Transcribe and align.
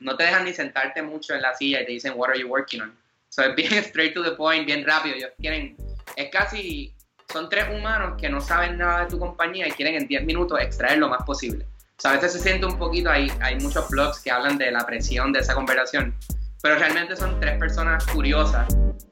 no 0.00 0.16
te 0.16 0.24
dejan 0.24 0.44
ni 0.44 0.52
sentarte 0.52 1.02
mucho 1.02 1.34
en 1.34 1.42
la 1.42 1.54
silla 1.54 1.82
y 1.82 1.86
te 1.86 1.92
dicen, 1.92 2.14
what 2.16 2.30
are 2.30 2.38
you 2.38 2.48
working 2.48 2.82
on? 2.82 2.96
So 3.28 3.42
es 3.42 3.54
bien 3.56 3.72
straight 3.84 4.14
to 4.14 4.22
the 4.22 4.32
point, 4.32 4.66
bien 4.66 4.84
rápido. 4.86 5.16
Ellos 5.16 5.30
quieren, 5.38 5.76
es 6.16 6.30
casi, 6.30 6.94
son 7.32 7.48
tres 7.48 7.66
humanos 7.70 8.14
que 8.20 8.28
no 8.28 8.40
saben 8.40 8.78
nada 8.78 9.04
de 9.04 9.10
tu 9.10 9.18
compañía 9.18 9.66
y 9.66 9.72
quieren 9.72 9.96
en 9.96 10.06
10 10.06 10.24
minutos 10.24 10.60
extraer 10.60 10.98
lo 10.98 11.08
más 11.08 11.22
posible. 11.24 11.66
O 12.04 12.08
a 12.08 12.12
veces 12.12 12.32
se 12.32 12.40
siente 12.40 12.66
un 12.66 12.78
poquito, 12.78 13.10
hay, 13.10 13.30
hay 13.40 13.56
muchos 13.60 13.88
blogs 13.88 14.20
que 14.20 14.30
hablan 14.30 14.58
de 14.58 14.70
la 14.70 14.84
presión 14.84 15.32
de 15.32 15.40
esa 15.40 15.54
conversación, 15.54 16.14
pero 16.62 16.76
realmente 16.76 17.16
son 17.16 17.38
tres 17.40 17.58
personas 17.58 18.04
curiosas 18.06 18.66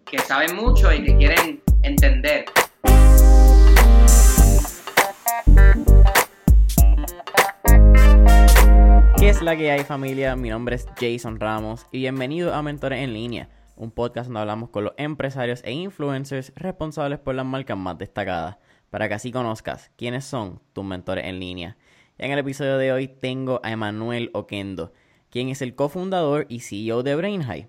que 0.05 0.19
saben 0.19 0.57
mucho 0.57 0.93
y 0.93 1.03
que 1.05 1.17
quieren 1.17 1.63
entender. 1.83 2.45
¿Qué 9.23 9.29
es 9.29 9.41
la 9.41 9.57
que 9.57 9.71
hay 9.71 9.85
familia? 9.85 10.35
Mi 10.35 10.49
nombre 10.49 10.75
es 10.75 10.85
Jason 10.99 11.39
Ramos 11.39 11.87
y 11.93 11.99
bienvenido 11.99 12.53
a 12.53 12.61
Mentores 12.61 12.99
en 12.99 13.13
Línea, 13.13 13.49
un 13.77 13.93
podcast 13.93 14.27
donde 14.27 14.41
hablamos 14.41 14.71
con 14.71 14.83
los 14.83 14.95
empresarios 14.97 15.63
e 15.63 15.71
influencers 15.71 16.53
responsables 16.57 17.21
por 17.21 17.37
las 17.37 17.47
marcas 17.47 17.79
más 17.79 17.97
destacadas, 17.97 18.59
para 18.91 19.07
que 19.07 19.15
así 19.15 19.31
conozcas 19.31 19.93
quiénes 19.97 20.25
son 20.25 20.61
tus 20.73 20.85
mentores 20.85 21.25
en 21.25 21.39
línea. 21.39 21.77
En 22.19 22.33
el 22.33 22.41
episodio 22.41 22.79
de 22.79 22.91
hoy 22.91 23.07
tengo 23.07 23.61
a 23.63 23.71
Emanuel 23.71 24.29
Oquendo, 24.35 24.93
quien 25.31 25.51
es 25.51 25.63
el 25.63 25.77
cofundador 25.77 26.47
y 26.49 26.59
CEO 26.59 27.05
de 27.05 27.15
BrainHigh. 27.15 27.69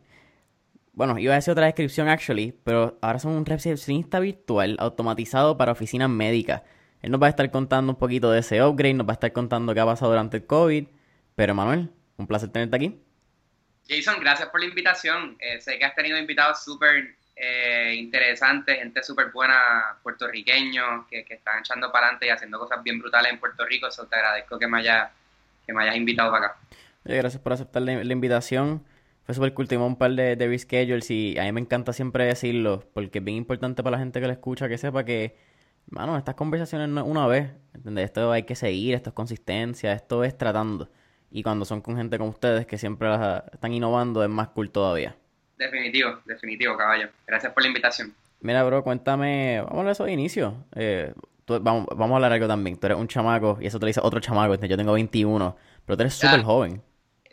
Bueno, 0.94 1.20
iba 1.20 1.33
a 1.33 1.35
decir 1.35 1.52
otra 1.52 1.67
descripción 1.67 2.09
actually, 2.09 2.55
pero 2.63 2.97
ahora 2.99 3.20
son 3.20 3.33
un 3.33 3.45
recepcionista 3.45 4.20
virtual 4.20 4.75
automatizado 4.80 5.55
para 5.55 5.73
oficinas 5.73 6.09
médicas. 6.09 6.63
Él 7.03 7.11
nos 7.11 7.22
va 7.22 7.27
a 7.27 7.30
estar 7.30 7.52
contando 7.52 7.91
un 7.91 7.99
poquito 7.99 8.31
de 8.31 8.39
ese 8.39 8.63
upgrade, 8.63 8.95
nos 8.95 9.08
va 9.08 9.11
a 9.11 9.13
estar 9.13 9.31
contando 9.31 9.75
qué 9.75 9.81
ha 9.81 9.85
pasado 9.85 10.09
durante 10.09 10.38
el 10.38 10.47
COVID. 10.47 10.85
Pero 11.35 11.55
Manuel, 11.55 11.89
un 12.17 12.27
placer 12.27 12.49
tenerte 12.49 12.75
aquí. 12.75 12.99
Jason, 13.87 14.15
gracias 14.19 14.49
por 14.49 14.59
la 14.59 14.67
invitación. 14.67 15.35
Eh, 15.39 15.59
sé 15.59 15.77
que 15.77 15.85
has 15.85 15.95
tenido 15.95 16.17
invitados 16.17 16.63
súper 16.63 17.16
eh, 17.35 17.95
interesantes, 17.97 18.77
gente 18.77 19.03
súper 19.03 19.31
buena, 19.31 19.97
puertorriqueños, 20.03 21.05
que, 21.09 21.25
que, 21.25 21.35
están 21.35 21.59
echando 21.59 21.91
para 21.91 22.08
adelante 22.08 22.27
y 22.27 22.30
haciendo 22.30 22.59
cosas 22.59 22.83
bien 22.83 22.99
brutales 22.99 23.31
en 23.31 23.39
Puerto 23.39 23.66
Rico. 23.66 23.88
Eso 23.88 24.05
te 24.05 24.16
agradezco 24.16 24.59
que 24.59 24.67
me, 24.67 24.80
haya, 24.80 25.11
que 25.66 25.73
me 25.73 25.83
hayas 25.83 25.95
invitado 25.95 26.31
para 26.31 26.47
acá. 26.47 26.58
gracias 27.03 27.41
por 27.41 27.53
aceptar 27.53 27.81
la, 27.81 28.02
invitación. 28.02 28.86
Fue 29.25 29.33
súper 29.33 29.53
cool, 29.53 29.67
tuvimos 29.67 29.88
un 29.88 29.97
par 29.97 30.11
de, 30.11 30.36
de 30.36 30.47
reschedules 30.47 31.09
y 31.09 31.38
a 31.39 31.43
mí 31.43 31.52
me 31.53 31.61
encanta 31.61 31.93
siempre 31.93 32.25
decirlo, 32.25 32.89
porque 32.93 33.19
es 33.19 33.25
bien 33.25 33.38
importante 33.38 33.81
para 33.81 33.95
la 33.95 33.99
gente 33.99 34.19
que 34.19 34.27
lo 34.27 34.33
escucha 34.33 34.67
que 34.67 34.77
sepa 34.77 35.05
que, 35.05 35.38
mano, 35.89 36.17
estas 36.17 36.36
conversaciones 36.36 36.89
no 36.89 37.02
es 37.02 37.08
una 37.08 37.25
vez, 37.25 37.52
¿entendés? 37.73 38.05
Esto 38.05 38.31
hay 38.33 38.43
que 38.43 38.55
seguir, 38.55 38.95
esto 38.95 39.11
es 39.11 39.15
consistencia, 39.15 39.93
esto 39.93 40.25
es 40.25 40.38
tratando. 40.38 40.89
Y 41.36 41.42
cuando 41.42 41.66
son 41.66 41.81
con 41.81 41.98
gente 41.98 42.20
como 42.20 42.30
ustedes 42.30 42.67
que 42.67 42.78
siempre 42.78 43.09
las, 43.09 43.44
están 43.52 43.73
innovando, 43.73 44.23
es 44.23 44.30
más 44.30 44.50
cool 44.50 44.70
todavía. 44.70 45.16
Definitivo, 45.58 46.20
definitivo, 46.26 46.78
caballo. 46.78 47.09
Gracias 47.26 47.52
por 47.52 47.64
la 47.64 47.70
invitación. 47.70 48.14
Mira, 48.42 48.64
bro, 48.64 48.84
cuéntame, 48.84 49.58
vamos 49.58 49.72
a 49.72 49.80
hablar 49.80 49.86
de 49.88 49.92
esos 49.94 50.09
inicios. 50.09 50.54
Eh, 50.76 51.11
vamos, 51.48 51.88
vamos 51.88 52.11
a 52.11 52.16
hablar 52.17 52.34
algo 52.34 52.48
también. 52.48 52.78
Tú 52.78 52.86
eres 52.86 53.00
un 53.00 53.08
chamaco, 53.08 53.58
y 53.59 53.66
eso 53.66 53.80
te 53.80 53.86
lo 53.86 53.88
dice 53.88 54.00
otro 54.04 54.20
chamaco, 54.20 54.54
yo 54.64 54.78
tengo 54.78 54.94
21, 54.94 55.58
pero 55.88 55.98
tú 55.98 56.04
eres 56.04 56.14
súper 56.14 56.44
joven. 56.44 56.84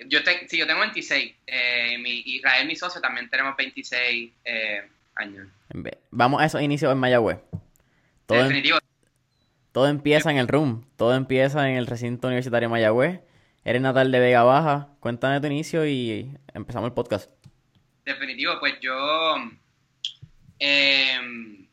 Yo 0.06 0.20
sí, 0.48 0.56
yo 0.56 0.66
tengo 0.66 0.80
26. 0.80 1.34
Eh, 1.46 1.98
mi, 1.98 2.22
Israel, 2.24 2.66
mi 2.66 2.76
socio, 2.76 3.02
también 3.02 3.28
tenemos 3.28 3.54
26 3.54 4.32
eh, 4.46 4.88
años. 5.16 5.46
Vamos 6.10 6.40
a 6.40 6.46
esos 6.46 6.62
inicios 6.62 6.90
en 6.90 6.96
Mayagüez. 6.96 7.38
Todo 8.24 8.38
Definitivo. 8.38 8.78
todo 9.72 9.88
empieza 9.88 10.30
en 10.30 10.38
el 10.38 10.48
room, 10.48 10.86
todo 10.96 11.14
empieza 11.14 11.68
en 11.68 11.76
el 11.76 11.86
recinto 11.86 12.28
universitario 12.28 12.68
de 12.68 12.72
Mayagüez 12.72 13.20
Eres 13.62 13.82
natal 13.82 14.10
de 14.10 14.20
Vega 14.20 14.42
Baja. 14.42 14.88
Cuéntame 15.00 15.40
tu 15.40 15.46
inicio 15.46 15.86
y 15.86 16.34
empezamos 16.54 16.88
el 16.88 16.94
podcast. 16.94 17.30
Definitivo, 18.04 18.58
pues 18.58 18.80
yo. 18.80 19.36
Em, 20.58 21.66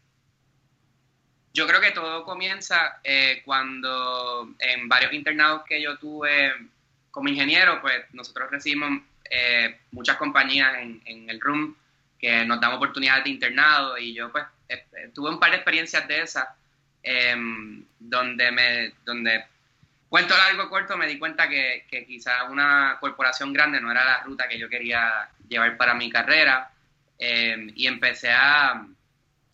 yo 1.53 1.65
creo 1.65 1.79
que 1.79 1.91
todo 1.91 2.25
comienza 2.25 2.99
eh, 3.03 3.41
cuando 3.45 4.53
en 4.59 4.89
varios 4.89 5.13
internados 5.13 5.63
que 5.63 5.81
yo 5.81 5.97
tuve 5.97 6.53
como 7.09 7.29
ingeniero, 7.29 7.81
pues 7.81 8.03
nosotros 8.11 8.51
recibimos 8.51 9.01
eh, 9.29 9.79
muchas 9.91 10.17
compañías 10.17 10.75
en, 10.79 11.29
el 11.29 11.39
room 11.39 11.75
que 12.19 12.45
nos 12.45 12.59
dan 12.59 12.73
oportunidades 12.73 13.23
de 13.23 13.29
internado 13.29 13.97
y 13.97 14.13
yo 14.13 14.31
pues 14.31 14.45
eh, 14.67 14.85
tuve 15.13 15.29
un 15.29 15.39
par 15.39 15.51
de 15.51 15.57
experiencias 15.57 16.07
de 16.07 16.21
esas 16.21 16.47
em, 17.01 17.85
donde 17.99 18.51
me 18.51 18.93
donde 19.05 19.45
Cuento 20.09 20.37
largo 20.37 20.69
corto, 20.69 20.95
me 20.95 21.05
di 21.05 21.19
cuenta 21.19 21.49
que, 21.49 21.85
que 21.89 22.05
quizás 22.05 22.49
una 22.49 22.97
corporación 22.99 23.51
grande 23.51 23.81
no 23.81 23.91
era 23.91 24.05
la 24.05 24.23
ruta 24.23 24.47
que 24.47 24.57
yo 24.57 24.69
quería 24.69 25.29
llevar 25.49 25.75
para 25.75 25.93
mi 25.93 26.09
carrera 26.09 26.71
em, 27.17 27.71
y 27.75 27.87
empecé 27.87 28.31
a, 28.31 28.85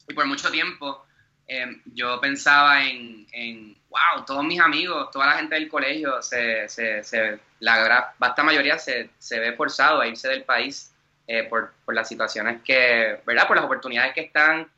y 0.08 0.14
por 0.14 0.28
mucho 0.28 0.52
tiempo 0.52 1.08
em, 1.48 1.82
yo 1.86 2.22
pensaba 2.22 2.84
en, 2.84 3.26
en, 3.32 3.76
wow, 3.90 4.26
todos 4.28 4.44
mis 4.44 4.60
amigos, 4.60 5.10
toda 5.10 5.26
la 5.26 5.38
gente 5.38 5.56
del 5.56 5.68
colegio, 5.68 6.22
se, 6.22 6.70
se, 6.70 7.04
se 7.04 7.40
la 7.60 8.14
vasta 8.20 8.44
mayoría 8.44 8.78
se, 8.78 9.10
se, 9.18 9.40
ve 9.40 9.54
forzado 9.54 10.02
a 10.02 10.08
irse 10.08 10.28
del 10.28 10.44
país 10.44 10.94
eh, 11.26 11.44
por, 11.46 11.74
por 11.84 11.96
las 11.96 12.08
situaciones 12.08 12.62
que, 12.62 13.20
¿verdad? 13.26 13.48
Por 13.48 13.56
las 13.56 13.66
oportunidades 13.66 14.14
que 14.14 14.22
están 14.22 14.70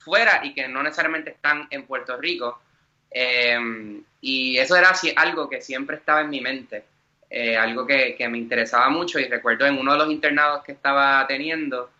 fuera 0.00 0.44
y 0.44 0.52
que 0.52 0.68
no 0.68 0.82
necesariamente 0.82 1.30
están 1.30 1.66
en 1.70 1.86
Puerto 1.86 2.18
Rico. 2.18 2.60
Eh, 3.10 4.02
y 4.26 4.56
eso 4.56 4.74
era 4.74 4.90
algo 5.16 5.50
que 5.50 5.60
siempre 5.60 5.96
estaba 5.96 6.22
en 6.22 6.30
mi 6.30 6.40
mente, 6.40 6.82
eh, 7.28 7.58
algo 7.58 7.86
que, 7.86 8.16
me 8.30 8.38
interesaba 8.38 8.88
mucho 8.88 9.18
y 9.18 9.28
recuerdo 9.28 9.66
en 9.66 9.78
uno 9.78 9.92
de 9.92 9.98
los 9.98 10.10
internados 10.10 10.64
que 10.64 10.72
estaba 10.72 11.26
teniendo, 11.26 11.90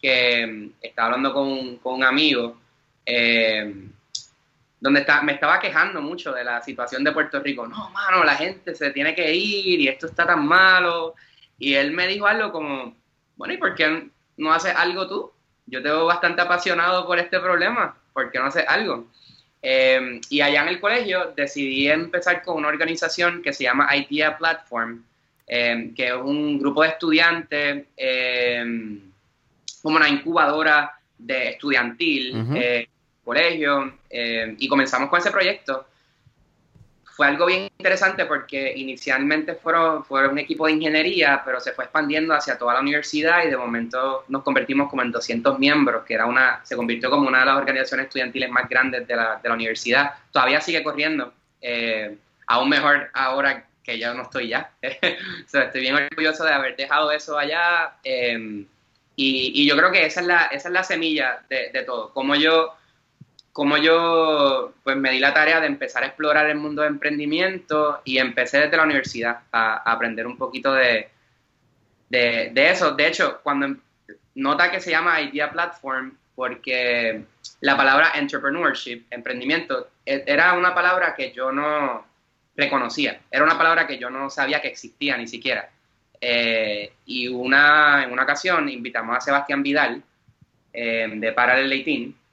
que 0.00 0.46
mm, 0.46 0.70
estaba 0.80 1.08
hablando 1.08 1.34
con, 1.34 1.76
con 1.76 1.96
un 1.96 2.04
amigo, 2.04 2.58
eh, 3.04 3.70
donde 4.80 5.04
me 5.24 5.32
estaba 5.32 5.60
quejando 5.60 6.00
mucho 6.00 6.32
de 6.32 6.42
la 6.42 6.62
situación 6.62 7.04
de 7.04 7.12
Puerto 7.12 7.38
Rico. 7.40 7.66
No, 7.66 7.90
mano, 7.90 8.24
la 8.24 8.34
gente 8.34 8.74
se 8.74 8.90
tiene 8.90 9.14
que 9.14 9.34
ir 9.34 9.78
y 9.78 9.88
esto 9.88 10.06
está 10.06 10.26
tan 10.26 10.46
malo. 10.46 11.14
Y 11.58 11.74
él 11.74 11.92
me 11.92 12.06
dijo 12.06 12.26
algo 12.26 12.50
como, 12.50 12.96
bueno, 13.36 13.52
¿y 13.52 13.58
por 13.58 13.74
qué 13.74 14.08
no 14.38 14.54
haces 14.54 14.74
algo 14.74 15.06
tú? 15.06 15.30
Yo 15.66 15.82
te 15.82 15.90
veo 15.90 16.06
bastante 16.06 16.40
apasionado 16.40 17.06
por 17.06 17.18
este 17.18 17.40
problema, 17.40 17.94
¿por 18.14 18.30
qué 18.30 18.38
no 18.38 18.46
haces 18.46 18.64
algo? 18.66 19.06
Em, 19.66 20.20
y 20.28 20.42
allá 20.42 20.60
en 20.60 20.68
el 20.68 20.78
colegio 20.78 21.32
decidí 21.34 21.88
empezar 21.88 22.42
con 22.42 22.58
una 22.58 22.68
organización 22.68 23.40
que 23.40 23.54
se 23.54 23.64
llama 23.64 23.88
IDEA 23.96 24.36
Platform, 24.36 25.02
em, 25.46 25.94
que 25.94 26.08
es 26.08 26.12
un 26.12 26.58
grupo 26.58 26.82
de 26.82 26.88
estudiantes, 26.88 27.86
em, 27.96 29.00
como 29.82 29.96
una 29.96 30.08
incubadora 30.10 30.92
de 31.16 31.48
estudiantil, 31.50 32.36
uh 32.36 32.94
colegio, 33.24 34.00
y 34.10 34.68
comenzamos 34.68 35.08
con 35.08 35.18
ese 35.18 35.30
proyecto 35.30 35.86
fue 37.14 37.28
algo 37.28 37.46
bien 37.46 37.70
interesante 37.78 38.24
porque 38.24 38.72
inicialmente 38.76 39.54
fueron, 39.54 40.04
fueron 40.04 40.32
un 40.32 40.38
equipo 40.40 40.66
de 40.66 40.72
ingeniería, 40.72 41.42
pero 41.44 41.60
se 41.60 41.72
fue 41.72 41.84
expandiendo 41.84 42.34
hacia 42.34 42.58
toda 42.58 42.74
la 42.74 42.80
universidad 42.80 43.44
y 43.44 43.50
de 43.50 43.56
momento 43.56 44.24
nos 44.28 44.42
convertimos 44.42 44.90
como 44.90 45.02
en 45.02 45.12
200 45.12 45.56
miembros, 45.60 46.04
que 46.04 46.14
era 46.14 46.26
una, 46.26 46.60
se 46.64 46.74
convirtió 46.74 47.10
como 47.10 47.28
una 47.28 47.40
de 47.40 47.46
las 47.46 47.56
organizaciones 47.56 48.06
estudiantiles 48.06 48.50
más 48.50 48.68
grandes 48.68 49.06
de 49.06 49.14
la, 49.14 49.38
de 49.40 49.48
la 49.48 49.54
universidad. 49.54 50.14
Todavía 50.32 50.60
sigue 50.60 50.82
corriendo, 50.82 51.32
eh, 51.60 52.16
aún 52.48 52.68
mejor 52.68 53.10
ahora 53.12 53.64
que 53.84 53.96
ya 53.96 54.12
no 54.12 54.22
estoy 54.22 54.48
ya. 54.48 54.72
estoy 54.82 55.80
bien 55.80 55.94
orgulloso 55.94 56.44
de 56.44 56.52
haber 56.52 56.74
dejado 56.74 57.12
eso 57.12 57.38
allá 57.38 57.94
eh, 58.02 58.64
y, 59.16 59.62
y, 59.62 59.68
yo 59.68 59.76
creo 59.76 59.92
que 59.92 60.04
esa 60.04 60.20
es 60.20 60.26
la, 60.26 60.46
esa 60.46 60.68
es 60.68 60.72
la 60.74 60.82
semilla 60.82 61.44
de, 61.48 61.70
de 61.72 61.82
todo. 61.84 62.12
Como 62.12 62.34
yo 62.34 62.74
como 63.54 63.76
yo 63.76 64.74
pues 64.82 64.96
me 64.96 65.12
di 65.12 65.20
la 65.20 65.32
tarea 65.32 65.60
de 65.60 65.68
empezar 65.68 66.02
a 66.02 66.06
explorar 66.06 66.50
el 66.50 66.56
mundo 66.56 66.82
de 66.82 66.88
emprendimiento 66.88 68.00
y 68.04 68.18
empecé 68.18 68.58
desde 68.58 68.76
la 68.76 68.82
universidad 68.82 69.42
a, 69.52 69.76
aprender 69.92 70.26
un 70.26 70.36
poquito 70.36 70.74
de, 70.74 71.08
de, 72.08 72.52
eso. 72.68 72.96
De 72.96 73.06
hecho, 73.06 73.38
cuando 73.44 73.66
em, 73.66 73.80
nota 74.34 74.72
que 74.72 74.80
se 74.80 74.90
llama 74.90 75.20
Idea 75.20 75.52
Platform, 75.52 76.16
porque 76.34 77.22
la 77.60 77.76
palabra 77.76 78.10
entrepreneurship, 78.16 79.04
emprendimiento, 79.08 79.88
e, 80.04 80.24
era 80.26 80.54
una 80.54 80.74
palabra 80.74 81.14
que 81.14 81.30
yo 81.30 81.52
no 81.52 82.04
reconocía, 82.56 83.20
era 83.30 83.44
una 83.44 83.56
palabra 83.56 83.86
que 83.86 83.98
yo 83.98 84.10
no 84.10 84.30
sabía 84.30 84.60
que 84.60 84.68
existía 84.68 85.16
ni 85.16 85.28
siquiera. 85.28 85.70
Eh, 86.20 86.92
y 87.06 87.28
una, 87.28 88.02
en 88.02 88.10
una 88.10 88.24
ocasión 88.24 88.68
invitamos 88.68 89.16
a 89.16 89.20
Sebastián 89.20 89.62
Vidal 89.62 90.02
eh, 90.72 91.08
de 91.14 91.32
Parallel 91.32 91.70
18 91.70 92.23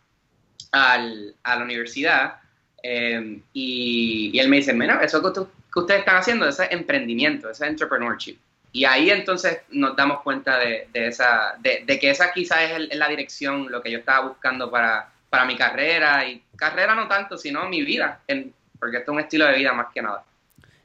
al, 0.72 1.36
a 1.44 1.56
la 1.56 1.64
universidad 1.64 2.36
em, 2.82 3.42
y, 3.54 4.38
él 4.40 4.50
me 4.50 4.58
dice, 4.58 4.74
mira, 4.74 5.04
eso 5.04 5.22
que, 5.22 5.42
que, 5.42 5.80
ustedes 5.80 6.00
están 6.00 6.18
haciendo, 6.18 6.48
ese 6.48 6.64
es 6.66 6.72
emprendimiento, 6.72 7.50
ese 7.50 7.66
es 7.66 7.70
entrepreneurship. 7.72 8.38
Y 8.74 8.86
ahí 8.86 9.10
entonces 9.10 9.60
nos 9.70 9.96
damos 9.96 10.22
cuenta 10.22 10.58
de, 10.58 10.88
de 10.94 11.08
esa, 11.08 11.56
de, 11.60 12.00
que 12.00 12.10
esa 12.10 12.32
quizás 12.32 12.72
es, 12.72 12.96
la 12.98 13.10
dirección, 13.10 13.70
lo 13.70 13.82
que 13.82 13.92
yo 13.92 14.00
estaba 14.00 14.28
buscando 14.28 14.72
para, 14.72 15.12
para 15.30 15.46
mi 15.46 15.58
carrera, 15.58 16.28
y 16.28 16.42
carrera 16.56 16.96
no 16.96 17.08
tanto, 17.08 17.38
sino 17.38 17.68
mi 17.68 17.84
vida, 17.84 18.22
en, 18.28 18.54
porque 18.80 18.98
esto 18.98 19.12
es 19.12 19.16
un 19.16 19.22
estilo 19.22 19.46
de 19.46 19.58
vida 19.58 19.74
más 19.74 19.88
que 19.94 20.02
nada. 20.02 20.24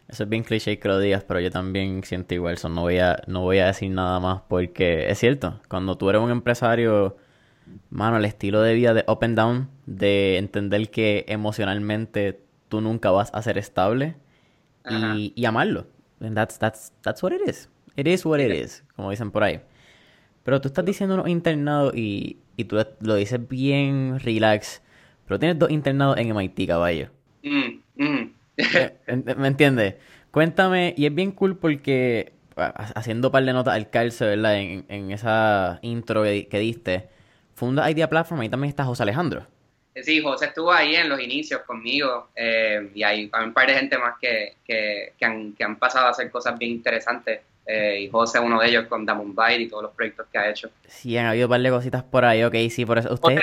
Eso 0.09 0.23
es 0.23 0.29
bien 0.29 0.45
cliché 0.45 0.79
que 0.79 0.89
lo 0.89 0.99
digas, 0.99 1.25
pero 1.25 1.41
yo 1.41 1.51
también 1.51 2.05
siento 2.05 2.35
igual. 2.35 2.55
eso 2.55 2.69
no, 2.69 2.83
voy 2.83 2.99
a, 2.99 3.23
no 3.27 3.41
voy 3.41 3.59
a 3.59 3.67
decir 3.67 3.91
nada 3.91 4.21
más 4.21 4.43
porque 4.49 5.09
es 5.11 5.19
cierto. 5.19 5.61
Cuando 5.69 5.97
tú 5.97 6.09
eres 6.11 6.23
un 6.23 6.31
empresario, 6.31 7.17
mano, 7.91 8.17
el 8.17 8.25
estilo 8.25 8.63
de 8.63 8.75
vida 8.75 8.95
de 8.95 9.05
up 9.07 9.19
and 9.23 9.37
down, 9.37 9.69
de 9.87 10.39
entender 10.39 10.91
que 10.91 11.25
emocionalmente 11.29 12.41
tú 12.69 12.81
nunca 12.81 13.11
vas 13.11 13.31
a 13.33 13.43
ser 13.43 13.59
estable 13.59 14.17
y, 14.89 15.33
y, 15.35 15.45
amarlo. 15.45 15.87
And 16.21 16.35
that's, 16.35 16.59
that's, 16.59 16.93
that's 17.03 17.23
what 17.23 17.33
it 17.33 17.41
is. 17.47 17.69
It 17.97 18.07
is 18.07 18.25
what 18.25 18.41
it 18.41 18.53
is, 18.53 18.85
como 18.95 19.11
dicen 19.11 19.31
por 19.31 19.43
ahí. 19.43 19.61
Pero 20.45 20.61
tú 20.61 20.69
estás 20.69 20.85
diciendo 20.85 21.15
unos 21.15 21.29
internados 21.29 21.95
y, 21.97 22.39
y 22.57 22.65
tú 22.65 22.77
lo 23.01 23.15
dices 23.17 23.49
bien 23.49 24.21
relax. 24.21 24.83
Pero 25.27 25.39
tienes 25.39 25.59
dos 25.59 25.71
internados 25.71 26.19
en 26.19 26.29
MIT, 26.29 26.69
caballo. 26.69 27.11
Mm, 27.43 27.81
mm. 27.97 28.33
¿Me 29.37 29.49
entiendes? 29.49 29.97
Cuéntame, 30.31 30.95
y 30.97 31.07
es 31.07 31.15
bien 31.15 31.33
cool 31.33 31.57
porque 31.57 32.33
haciendo 32.57 33.29
un 33.29 33.33
par 33.33 33.45
de 33.45 33.53
notas 33.53 33.75
al 33.75 33.91
calce, 33.91 34.25
¿verdad? 34.25 34.59
En, 34.59 34.85
en 34.89 35.11
esa 35.11 35.79
intro 35.83 36.23
que, 36.23 36.59
diste, 36.59 37.09
funda 37.57 37.91
Idea 37.91 38.09
Platform 38.09 38.45
y 38.45 38.49
también 38.49 38.69
está 38.69 38.85
José 38.85 39.03
Alejandro. 39.03 39.47
Sí, 40.03 40.23
José 40.23 40.47
estuvo 40.47 40.71
ahí 40.71 40.95
en 40.95 41.09
los 41.09 41.19
inicios 41.19 41.63
conmigo 41.63 42.29
eh, 42.37 42.91
y 42.95 43.03
hay, 43.03 43.31
un 43.43 43.55
par 43.55 43.67
de 43.67 43.75
gente 43.75 43.97
más 43.97 44.15
que, 44.21 44.57
que, 44.65 45.15
que, 45.19 45.25
han, 45.25 45.55
que 45.55 45.65
han 45.65 45.77
pasado 45.77 46.07
a 46.07 46.11
hacer 46.11 46.31
cosas 46.31 46.59
bien 46.59 46.71
interesantes 46.71 47.41
eh, 47.67 48.03
y 48.03 48.09
José 48.09 48.39
es 48.39 48.45
uno 48.45 48.61
de 48.61 48.69
ellos 48.69 48.87
con 48.87 49.05
Damon 49.05 49.35
Byte 49.35 49.63
y 49.63 49.69
todos 49.69 49.85
los 49.85 49.93
proyectos 49.93 50.27
que 50.31 50.39
ha 50.39 50.51
hecho. 50.51 50.71
Sí, 50.87 51.17
han 51.17 51.27
habido 51.27 51.47
un 51.47 51.51
par 51.51 51.61
de 51.61 51.71
cositas 51.71 52.05
por 52.05 52.25
ahí, 52.25 52.45
ok, 52.45 52.55
sí, 52.71 52.85
por 52.85 52.99
eso. 52.99 53.13
Usted... 53.13 53.41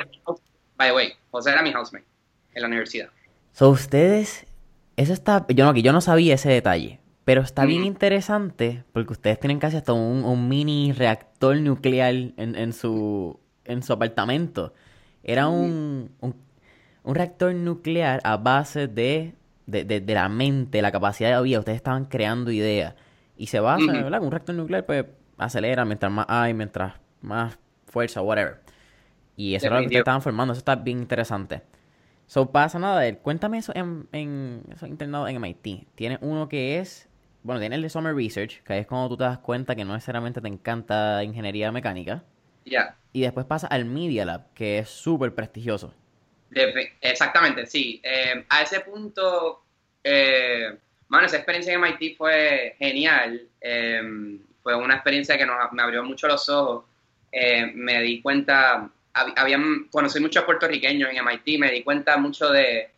by 0.77 0.89
the 0.89 0.95
way, 0.95 1.13
José 1.31 1.51
era 1.51 1.61
mi 1.61 1.73
housemate 1.73 2.05
en 2.53 2.61
la 2.61 2.67
universidad. 2.67 3.09
So, 3.51 3.69
ustedes, 3.69 4.45
eso 4.95 5.13
está, 5.13 5.45
yo 5.49 5.65
no, 5.65 5.77
yo 5.77 5.91
no 5.91 6.01
sabía 6.01 6.35
ese 6.35 6.49
detalle, 6.49 6.99
pero 7.25 7.41
está 7.41 7.65
bien 7.65 7.83
interesante 7.83 8.83
porque 8.93 9.13
ustedes 9.13 9.39
tienen 9.39 9.59
casi 9.59 9.77
hasta 9.77 9.93
un, 9.93 10.47
mini 10.47 10.91
reactor 10.93 11.57
nuclear 11.57 12.13
en, 12.13 12.55
en, 12.55 12.73
su, 12.73 13.39
en 13.65 13.83
su 13.83 13.93
apartamento. 13.93 14.73
Era 15.23 15.47
un, 15.47 16.11
un, 16.19 17.15
reactor 17.15 17.53
nuclear 17.53 18.19
a 18.23 18.37
base 18.37 18.87
de, 18.87 19.35
de, 19.65 19.83
de, 19.85 20.13
la 20.13 20.29
mente, 20.29 20.81
la 20.81 20.91
capacidad 20.91 21.35
de 21.35 21.43
vida. 21.43 21.59
Ustedes 21.59 21.77
estaban 21.77 22.05
creando 22.05 22.51
ideas. 22.51 22.95
Y 23.37 23.47
se 23.47 23.59
basa, 23.59 23.91
¿verdad? 23.91 24.21
Un 24.21 24.31
reactor 24.31 24.55
nuclear 24.55 24.85
pues 24.85 25.05
acelera 25.37 25.85
mientras 25.85 26.11
más 26.11 26.25
hay, 26.29 26.53
mientras 26.53 26.93
más 27.21 27.57
fuerza, 27.87 28.21
whatever. 28.21 28.59
Y 29.35 29.55
eso 29.55 29.67
era 29.67 29.81
lo 29.81 29.89
que 29.89 29.97
estaban 29.97 30.21
formando, 30.21 30.53
eso 30.53 30.59
está 30.59 30.75
bien 30.75 30.99
interesante. 30.99 31.61
So, 32.27 32.51
pasa 32.51 32.79
nada, 32.79 33.15
cuéntame 33.17 33.57
eso 33.57 33.73
en, 33.75 34.07
en 34.11 34.63
eso 34.71 34.87
internado 34.87 35.27
en 35.27 35.35
MIT. 35.37 35.87
Tiene 35.95 36.17
uno 36.21 36.47
que 36.47 36.79
es, 36.79 37.09
bueno, 37.43 37.59
tiene 37.59 37.75
el 37.75 37.81
de 37.81 37.89
Summer 37.89 38.15
Research, 38.15 38.61
que 38.63 38.79
es 38.79 38.87
cuando 38.87 39.09
tú 39.09 39.17
te 39.17 39.23
das 39.23 39.39
cuenta 39.39 39.75
que 39.75 39.85
no 39.85 39.93
necesariamente 39.93 40.41
te 40.41 40.47
encanta 40.47 41.23
ingeniería 41.23 41.71
mecánica. 41.71 42.23
Y 43.11 43.21
después 43.21 43.45
pasa 43.45 43.67
al 43.67 43.85
Media 43.85 44.25
Lab, 44.25 44.53
que 44.53 44.79
es 44.79 44.89
súper 44.89 45.33
prestigioso. 45.33 45.93
exactamente, 47.01 47.65
sí. 47.65 48.01
Eh, 48.03 48.45
a 48.49 48.61
ese 48.61 48.81
punto, 48.81 49.63
eh, 50.03 50.75
bueno, 51.07 51.25
esa 51.25 51.37
experiencia 51.37 51.73
en 51.73 51.81
MIT 51.81 52.17
fue 52.17 52.75
genial. 52.79 53.47
Em, 53.61 54.39
fue 54.61 54.75
una 54.75 54.95
experiencia 54.95 55.37
que 55.37 55.45
nos, 55.45 55.71
me 55.73 55.83
abrió 55.83 56.03
mucho 56.03 56.27
los 56.27 56.47
ojos. 56.49 56.85
Eh, 57.31 57.71
me 57.73 58.01
di 58.01 58.21
cuenta, 58.21 58.89
habían, 59.13 59.87
conocí 59.91 60.19
muchos 60.19 60.43
puertorriqueños 60.43 61.09
en 61.09 61.23
MIT, 61.23 61.59
me 61.59 61.71
di 61.71 61.83
cuenta 61.83 62.17
mucho 62.17 62.49
de, 62.51 62.89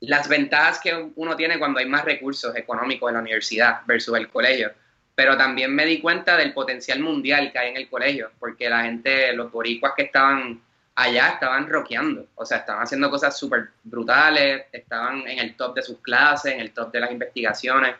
las 0.00 0.28
ventajas 0.28 0.80
que 0.80 1.10
uno 1.14 1.36
tiene 1.36 1.58
cuando 1.58 1.78
hay 1.78 1.86
más 1.86 2.04
recursos 2.04 2.56
económicos 2.56 3.08
en 3.08 3.14
la 3.14 3.20
universidad 3.20 3.82
versus 3.86 4.16
el 4.16 4.28
colegio. 4.28 4.72
Pero 5.22 5.36
también 5.36 5.72
me 5.72 5.86
di 5.86 6.00
cuenta 6.00 6.36
del 6.36 6.52
potencial 6.52 6.98
mundial 6.98 7.52
que 7.52 7.58
hay 7.60 7.70
en 7.70 7.76
el 7.76 7.88
colegio, 7.88 8.32
porque 8.40 8.68
la 8.68 8.82
gente, 8.82 9.32
los 9.34 9.52
boricuas 9.52 9.92
que 9.96 10.02
estaban 10.02 10.60
allá 10.96 11.28
estaban 11.34 11.68
rockeando, 11.68 12.26
o 12.34 12.44
sea, 12.44 12.58
estaban 12.58 12.82
haciendo 12.82 13.08
cosas 13.08 13.38
súper 13.38 13.68
brutales, 13.84 14.64
estaban 14.72 15.20
en 15.28 15.38
el 15.38 15.54
top 15.54 15.76
de 15.76 15.82
sus 15.84 15.98
clases, 15.98 16.54
en 16.54 16.60
el 16.60 16.72
top 16.72 16.90
de 16.90 16.98
las 16.98 17.12
investigaciones. 17.12 17.94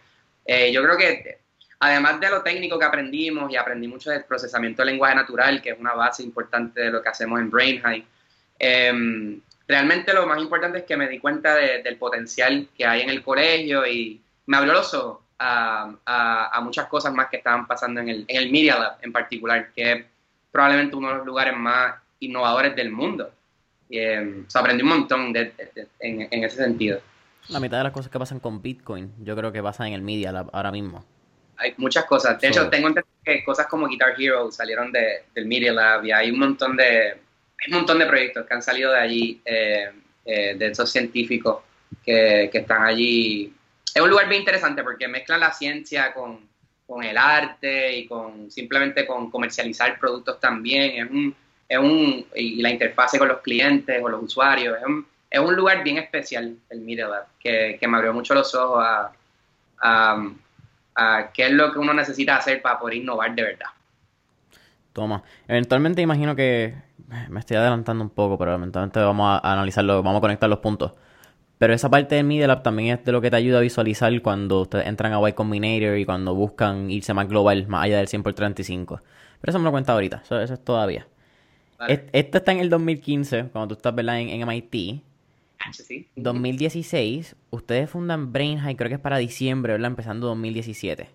Eh, 0.45 0.73
yo 0.73 0.83
creo 0.83 0.97
que 0.97 1.39
además 1.79 2.19
de 2.19 2.29
lo 2.29 2.43
técnico 2.43 2.77
que 2.77 2.87
aprendimos 2.87 3.53
y 3.53 3.57
aprendí 3.57 3.87
mucho 3.87 4.11
del 4.11 4.25
procesamiento 4.25 4.83
del 4.83 4.91
lenguaje 4.91 5.15
natural, 5.15 5.63
que 5.63 5.71
es 5.71 5.79
una 5.79 5.95
base 5.95 6.25
importante 6.25 6.81
de 6.81 6.91
lo 6.91 7.01
que 7.05 7.09
hacemos 7.09 7.39
en 7.39 7.51
Brain 7.51 7.81
High, 7.83 8.05
em, 8.59 9.41
realmente 9.69 10.13
lo 10.13 10.27
más 10.27 10.41
importante 10.41 10.79
es 10.79 10.85
que 10.85 10.97
me 10.97 11.09
di 11.09 11.21
cuenta 11.21 11.55
del 11.55 11.97
potencial 11.99 12.67
que 12.77 12.85
hay 12.85 13.03
en 13.03 13.11
el 13.11 13.23
colegio 13.23 13.87
y 13.87 14.21
me 14.47 14.57
abrió 14.57 14.73
los 14.73 14.93
ojos 14.93 15.22
a, 15.43 16.51
a, 16.53 16.61
muchas 16.61 16.87
cosas 16.87 17.13
más 17.13 17.29
que 17.29 17.39
estaban 17.39 17.67
pasando 17.67 18.01
en 18.01 18.09
el, 18.09 18.25
en 18.29 18.37
el 18.37 18.53
Media 18.53 18.79
Lab 18.79 18.99
en 19.03 19.13
particular, 19.13 19.73
que 19.73 19.93
es 19.93 20.05
probablemente 20.51 20.95
uno 20.95 21.09
de 21.09 21.15
los 21.17 21.27
lugares 21.27 21.57
más 21.57 21.95
innovadores 22.21 22.77
del 22.77 22.93
mundo. 22.93 23.31
Y, 23.89 23.99
eh, 23.99 24.45
aprendí 24.55 24.83
un 24.83 24.89
montón 24.89 25.33
de, 25.33 25.53
en, 25.99 26.45
ese 26.45 26.57
sentido. 26.57 27.01
La 27.49 27.59
mitad 27.59 27.79
de 27.79 27.85
las 27.85 27.93
cosas 27.93 28.11
que 28.11 28.19
pasan 28.19 28.39
con 28.39 28.63
Bitcoin, 28.63 29.13
yo 29.19 29.35
creo 29.35 29.51
que 29.51 29.63
pasan 29.63 29.89
en 29.89 29.95
el 29.95 30.03
Media 30.03 30.31
Lab 30.31 30.49
ahora 30.53 30.71
mismo. 30.71 31.05
Hay 31.57 31.75
muchas 31.77 32.05
cosas. 32.05 32.41
De 32.41 32.49
hecho, 32.49 32.69
tengo 32.71 32.89
entendido 32.89 33.13
que 33.25 33.45
cosas 33.45 33.67
como 33.67 33.89
Guitar 33.89 34.15
Hero 34.19 34.51
salieron 34.51 34.93
de, 34.93 35.25
del 35.35 35.47
Media 35.47 35.73
Lab 35.73 36.05
y 36.05 36.13
hay 36.13 36.31
un 36.31 36.39
montón 36.39 36.77
de, 36.77 37.11
hay 37.11 37.73
un 37.73 37.79
montón 37.79 37.99
de 37.99 38.07
proyectos 38.07 38.47
que 38.47 38.55
han 38.55 38.63
salido 38.63 38.93
de 38.93 38.99
allí, 38.99 39.41
eh, 39.45 39.91
eh, 40.25 40.55
de 40.57 40.67
esos 40.67 40.91
científicos 40.91 41.63
que, 42.05 42.49
que, 42.51 42.59
están 42.59 42.85
allí. 42.85 43.53
Es 43.95 44.01
un 44.01 44.09
lugar 44.09 44.29
bien 44.29 44.41
interesante 44.41 44.83
porque 44.83 45.09
mezclan 45.09 45.41
la 45.41 45.53
ciencia 45.53 46.15
con, 46.15 46.41
con 46.87 47.03
el 47.05 47.17
arte 47.17 47.97
y 47.97 48.07
con 48.07 48.51
simplemente 48.51 49.07
con 49.07 49.31
comercializar 49.31 49.99
productos 49.99 50.41
también. 50.41 51.05
Es 51.05 51.11
un, 51.11 51.37
es 51.69 51.79
un, 51.79 52.27
y 52.35 52.63
la 52.63 52.71
interfase 52.71 53.19
con 53.19 53.29
los 53.29 53.41
clientes 53.41 54.03
o 54.03 54.09
los 54.09 54.23
usuarios, 54.23 54.79
es 54.79 54.85
un, 54.85 55.07
es 55.31 55.41
un 55.41 55.57
lugar 55.57 55.83
bien 55.83 55.97
especial 55.97 56.55
el 56.69 56.97
Lab, 56.97 57.27
que, 57.41 57.79
que 57.81 57.89
me 57.89 57.97
abrió 57.97 58.13
mucho 58.13 58.35
los 58.35 58.55
ojos 58.55 58.85
a, 58.85 59.13
a, 60.95 61.31
qué 61.33 61.47
es 61.47 61.53
lo 61.53 61.73
que 61.73 61.79
uno 61.79 61.95
necesita 61.95 62.37
hacer 62.37 62.61
para 62.61 62.79
poder 62.79 62.99
innovar 62.99 63.35
de 63.35 63.43
verdad. 63.43 63.69
Toma. 64.93 65.23
Eventualmente 65.49 66.03
imagino 66.03 66.37
que 66.37 66.75
me 67.31 67.41
estoy 67.41 67.57
adelantando 67.57 68.05
un 68.05 68.11
poco, 68.11 68.37
pero 68.37 68.55
eventualmente 68.55 69.01
vamos 69.01 69.41
a 69.43 69.53
analizarlo, 69.53 70.03
vamos 70.03 70.19
a 70.19 70.21
conectar 70.21 70.51
los 70.51 70.59
puntos. 70.59 70.93
Pero 71.63 71.75
esa 71.75 71.89
parte 71.89 72.17
del 72.17 72.25
Media 72.25 72.49
Lab 72.49 72.65
también 72.65 72.99
es 72.99 73.05
de 73.05 73.13
lo 73.13 73.21
que 73.21 73.31
te 73.31 73.37
ayuda 73.37 73.59
a 73.59 73.61
visualizar 73.61 74.21
cuando 74.21 74.63
ustedes 74.63 74.85
entran 74.85 75.13
a 75.13 75.29
Y 75.29 75.33
Combinator 75.33 75.97
y 75.97 76.05
cuando 76.05 76.35
buscan 76.35 76.91
irse 76.91 77.15
más 77.15 77.29
global, 77.29 77.69
más 77.69 77.85
allá 77.85 77.99
del 77.99 78.09
100 78.09 78.25
por 78.25 78.35
35. 78.35 79.01
Pero 79.41 79.49
eso 79.49 79.61
me 79.61 79.67
lo 79.67 79.71
cuenta 79.71 79.93
ahorita, 79.93 80.23
eso 80.25 80.43
es 80.43 80.65
todavía. 80.65 81.07
Esto 81.87 82.39
está 82.39 82.51
en 82.51 82.59
el 82.59 82.69
2015, 82.69 83.51
cuando 83.53 83.69
tú 83.69 83.75
estás 83.75 83.97
en, 83.97 84.29
en 84.31 84.49
MIT. 84.49 85.05
Ah, 85.61 85.73
sí. 85.73 86.09
2016, 86.17 87.37
ustedes 87.51 87.89
fundan 87.89 88.33
Brain 88.33 88.59
High, 88.59 88.75
creo 88.75 88.89
que 88.89 88.97
es 88.97 89.01
para 89.01 89.19
diciembre, 89.19 89.75
¿verdad? 89.75 89.87
Empezando 89.87 90.27
2017. 90.27 91.11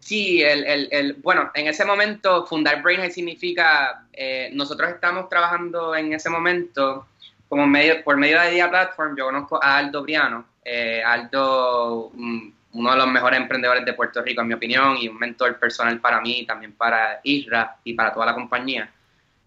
Sí, 0.00 0.42
el, 0.42 0.64
el, 0.64 0.88
el, 0.90 1.12
bueno, 1.22 1.52
en 1.54 1.68
ese 1.68 1.84
momento 1.84 2.44
fundar 2.44 2.82
Brain 2.82 3.02
High 3.02 3.12
significa, 3.12 4.04
eh, 4.14 4.50
nosotros 4.52 4.90
estamos 4.90 5.28
trabajando 5.28 5.94
en 5.94 6.12
ese 6.12 6.28
momento 6.28 7.06
como 7.50 7.66
medio, 7.66 8.04
por 8.04 8.16
medio 8.16 8.40
de 8.40 8.52
Idea 8.52 8.70
Platform, 8.70 9.16
yo 9.16 9.24
conozco 9.24 9.62
a 9.62 9.78
Aldo 9.78 10.04
Briano, 10.04 10.44
eh, 10.64 11.02
Aldo, 11.04 12.12
uno 12.14 12.90
de 12.92 12.96
los 12.96 13.08
mejores 13.08 13.40
emprendedores 13.40 13.84
de 13.84 13.92
Puerto 13.92 14.22
Rico, 14.22 14.40
en 14.40 14.46
mi 14.46 14.54
opinión, 14.54 14.96
y 14.96 15.08
un 15.08 15.18
mentor 15.18 15.58
personal 15.58 15.98
para 15.98 16.20
mí, 16.20 16.46
también 16.46 16.72
para 16.74 17.18
Isra 17.24 17.76
y 17.82 17.94
para 17.94 18.14
toda 18.14 18.26
la 18.26 18.34
compañía. 18.34 18.88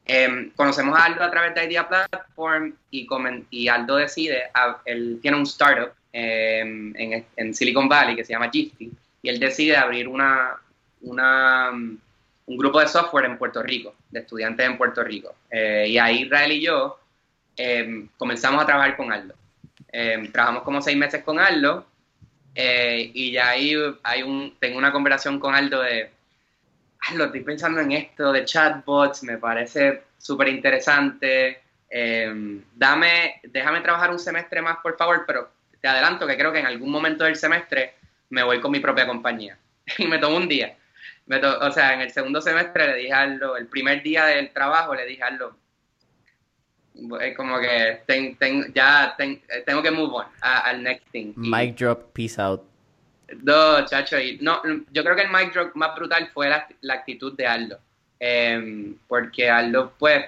Em, 0.06 0.52
conocemos 0.52 1.00
a 1.00 1.06
Aldo 1.06 1.24
a 1.24 1.32
través 1.32 1.56
de 1.56 1.64
Idea 1.64 1.88
Platform 1.88 2.76
y, 2.92 3.08
y 3.52 3.68
Aldo 3.70 3.96
decide, 3.96 4.52
él 4.84 5.20
tiene 5.22 5.38
un 5.38 5.44
startup 5.44 5.94
em, 6.12 6.94
en, 7.38 7.54
Silicon 7.54 7.88
Valley 7.88 8.18
que 8.18 8.26
se 8.26 8.34
llama 8.34 8.50
Gifty 8.52 8.92
y 9.22 9.30
él 9.30 9.40
decide 9.40 9.78
abrir 9.78 10.10
una, 10.10 10.58
una, 11.04 11.70
un 11.70 12.58
grupo 12.58 12.82
de 12.82 12.90
software 12.90 13.24
en 13.24 13.38
Puerto 13.38 13.64
Rico, 13.64 13.96
de 14.12 14.20
estudiantes 14.20 14.66
en 14.66 14.78
Puerto 14.78 15.02
Rico. 15.06 15.34
Eh, 15.50 15.86
y 15.88 15.98
ahí 15.98 16.24
Israel 16.24 16.52
y 16.52 16.60
yo 16.60 17.00
em, 17.58 18.08
comenzamos 18.18 18.64
a 18.64 18.66
trabajar 18.66 18.98
con 18.98 19.12
Aldo. 19.12 19.36
trabajamos 20.32 20.64
como 20.64 20.82
seis 20.82 20.98
meses 20.98 21.24
con 21.24 21.40
Aldo 21.40 21.86
eh, 22.56 23.12
y 23.14 23.32
ya 23.32 23.50
ahí 23.50 23.76
hay 24.04 24.24
un, 24.24 24.56
tengo 24.60 24.78
una 24.78 24.92
conversación 24.92 25.40
con 25.40 25.56
Aldo 25.56 25.82
de 25.82 26.12
lo 27.16 27.26
estoy 27.26 27.42
pensando 27.42 27.82
en 27.82 27.92
esto 27.92 28.32
de 28.32 28.46
chatbots, 28.46 29.24
me 29.24 29.38
parece 29.38 30.04
súper 30.18 30.48
interesante. 30.48 31.62
Em, 31.90 32.64
dame, 32.74 33.42
déjame 33.44 33.82
trabajar 33.82 34.10
un 34.10 34.20
semestre 34.20 34.62
más, 34.62 34.78
por 34.78 34.98
favor, 34.98 35.26
pero 35.28 35.50
te 35.82 35.88
adelanto 35.88 36.26
que 36.26 36.38
creo 36.38 36.52
que 36.52 36.60
en 36.60 36.66
algún 36.66 36.90
momento 36.90 37.26
del 37.26 37.36
semestre 37.36 37.96
me 38.30 38.42
voy 38.42 38.62
con 38.62 38.72
mi 38.72 38.80
propia 38.80 39.06
compañía. 39.06 39.58
y 39.98 40.08
me 40.08 40.18
tomo 40.18 40.38
un 40.38 40.48
día. 40.48 40.76
o 41.62 41.72
sea, 41.72 41.94
en 41.94 42.02
el 42.02 42.12
segundo 42.12 42.42
semestre 42.42 42.88
le 42.88 42.96
dije 42.96 43.14
a 43.14 43.22
Aldo, 43.22 43.58
el 43.58 43.68
primer 43.68 44.02
día 44.02 44.26
del 44.26 44.52
trabajo 44.52 44.96
le 44.96 45.06
dije 45.06 45.24
a 45.24 45.28
Aldo, 45.28 45.58
Es 47.22 47.36
como 47.36 47.60
que 47.60 48.04
ya 48.74 49.16
tengo 49.66 49.82
que 49.82 49.92
move 49.92 50.14
on 50.14 50.26
al 50.42 50.84
next 50.84 51.08
thing. 51.12 51.34
Mic 51.36 51.76
drop, 51.76 52.14
peace 52.14 52.40
out. 52.40 52.62
No, 53.42 53.84
chacho, 53.86 54.18
no, 54.42 54.62
yo 54.92 55.04
creo 55.04 55.16
que 55.16 55.24
el 55.24 55.32
mic 55.32 55.54
drop 55.54 55.76
más 55.76 55.96
brutal 55.96 56.30
fue 56.34 56.50
la, 56.50 56.94
actitud 56.94 57.34
de 57.36 57.48
Aldo. 57.48 57.80
Em, 58.20 58.96
porque 59.08 59.50
Aldo, 59.50 59.94
pues, 59.98 60.26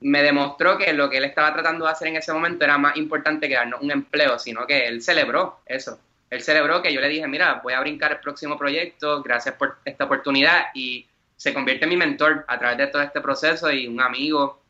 me 0.00 0.22
demostró 0.22 0.78
que 0.78 0.92
lo 0.92 1.10
que 1.10 1.18
él 1.18 1.24
estaba 1.24 1.52
tratando 1.52 1.86
de 1.86 1.90
hacer 1.90 2.08
en 2.08 2.16
ese 2.16 2.32
momento 2.32 2.64
era 2.64 2.78
más 2.78 2.96
importante 2.96 3.48
que 3.48 3.54
darnos 3.54 3.80
un 3.82 3.90
empleo, 3.90 4.38
sino 4.38 4.66
que 4.66 4.86
él 4.86 5.02
celebró 5.02 5.60
eso. 5.66 5.98
Él 6.30 6.40
celebró 6.40 6.82
que 6.82 6.92
yo 6.92 7.00
le 7.00 7.08
dije, 7.08 7.26
mira, 7.26 7.60
voy 7.62 7.72
a 7.72 7.80
brincar 7.80 8.12
el 8.12 8.18
próximo 8.18 8.56
proyecto, 8.56 9.22
gracias 9.22 9.56
por 9.56 9.78
esta 9.84 10.04
oportunidad, 10.04 10.66
y 10.74 11.06
se 11.36 11.54
convierte 11.54 11.84
en 11.84 11.90
mi 11.90 11.96
mentor 11.96 12.44
a 12.46 12.58
través 12.58 12.78
de 12.78 12.86
todo 12.88 13.02
este 13.02 13.20
proceso 13.20 13.70
y 13.72 13.86
un 13.86 14.00
amigo 14.00 14.60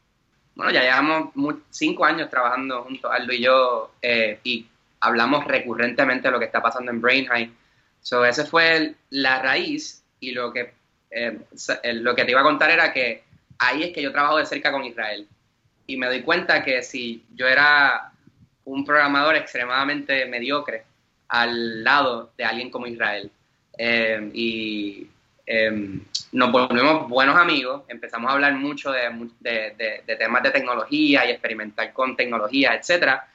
bueno, 0.58 0.72
ya 0.72 0.82
llevamos 0.82 1.30
cinco 1.70 2.04
años 2.04 2.28
trabajando 2.28 2.82
juntos, 2.82 3.08
Aldo 3.14 3.32
y 3.32 3.40
yo, 3.40 3.92
eh, 4.02 4.40
y 4.42 4.66
hablamos 4.98 5.44
recurrentemente 5.44 6.26
de 6.26 6.32
lo 6.32 6.40
que 6.40 6.46
está 6.46 6.60
pasando 6.60 6.90
en 6.90 7.00
Brain 7.00 7.26
High. 7.26 7.52
So, 8.00 8.24
esa 8.24 8.44
fue 8.44 8.96
la 9.10 9.40
raíz 9.40 10.02
y 10.18 10.32
lo 10.32 10.52
que, 10.52 10.72
eh, 11.12 11.38
lo 11.94 12.12
que 12.16 12.24
te 12.24 12.32
iba 12.32 12.40
a 12.40 12.42
contar 12.42 12.70
era 12.72 12.92
que 12.92 13.22
ahí 13.56 13.84
es 13.84 13.92
que 13.92 14.02
yo 14.02 14.10
trabajo 14.10 14.38
de 14.38 14.46
cerca 14.46 14.72
con 14.72 14.82
Israel. 14.84 15.28
Y 15.86 15.96
me 15.96 16.08
doy 16.08 16.22
cuenta 16.22 16.64
que 16.64 16.82
si 16.82 17.24
yo 17.36 17.46
era 17.46 18.10
un 18.64 18.84
programador 18.84 19.36
extremadamente 19.36 20.26
mediocre 20.26 20.82
al 21.28 21.84
lado 21.84 22.32
de 22.36 22.44
alguien 22.44 22.70
como 22.70 22.88
Israel, 22.88 23.30
eh, 23.78 24.28
y 24.34 25.06
Em, 25.50 26.04
nos 26.32 26.52
volvimos 26.52 27.08
buenos 27.08 27.34
amigos, 27.34 27.84
empezamos 27.88 28.30
a 28.30 28.34
hablar 28.34 28.52
mucho 28.52 28.92
de, 28.92 30.04
temas 30.18 30.42
de 30.42 30.50
tecnología 30.50 31.24
y 31.24 31.30
experimentar 31.30 31.90
con 31.94 32.14
tecnología, 32.14 32.74
etcétera. 32.74 33.26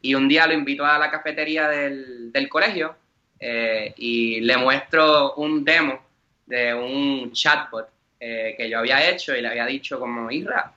Y 0.00 0.14
un 0.14 0.28
día 0.28 0.46
lo 0.46 0.54
invito 0.54 0.82
a 0.86 0.96
la 0.96 1.10
cafetería 1.10 1.68
del, 1.68 2.48
colegio 2.48 2.96
eh, 3.38 3.92
y 3.98 4.40
le 4.40 4.56
muestro 4.56 5.34
un 5.34 5.62
demo 5.62 6.00
de 6.46 6.72
un 6.72 7.32
chatbot 7.32 7.86
eh, 8.18 8.54
que 8.56 8.70
yo 8.70 8.78
había 8.78 9.06
hecho 9.06 9.36
y 9.36 9.42
le 9.42 9.48
había 9.48 9.66
dicho 9.66 10.00
como, 10.00 10.30
Isra, 10.30 10.72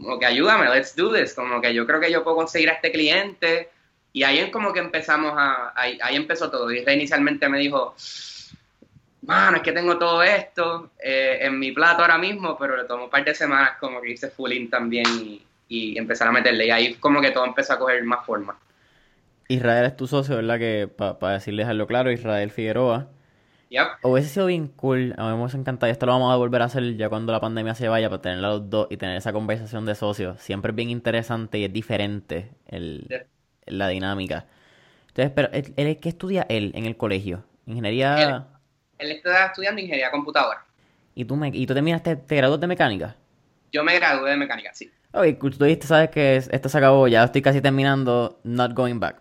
como 0.00 0.16
que 0.16 0.26
ayúdame, 0.26 0.72
let's 0.72 0.94
do 0.94 1.12
this, 1.12 1.34
como 1.34 1.60
que 1.60 1.74
yo 1.74 1.84
creo 1.88 1.98
que 1.98 2.12
yo 2.12 2.22
puedo 2.22 2.36
conseguir 2.36 2.70
a 2.70 2.74
este 2.74 2.92
cliente. 2.92 3.68
Y 4.12 4.22
ahí 4.22 4.38
es 4.38 4.50
como 4.50 4.72
que 4.72 4.78
empezamos 4.78 5.32
a, 5.36 5.72
ahí, 5.74 5.98
ahí 6.00 6.14
empezó 6.14 6.52
todo. 6.52 6.70
Isra 6.70 6.92
inicialmente 6.92 7.48
me 7.48 7.58
dijo, 7.58 7.96
mano, 9.26 9.56
es 9.56 9.62
que 9.62 9.72
tengo 9.72 9.98
todo 9.98 10.22
esto 10.22 10.90
eh, 11.02 11.38
en 11.40 11.58
mi 11.58 11.72
plato 11.72 12.02
ahora 12.02 12.18
mismo, 12.18 12.56
pero 12.58 12.76
le 12.76 12.84
tomó 12.84 13.04
un 13.04 13.10
par 13.10 13.24
de 13.24 13.34
semanas 13.34 13.72
como 13.80 14.00
que 14.00 14.12
hice 14.12 14.30
full 14.30 14.52
también 14.70 15.06
y, 15.68 15.98
empezar 15.98 16.28
a 16.28 16.32
meterle. 16.32 16.66
Y 16.66 16.70
ahí 16.70 16.94
como 16.94 17.20
que 17.20 17.32
todo 17.32 17.44
empezó 17.44 17.72
a 17.72 17.78
coger 17.78 18.04
más 18.04 18.24
forma. 18.24 18.56
Israel 19.48 19.86
es 19.86 19.96
tu 19.96 20.06
socio, 20.06 20.36
¿verdad? 20.36 20.56
Que 20.58 20.86
para 20.86 21.34
decirles 21.34 21.66
algo 21.66 21.88
claro, 21.88 22.12
Israel 22.12 22.50
Figueroa. 22.50 23.08
Yep. 23.70 23.86
Hubiese 24.02 24.28
sido 24.28 24.46
bien 24.46 24.68
cool, 24.68 25.14
a 25.18 25.24
mí 25.24 25.30
me 25.30 25.40
hubiese 25.40 25.56
encantado. 25.56 25.90
Y 25.90 25.92
esto 25.92 26.06
lo 26.06 26.12
vamos 26.12 26.32
a 26.32 26.36
volver 26.36 26.62
a 26.62 26.66
hacer 26.66 26.96
ya 26.96 27.08
cuando 27.08 27.32
la 27.32 27.40
pandemia 27.40 27.74
se 27.74 27.88
vaya, 27.88 28.08
para 28.08 28.22
tener 28.22 28.38
los 28.38 28.70
dos 28.70 28.86
y 28.88 28.96
tener 28.96 29.16
esa 29.16 29.32
conversación 29.32 29.84
de 29.84 29.96
socios. 29.96 30.40
Siempre 30.40 30.70
es 30.70 30.76
bien 30.76 30.90
interesante 30.90 31.58
y 31.58 31.64
es 31.64 31.72
diferente 31.72 32.52
el, 32.68 33.26
la 33.66 33.88
dinámica. 33.88 34.46
Entonces, 35.08 35.32
pero, 35.34 35.48
¿él, 35.52 35.98
¿qué 35.98 36.08
estudia 36.08 36.46
él 36.48 36.70
en 36.76 36.84
el 36.84 36.96
colegio? 36.96 37.42
Ingeniería 37.66 38.22
él 38.22 38.53
está 39.12 39.46
estudiando 39.46 39.80
ingeniería 39.80 40.10
computadora. 40.10 40.64
¿Y 41.14 41.24
tú, 41.24 41.36
me, 41.36 41.48
y 41.48 41.66
tú 41.66 41.74
terminaste, 41.74 42.16
te 42.16 42.36
graduaste 42.36 42.62
de 42.62 42.68
mecánica? 42.68 43.16
Yo 43.72 43.84
me 43.84 43.94
gradué 43.94 44.30
de 44.30 44.36
mecánica, 44.36 44.72
sí. 44.74 44.90
Ok, 45.12 45.38
tú 45.38 45.64
dijiste, 45.64 45.86
sabes 45.86 46.10
que 46.10 46.36
esto 46.36 46.68
se 46.68 46.78
acabó, 46.78 47.06
ya 47.06 47.24
estoy 47.24 47.40
casi 47.42 47.60
terminando, 47.60 48.40
not 48.42 48.72
going 48.72 48.98
back. 48.98 49.16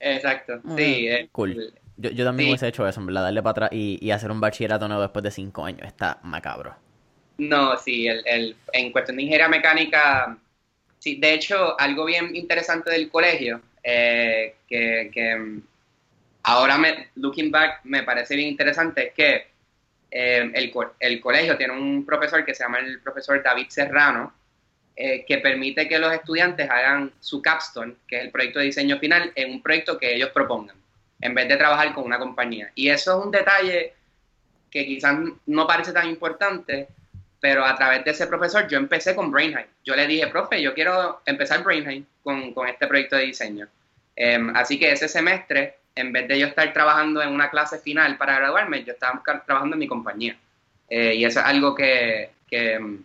Exacto, 0.00 0.60
mm, 0.62 0.76
sí. 0.76 1.08
Eh, 1.08 1.28
cool. 1.32 1.72
Yo, 1.96 2.10
yo 2.10 2.24
también 2.24 2.50
hubiese 2.50 2.68
hecho 2.68 2.86
eso, 2.86 3.00
en 3.00 3.06
verdad, 3.06 3.22
darle 3.22 3.42
para 3.42 3.50
atrás 3.52 3.70
y, 3.72 3.98
y, 4.02 4.10
hacer 4.10 4.30
un 4.30 4.40
bachillerato 4.40 4.86
nuevo 4.88 5.02
después 5.02 5.22
de 5.22 5.30
cinco 5.30 5.64
años. 5.64 5.86
Está 5.86 6.18
macabro. 6.24 6.74
No, 7.38 7.76
sí, 7.78 8.06
el, 8.06 8.22
el, 8.26 8.56
en 8.72 8.92
cuestión 8.92 9.16
de 9.16 9.22
ingeniería 9.22 9.48
mecánica, 9.48 10.36
sí, 10.98 11.16
de 11.16 11.34
hecho, 11.34 11.78
algo 11.80 12.04
bien 12.04 12.34
interesante 12.36 12.90
del 12.90 13.08
colegio, 13.08 13.60
eh, 13.82 14.56
que, 14.68 15.10
que 15.12 15.60
Ahora, 16.44 16.76
me, 16.76 17.08
looking 17.16 17.50
back, 17.50 17.80
me 17.84 18.02
parece 18.02 18.36
bien 18.36 18.48
interesante 18.48 19.12
que 19.16 19.46
eh, 20.10 20.50
el, 20.54 20.72
el, 21.00 21.20
colegio 21.20 21.56
tiene 21.56 21.72
un 21.72 22.04
profesor 22.04 22.44
que 22.44 22.54
se 22.54 22.62
llama 22.62 22.78
el 22.78 23.00
profesor 23.00 23.42
David 23.42 23.66
Serrano, 23.70 24.32
eh, 24.94 25.24
que 25.26 25.38
permite 25.38 25.88
que 25.88 25.98
los 25.98 26.12
estudiantes 26.12 26.68
hagan 26.68 27.12
su 27.18 27.40
capstone, 27.40 27.94
que 28.06 28.18
es 28.18 28.22
el 28.24 28.30
proyecto 28.30 28.58
de 28.58 28.66
diseño 28.66 28.98
final, 28.98 29.32
en 29.34 29.52
un 29.52 29.62
proyecto 29.62 29.98
que 29.98 30.14
ellos 30.14 30.30
propongan, 30.30 30.76
en 31.20 31.34
vez 31.34 31.48
de 31.48 31.56
trabajar 31.56 31.94
con 31.94 32.04
una 32.04 32.18
compañía. 32.18 32.70
Y 32.74 32.90
eso 32.90 33.18
es 33.18 33.24
un 33.24 33.32
detalle 33.32 33.94
que 34.70 34.84
quizás 34.84 35.16
no 35.46 35.66
parece 35.66 35.92
tan 35.92 36.08
importante, 36.08 36.88
pero 37.40 37.64
a 37.64 37.74
través 37.74 38.04
de 38.04 38.10
ese 38.10 38.26
profesor 38.26 38.68
yo 38.68 38.76
empecé 38.76 39.16
con 39.16 39.30
Brainheim. 39.30 39.66
Yo 39.82 39.96
le 39.96 40.06
dije, 40.06 40.26
profe, 40.26 40.60
yo 40.60 40.74
quiero 40.74 41.22
empezar 41.24 41.64
Brainheim 41.64 42.04
con, 42.22 42.52
con 42.52 42.68
este 42.68 42.86
proyecto 42.86 43.16
de 43.16 43.24
diseño. 43.24 43.66
Em, 44.14 44.54
así 44.54 44.78
que 44.78 44.92
ese 44.92 45.08
semestre 45.08 45.78
en 45.94 46.12
vez 46.12 46.28
de 46.28 46.38
yo 46.38 46.46
estar 46.46 46.72
trabajando 46.72 47.22
en 47.22 47.30
una 47.30 47.50
clase 47.50 47.78
final 47.78 48.16
para 48.16 48.36
graduarme, 48.36 48.84
yo 48.84 48.92
estaba 48.92 49.22
trabajando 49.22 49.74
en 49.74 49.80
mi 49.80 49.86
compañía. 49.86 50.36
Eh, 50.88 51.14
y 51.16 51.24
eso 51.24 51.40
es 51.40 51.46
algo 51.46 51.74
que, 51.74 52.30
mm, 52.80 52.96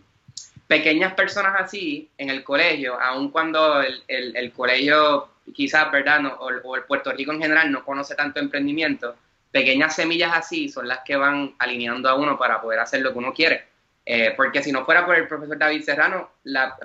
pequeñas 0.66 1.14
personas 1.14 1.60
así 1.60 2.08
en 2.16 2.30
el 2.30 2.44
colegio, 2.44 3.00
aun 3.00 3.30
cuando 3.30 3.82
el, 3.82 4.52
colegio 4.52 5.28
quizás, 5.52 5.90
¿verdad? 5.90 6.20
o, 6.38 6.76
el 6.76 6.82
Puerto 6.84 7.12
Rico 7.12 7.32
en 7.32 7.40
general 7.42 7.72
no 7.72 7.84
conoce 7.84 8.14
tanto 8.14 8.38
emprendimiento, 8.38 9.16
pequeñas 9.50 9.96
semillas 9.96 10.32
así 10.32 10.68
son 10.68 10.86
las 10.86 11.00
que 11.00 11.16
van 11.16 11.54
alineando 11.58 12.08
a 12.08 12.14
uno 12.14 12.38
para 12.38 12.60
poder 12.60 12.78
hacer 12.78 13.00
lo 13.02 13.12
que 13.12 13.18
uno 13.18 13.32
quiere. 13.32 13.64
Eh, 14.06 14.32
porque 14.36 14.62
si 14.62 14.72
no 14.72 14.84
fuera 14.84 15.04
por 15.04 15.16
el 15.16 15.26
profesor 15.26 15.58
David 15.58 15.82
Serrano, 15.82 16.30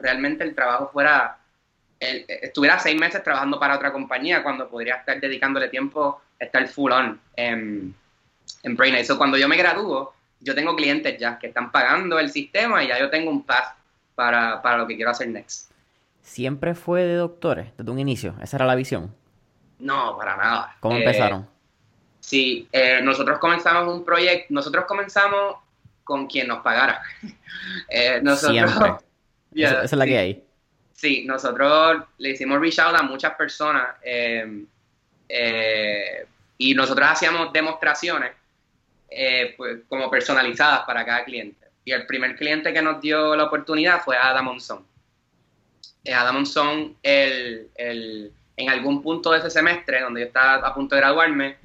realmente 0.02 0.44
el 0.44 0.56
trabajo 0.56 0.90
fuera 0.92 1.38
estuviera 2.00 2.80
seis 2.80 3.00
meses 3.00 3.24
trabajando 3.24 3.60
para 3.60 3.76
otra 3.76 3.92
compañía 3.92 4.44
cuando 4.44 4.70
podría 4.70 4.96
estar 4.96 5.20
dedicándole 5.20 5.70
tiempo 5.70 6.22
a 6.40 6.44
estar 6.44 6.68
full 6.68 6.92
on 6.92 7.20
en, 7.36 7.96
en 8.64 8.76
Brain. 8.76 8.96
Eso 8.96 9.18
cuando 9.18 9.38
yo 9.38 9.48
me 9.48 9.58
gradúo, 9.58 10.14
yo 10.40 10.54
tengo 10.54 10.76
clientes 10.76 11.18
ya 11.18 11.40
que 11.40 11.48
están 11.48 11.72
pagando 11.72 12.20
el 12.20 12.30
sistema 12.30 12.84
y 12.84 12.88
ya 12.88 13.00
yo 13.00 13.10
tengo 13.10 13.32
un 13.32 13.44
path 13.44 13.76
para, 14.14 14.62
para 14.62 14.78
lo 14.78 14.88
que 14.88 14.96
quiero 14.96 15.12
hacer 15.12 15.30
next. 15.30 15.72
¿Siempre 16.22 16.74
fue 16.74 17.04
de 17.04 17.16
doctores 17.16 17.68
desde 17.78 17.92
un 17.92 18.00
inicio? 18.00 18.36
¿Esa 18.42 18.58
era 18.58 18.66
la 18.66 18.76
visión? 18.76 19.14
No, 19.80 20.18
para 20.18 20.36
nada. 20.36 20.76
¿Cómo 20.80 20.98
empezaron? 20.98 21.42
Eh, 21.42 21.48
sí, 22.20 22.68
eh, 22.72 23.00
nosotros 23.04 23.38
comenzamos 23.40 23.94
un 23.94 24.04
proyecto, 24.04 24.54
nosotros 24.54 24.86
comenzamos 24.86 25.58
con 26.04 26.28
quien 26.28 26.48
nos 26.48 26.60
pagara. 26.64 27.02
eh, 27.90 28.20
nosotros, 28.24 28.72
Siempre. 28.72 28.94
esa, 29.64 29.84
es 29.84 29.94
la 29.94 30.06
que 30.06 30.18
hay. 30.18 30.44
Sí, 30.96 31.26
nosotros 31.26 32.04
le 32.18 32.30
hicimos 32.30 32.60
reach 32.60 32.80
out 32.80 32.96
a 32.96 33.04
muchas 33.04 33.36
personas 33.36 33.98
em, 34.02 34.66
eh, 35.28 36.26
y 36.58 36.74
nosotros 36.74 37.06
hacíamos 37.10 37.52
demostraciones 37.52 38.32
eh, 39.10 39.54
pues, 39.58 39.80
como 39.90 40.10
personalizadas 40.10 40.86
para 40.86 41.06
cada 41.06 41.26
cliente. 41.26 41.68
Y 41.84 41.92
el 41.92 42.06
primer 42.06 42.38
cliente 42.38 42.74
que 42.74 42.82
nos 42.82 43.02
dio 43.02 43.36
la 43.36 43.44
oportunidad 43.44 44.02
fue 44.04 44.16
Adam 44.16 44.46
Monzón. 44.46 44.86
Eh, 46.06 46.14
Adam 46.14 46.44
el, 47.04 48.32
en 48.56 48.70
algún 48.70 49.04
punto 49.04 49.32
de 49.32 49.40
ese 49.40 49.50
semestre, 49.50 50.00
donde 50.00 50.22
yo 50.22 50.28
estaba 50.28 50.66
a 50.66 50.74
punto 50.74 50.96
de 50.96 51.02
graduarme, 51.02 51.58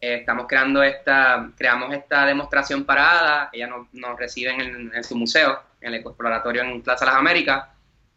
estamos 0.00 0.46
creando 0.48 0.82
esta, 0.82 1.50
creamos 1.58 1.92
esta 1.92 2.24
demostración 2.24 2.84
para 2.84 3.20
Ada, 3.20 3.50
ella 3.52 3.66
nos, 3.66 3.92
nos 3.92 4.18
recibe 4.18 4.50
en, 4.52 4.92
en, 4.94 5.04
su 5.04 5.14
museo, 5.14 5.60
en 5.82 5.92
el 5.92 6.00
exploratorio 6.00 6.62
en 6.62 6.80
Plaza 6.80 7.04
Las 7.04 7.16
Américas, 7.16 7.68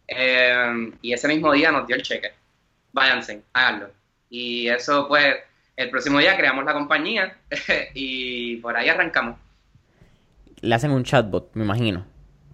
Em, 0.08 0.93
y 1.01 1.13
ese 1.13 1.27
mismo 1.27 1.51
día 1.53 1.72
nos 1.72 1.88
dio 1.88 1.96
el 1.96 2.03
cheque. 2.03 2.34
Váyanse, 2.91 3.41
háganlo. 3.53 3.89
Y 4.29 4.67
eso, 4.67 5.08
pues, 5.08 5.36
el 5.75 5.89
próximo 5.89 6.20
día 6.20 6.38
creamos 6.38 6.65
la 6.65 6.74
compañía 6.74 7.38
y 7.93 8.58
por 8.58 8.75
ahí 8.75 8.89
arrancamos. 8.89 9.38
Le 10.62 10.75
hacen 10.75 10.91
un 10.91 11.03
chatbot, 11.03 11.51
me 11.53 11.63
imagino. 11.63 12.05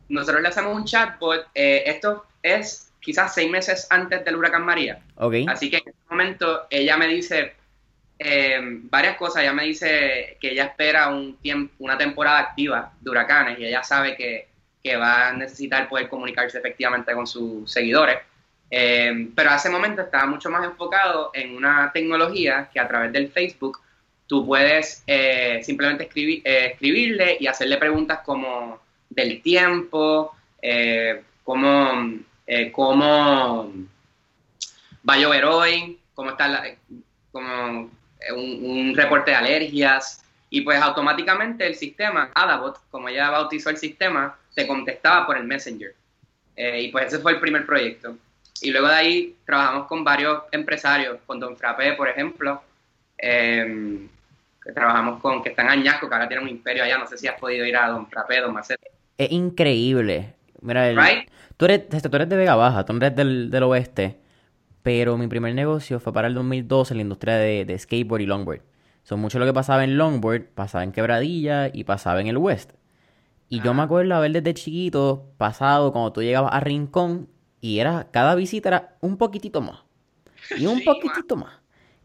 Nosotros 0.10 0.42
le 0.42 0.48
hacemos 0.48 0.75
un 0.75 0.86
chatbot. 0.86 1.48
Eh, 1.54 1.84
esto 1.86 2.25
es 2.42 2.92
quizás 3.01 3.34
seis 3.34 3.50
meses 3.50 3.88
antes 3.89 4.24
del 4.24 4.36
huracán 4.36 4.66
María. 4.66 5.00
Okay. 5.16 5.46
Así 5.48 5.70
que 5.70 5.77
en 5.77 5.89
ese 5.89 5.98
momento 6.10 6.68
ella 6.70 6.98
me 6.98 7.08
dice 7.08 7.54
em, 8.20 8.89
varias 8.89 9.18
cosas. 9.18 9.44
Ella 9.44 9.54
me 9.54 9.63
dice 9.63 10.38
que 10.39 10.51
ella 10.51 10.66
espera 10.66 11.10
un 11.10 11.38
tiempo, 11.38 11.74
una 11.80 11.98
temporada 11.98 12.39
activa 12.39 12.94
de 13.01 13.10
huracanes 13.10 13.60
y 13.60 13.66
ella 13.66 13.84
sabe 13.84 14.16
que 14.16 14.48
que 14.84 14.96
va 14.96 15.29
a 15.29 15.34
necesitar 15.34 15.89
poder 15.89 16.10
comunicarse 16.10 16.57
efectivamente 16.57 17.13
con 17.13 17.27
sus 17.27 17.72
seguidores. 17.72 18.19
Eh, 18.69 19.29
pero 19.34 19.53
ese 19.53 19.69
momento 19.69 20.01
estaba 20.01 20.25
mucho 20.25 20.50
más 20.50 20.65
enfocado 20.65 21.31
en 21.34 21.55
una 21.55 21.91
tecnología 21.93 22.69
que 22.72 22.79
a 22.79 22.88
través 22.88 23.13
del 23.13 23.31
Facebook 23.31 23.79
tú 24.27 24.46
puedes 24.46 25.03
eh, 25.07 25.62
simplemente 25.63 26.10
eh, 26.13 26.72
escribirle 26.74 27.38
y 27.39 27.48
hacerle 27.48 27.77
preguntas 27.77 28.19
como 28.25 28.79
del 29.10 29.41
tiempo, 29.41 30.36
eh, 30.62 31.24
cómo 31.43 32.03
va 35.10 35.13
a 35.13 35.17
llover 35.17 35.46
hoy, 35.46 35.98
cómo 36.13 36.31
está 36.31 36.48
la, 36.50 36.63
como 37.31 37.89
un, 38.36 38.93
reporte 38.96 39.31
de 39.31 39.38
alergias, 39.38 40.24
y 40.50 40.62
pues 40.62 40.81
automáticamente 40.81 41.65
el 41.65 41.75
sistema, 41.75 42.31
Adabot, 42.34 42.79
como 42.89 43.10
ya 43.10 43.29
bautizó 43.29 43.69
el 43.69 43.77
sistema, 43.77 44.38
te 44.58 44.66
contestaba 44.66 45.28
por 45.28 45.38
el 45.38 45.44
Messenger. 45.44 45.94
Eh, 46.56 46.82
y 46.82 46.88
pues 46.92 47.06
ese 47.06 47.20
fue 47.20 47.34
el 47.34 47.40
primer 47.40 47.64
proyecto. 47.64 48.18
Y 48.60 48.72
luego 48.72 48.88
de 48.88 48.96
ahí 48.96 49.36
trabajamos 49.46 49.86
con 49.86 50.04
varios 50.04 50.46
empresarios, 50.52 51.20
con 51.28 51.40
Don 51.40 51.56
Frappé, 51.56 51.94
por 51.94 52.10
ejemplo, 52.10 52.60
em, 53.20 54.10
que 54.64 54.72
trabajamos 54.72 55.22
con, 55.22 55.44
que 55.44 55.50
están 55.50 55.68
en 55.68 55.74
Añasco, 55.74 56.10
que 56.10 56.16
ahora 56.16 56.28
tiene 56.28 56.42
un 56.42 56.50
imperio 56.50 56.84
allá, 56.84 56.98
no 56.98 57.06
sé 57.06 57.20
si 57.20 57.28
has 57.28 57.40
podido 57.40 57.68
ir 57.68 57.78
a 57.78 57.88
Don 57.88 58.08
Frappé, 58.08 58.42
Don 58.42 58.52
Marcelo. 58.52 58.80
Es 59.16 59.32
increíble. 59.32 60.34
Mira, 60.62 60.92
tú, 61.56 61.66
eres, 61.66 61.88
tú 61.88 62.16
eres 62.16 62.28
de 62.28 62.36
Vega 62.36 62.56
Baja, 62.56 62.84
tú 62.84 62.98
eres 62.98 63.16
del, 63.16 63.52
del 63.52 63.62
oeste, 63.62 64.18
pero 64.82 65.20
mi 65.20 65.28
primer 65.28 65.54
negocio 65.54 66.00
fue 66.00 66.12
para 66.14 66.28
el 66.28 66.34
2012 66.34 66.96
en 66.96 66.98
la 66.98 67.02
industria 67.04 67.36
de, 67.36 67.64
de 67.64 67.78
skateboard 67.78 68.22
y 68.22 68.26
longboard. 68.26 68.62
Son 69.04 69.20
mucho 69.20 69.38
lo 69.38 69.46
que 69.46 69.54
pasaba 69.54 69.84
en 69.84 69.98
longboard, 69.98 70.46
pasaba 70.56 70.84
en 70.84 70.94
Quebradilla 70.94 71.70
y 71.72 71.84
pasaba 71.84 72.22
en 72.22 72.28
el 72.28 72.38
West. 72.38 72.72
Y 73.50 73.62
yo 73.62 73.74
me 73.74 73.84
acuerdo 73.84 74.13
haber 74.16 74.32
desde 74.32 74.54
chiquito 74.54 75.34
pasado 75.38 75.92
cuando 75.94 76.12
tú 76.12 76.22
llegabas 76.22 76.54
a 76.54 76.60
Rincón 76.60 77.30
y 77.62 77.80
era 77.80 78.10
cada 78.12 78.36
visita 78.36 78.70
era 78.70 78.98
un 79.01 79.18
poquitito 79.18 79.62
más. 79.62 79.84
Y 80.58 80.66
un 80.66 80.82
poquitito 80.86 81.36
más. 81.36 81.54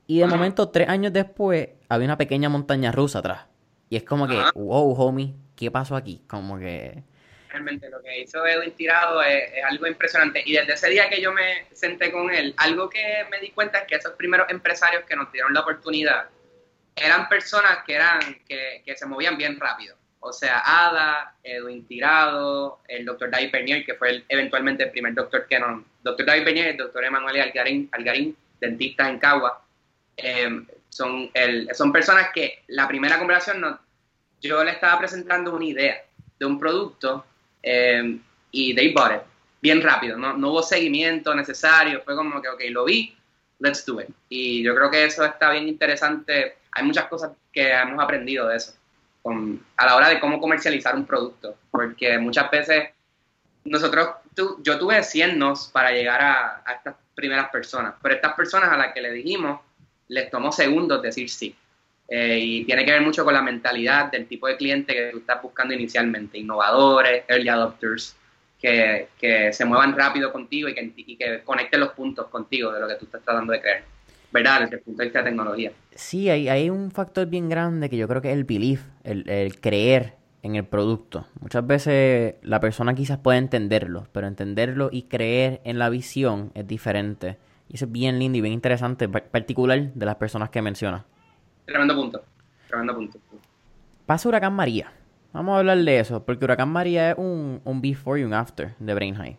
Y 0.07 0.19
de 0.19 0.27
momento, 0.27 0.69
tres 0.69 0.89
años 0.89 1.13
después, 1.13 1.69
había 1.89 2.07
una 2.07 2.19
pequeña 2.19 2.49
montaña 2.49 2.93
rusa 2.93 3.21
atrás. 3.21 3.47
Y 3.89 3.97
es 3.97 4.05
como 4.05 4.27
que, 4.27 4.43
wow, 4.55 4.95
homie, 5.01 5.35
¿qué 5.57 5.71
pasó 5.71 5.97
aquí? 5.97 6.23
Como 6.27 6.59
que... 6.59 7.03
Realmente 7.49 7.89
lo 7.91 8.01
que 8.03 8.21
hizo 8.21 8.45
Edwin 8.47 8.73
Tirado 8.73 9.23
es, 9.23 9.53
algo 9.69 9.87
impresionante. 9.87 10.43
Y 10.45 10.53
desde 10.53 10.73
ese 10.73 10.91
día 10.91 11.09
que 11.09 11.21
yo 11.21 11.33
me 11.33 11.67
senté 11.73 12.11
con 12.11 12.33
él, 12.33 12.55
algo 12.57 12.89
que 12.89 13.25
me 13.31 13.39
di 13.41 13.51
cuenta 13.51 13.79
es 13.79 13.87
que 13.87 13.97
esos 13.97 14.13
primeros 14.13 14.49
empresarios 14.51 15.05
que 15.05 15.17
nos 15.17 15.31
dieron 15.31 15.53
la 15.55 15.61
oportunidad 15.61 16.29
eran 16.97 17.29
personas 17.29 17.79
que, 17.87 17.95
eran, 17.95 18.21
que, 18.47 18.83
que 18.85 18.97
se 18.97 19.07
movían 19.07 19.37
bien 19.37 19.59
rápido 19.59 19.97
o 20.25 20.33
sea, 20.33 20.63
Ada, 20.65 21.35
Edwin 21.43 21.85
Tirado, 21.85 22.81
el 22.87 23.05
doctor 23.05 23.29
David 23.29 23.51
Bernier, 23.53 23.85
que 23.85 23.95
fue 23.95 24.25
eventualmente 24.29 24.85
el 24.85 24.91
primer 24.93 25.15
doctor 25.15 25.47
que 25.49 25.59
no, 25.59 25.85
doctor 26.01 26.25
David 26.25 26.45
Bernier, 26.45 26.69
el 26.69 26.77
doctor 26.77 27.05
Emanuel 27.05 27.41
Algarín, 27.41 27.89
Algarín 27.91 28.37
dentista 28.61 29.09
en 29.09 29.19
Cagua, 29.19 29.65
eh, 30.17 30.63
son, 30.89 31.29
el, 31.35 31.69
son 31.75 31.93
personas 31.93 32.29
que 32.33 32.63
la 32.69 32.87
primera 32.87 33.19
conversación 33.19 33.61
no, 33.61 33.81
yo 34.41 34.63
le 34.63 34.71
estaba 34.71 34.97
presentando 35.01 35.53
una 35.55 35.65
idea 35.65 36.05
de 36.39 36.47
un 36.47 36.59
producto 36.61 37.27
eh, 37.61 38.17
y 38.53 38.75
they 38.77 38.93
bought 38.93 39.13
it, 39.15 39.23
bien 39.61 39.83
rápido, 39.83 40.17
no, 40.17 40.37
no 40.37 40.51
hubo 40.51 40.63
seguimiento 40.63 41.35
necesario, 41.35 42.01
fue 42.05 42.15
como 42.15 42.41
que, 42.41 42.49
ok, 42.49 42.63
lo 42.71 42.85
vi, 42.85 43.17
let's 43.59 43.85
do 43.85 44.01
it. 44.01 44.09
Y 44.29 44.63
yo 44.63 44.73
creo 44.77 44.89
que 44.89 45.05
eso 45.05 45.25
está 45.25 45.51
bien 45.51 45.67
interesante, 45.67 46.59
hay 46.71 46.85
muchas 46.85 47.07
cosas 47.07 47.33
que 47.53 47.73
hemos 47.73 48.01
aprendido 48.01 48.47
de 48.47 48.59
eso 48.59 48.75
a 49.25 49.87
la 49.87 49.97
hora 49.97 50.09
de 50.09 50.21
cómo 50.21 50.41
comercializar 50.41 50.97
un 50.97 51.07
producto, 51.07 51.57
porque 51.71 52.19
muchas 52.19 52.51
veces 52.51 52.91
nosotros, 53.65 54.09
yo 54.63 54.79
tuve 54.79 55.03
100 55.03 55.39
nos 55.39 55.69
para 55.69 55.93
llegar 55.93 56.21
a, 56.21 56.65
estas 56.75 56.97
primeras 57.15 57.49
personas, 57.51 57.95
pero 58.03 58.15
estas 58.15 58.35
personas 58.35 58.71
a 58.71 58.77
las 58.77 58.93
que 58.93 59.01
le 59.01 59.13
dijimos, 59.13 59.61
les 60.09 60.31
tomó 60.31 60.51
segundos 60.51 61.03
decir 61.03 61.31
sí. 61.31 61.55
Eh, 62.09 62.39
y 62.41 62.65
tiene 62.65 62.85
que 62.85 62.93
ver 62.93 63.01
mucho 63.01 63.25
con 63.25 63.33
la 63.33 63.43
mentalidad 63.43 64.11
del 64.11 64.27
tipo 64.27 64.47
de 64.47 64.57
cliente 64.57 64.93
que 64.93 65.11
tú 65.13 65.19
estás 65.19 65.41
buscando 65.41 65.73
inicialmente, 65.73 66.37
innovadores, 66.37 67.25
early 67.29 67.49
adopters, 67.49 68.17
que, 68.61 69.09
que 69.19 69.53
se 69.53 69.65
muevan 69.65 69.97
rápido 69.97 70.33
contigo 70.33 70.69
y 70.69 70.75
que, 70.75 70.93
y 70.97 71.17
que 71.17 71.43
conecten 71.43 71.81
los 71.81 71.93
puntos 71.93 72.27
contigo 72.29 72.73
de 72.73 72.81
lo 72.81 72.89
que 72.89 72.97
tú 72.97 73.07
estás 73.07 73.23
tratando 73.23 73.53
de 73.53 73.61
creer. 73.61 73.85
¿Verdad? 74.33 74.61
Desde 74.63 74.77
el 74.77 74.83
punto 74.83 74.99
de 74.99 75.05
vista 75.05 75.19
de 75.21 75.25
tecnología. 75.27 75.73
Sí, 75.95 76.31
hay, 76.31 76.49
hay 76.49 76.71
un 76.71 76.91
factor 76.91 77.27
bien 77.27 77.49
grande 77.49 77.91
que 77.91 77.97
yo 77.97 78.09
creo 78.09 78.23
que 78.23 78.31
es 78.31 78.37
el 78.37 78.45
belief, 78.45 78.85
el, 79.05 79.29
el 79.29 79.61
creer 79.61 80.15
en 80.43 80.57
el 80.57 80.65
producto. 80.65 81.27
Muchas 81.41 81.67
veces 81.67 82.37
la 82.43 82.61
persona 82.61 82.95
quizás 82.95 83.19
puede 83.19 83.39
entenderlo, 83.39 84.09
pero 84.13 84.27
entenderlo 84.27 84.89
y 84.91 85.03
creer 85.03 85.61
en 85.65 85.79
la 85.79 85.89
visión 85.89 86.51
es 86.55 86.67
diferente. 86.67 87.39
Y 87.69 87.77
eso 87.77 87.85
es 87.85 87.93
bien 87.93 88.19
lindo 88.19 88.39
y 88.39 88.41
bien 88.41 88.53
interesante, 88.53 89.09
particular 89.09 89.93
de 89.93 90.07
las 90.07 90.17
personas 90.17 90.51
que 90.51 90.61
mencionas. 90.61 91.05
Tremendo 91.65 91.95
punto, 91.95 92.23
tremendo 92.69 92.95
punto. 92.95 93.19
Pasa 94.05 94.29
Huracán 94.29 94.53
María. 94.53 94.93
Vamos 95.33 95.55
a 95.55 95.59
hablar 95.61 95.79
de 95.79 96.01
eso, 96.01 96.25
porque 96.25 96.45
Huracán 96.45 96.69
María 96.69 97.13
es 97.13 97.19
un, 97.19 97.61
un 97.65 97.81
before 97.81 98.21
y 98.21 98.25
un 98.25 98.35
after 98.35 98.75
de 98.79 98.95
Brain 98.95 99.15
High. 99.15 99.39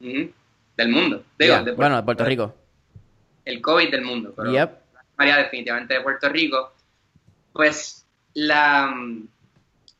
Del 0.00 0.88
mundo. 0.90 1.22
bueno, 1.76 1.96
de 1.96 2.02
Puerto 2.02 2.24
Rico 2.24 2.54
el 3.46 3.62
COVID 3.62 3.90
del 3.90 4.02
mundo, 4.02 4.34
pero 4.36 4.50
María 5.16 5.38
definitivamente 5.38 5.94
de 5.94 6.00
Puerto 6.00 6.28
Rico, 6.28 6.74
pues 7.52 8.04
la 8.34 8.94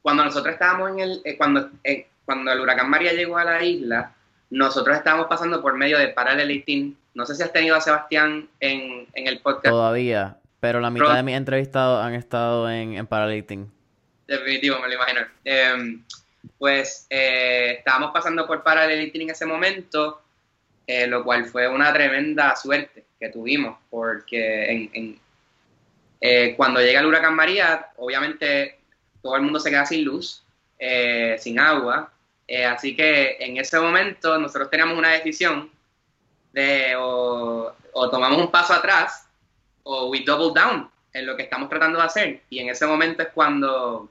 cuando 0.02 0.24
nosotros 0.24 0.52
estábamos 0.52 0.90
en 0.90 1.00
el, 1.00 1.20
eh, 1.24 1.36
cuando, 1.36 1.70
eh, 1.82 2.06
cuando 2.24 2.52
el 2.52 2.60
huracán 2.60 2.88
María 2.88 3.12
llegó 3.12 3.38
a 3.38 3.44
la 3.44 3.60
isla, 3.64 4.12
nosotros 4.50 4.96
estábamos 4.96 5.26
pasando 5.26 5.60
por 5.60 5.76
medio 5.76 5.98
de 5.98 6.08
Parallel 6.08 6.94
No 7.14 7.26
sé 7.26 7.34
si 7.34 7.42
has 7.42 7.52
tenido 7.52 7.74
a 7.74 7.80
Sebastián 7.80 8.48
en, 8.60 9.08
el 9.14 9.40
podcast. 9.40 9.66
Todavía, 9.72 10.36
pero 10.60 10.78
la 10.80 10.90
mitad 10.90 11.16
de 11.16 11.24
mis 11.24 11.34
entrevistados 11.34 12.04
han 12.04 12.14
estado 12.14 12.70
en, 12.70 12.94
en 12.94 13.72
Definitivo, 14.28 14.78
me 14.78 14.86
lo 14.86 14.94
imagino. 14.94 15.20
Em, 15.44 16.04
pues 16.56 17.08
eh, 17.10 17.76
estábamos 17.78 18.12
pasando 18.12 18.46
por 18.46 18.62
Parallel 18.62 19.10
en 19.12 19.30
ese 19.30 19.44
momento, 19.44 20.22
lo 21.08 21.24
cual 21.24 21.46
fue 21.46 21.66
una 21.66 21.92
tremenda 21.92 22.54
suerte 22.54 23.05
que 23.18 23.28
tuvimos, 23.30 23.78
porque 23.90 24.90
en, 24.92 25.20
eh, 26.20 26.54
cuando 26.56 26.80
llega 26.80 27.00
el 27.00 27.06
huracán 27.06 27.34
María, 27.34 27.88
obviamente 27.96 28.78
todo 29.22 29.36
el 29.36 29.42
mundo 29.42 29.60
se 29.60 29.70
queda 29.70 29.86
sin 29.86 30.04
luz, 30.04 30.42
eh, 30.78 31.36
sin 31.38 31.58
agua, 31.58 32.12
eh, 32.46 32.64
así 32.64 32.94
que 32.94 33.36
en 33.40 33.56
ese 33.56 33.78
momento 33.80 34.38
nosotros 34.38 34.70
teníamos 34.70 34.96
una 34.96 35.12
decisión 35.12 35.70
de 36.52 36.94
o, 36.98 37.74
tomamos 38.10 38.38
un 38.38 38.50
paso 38.50 38.72
atrás 38.72 39.26
o 39.82 40.10
we 40.10 40.20
double 40.24 40.58
down 40.58 40.90
en 41.12 41.26
lo 41.26 41.36
que 41.36 41.42
estamos 41.44 41.68
tratando 41.68 41.98
de 41.98 42.04
hacer, 42.04 42.42
y 42.50 42.58
en 42.58 42.68
ese 42.68 42.86
momento 42.86 43.22
es 43.22 43.28
cuando 43.28 44.10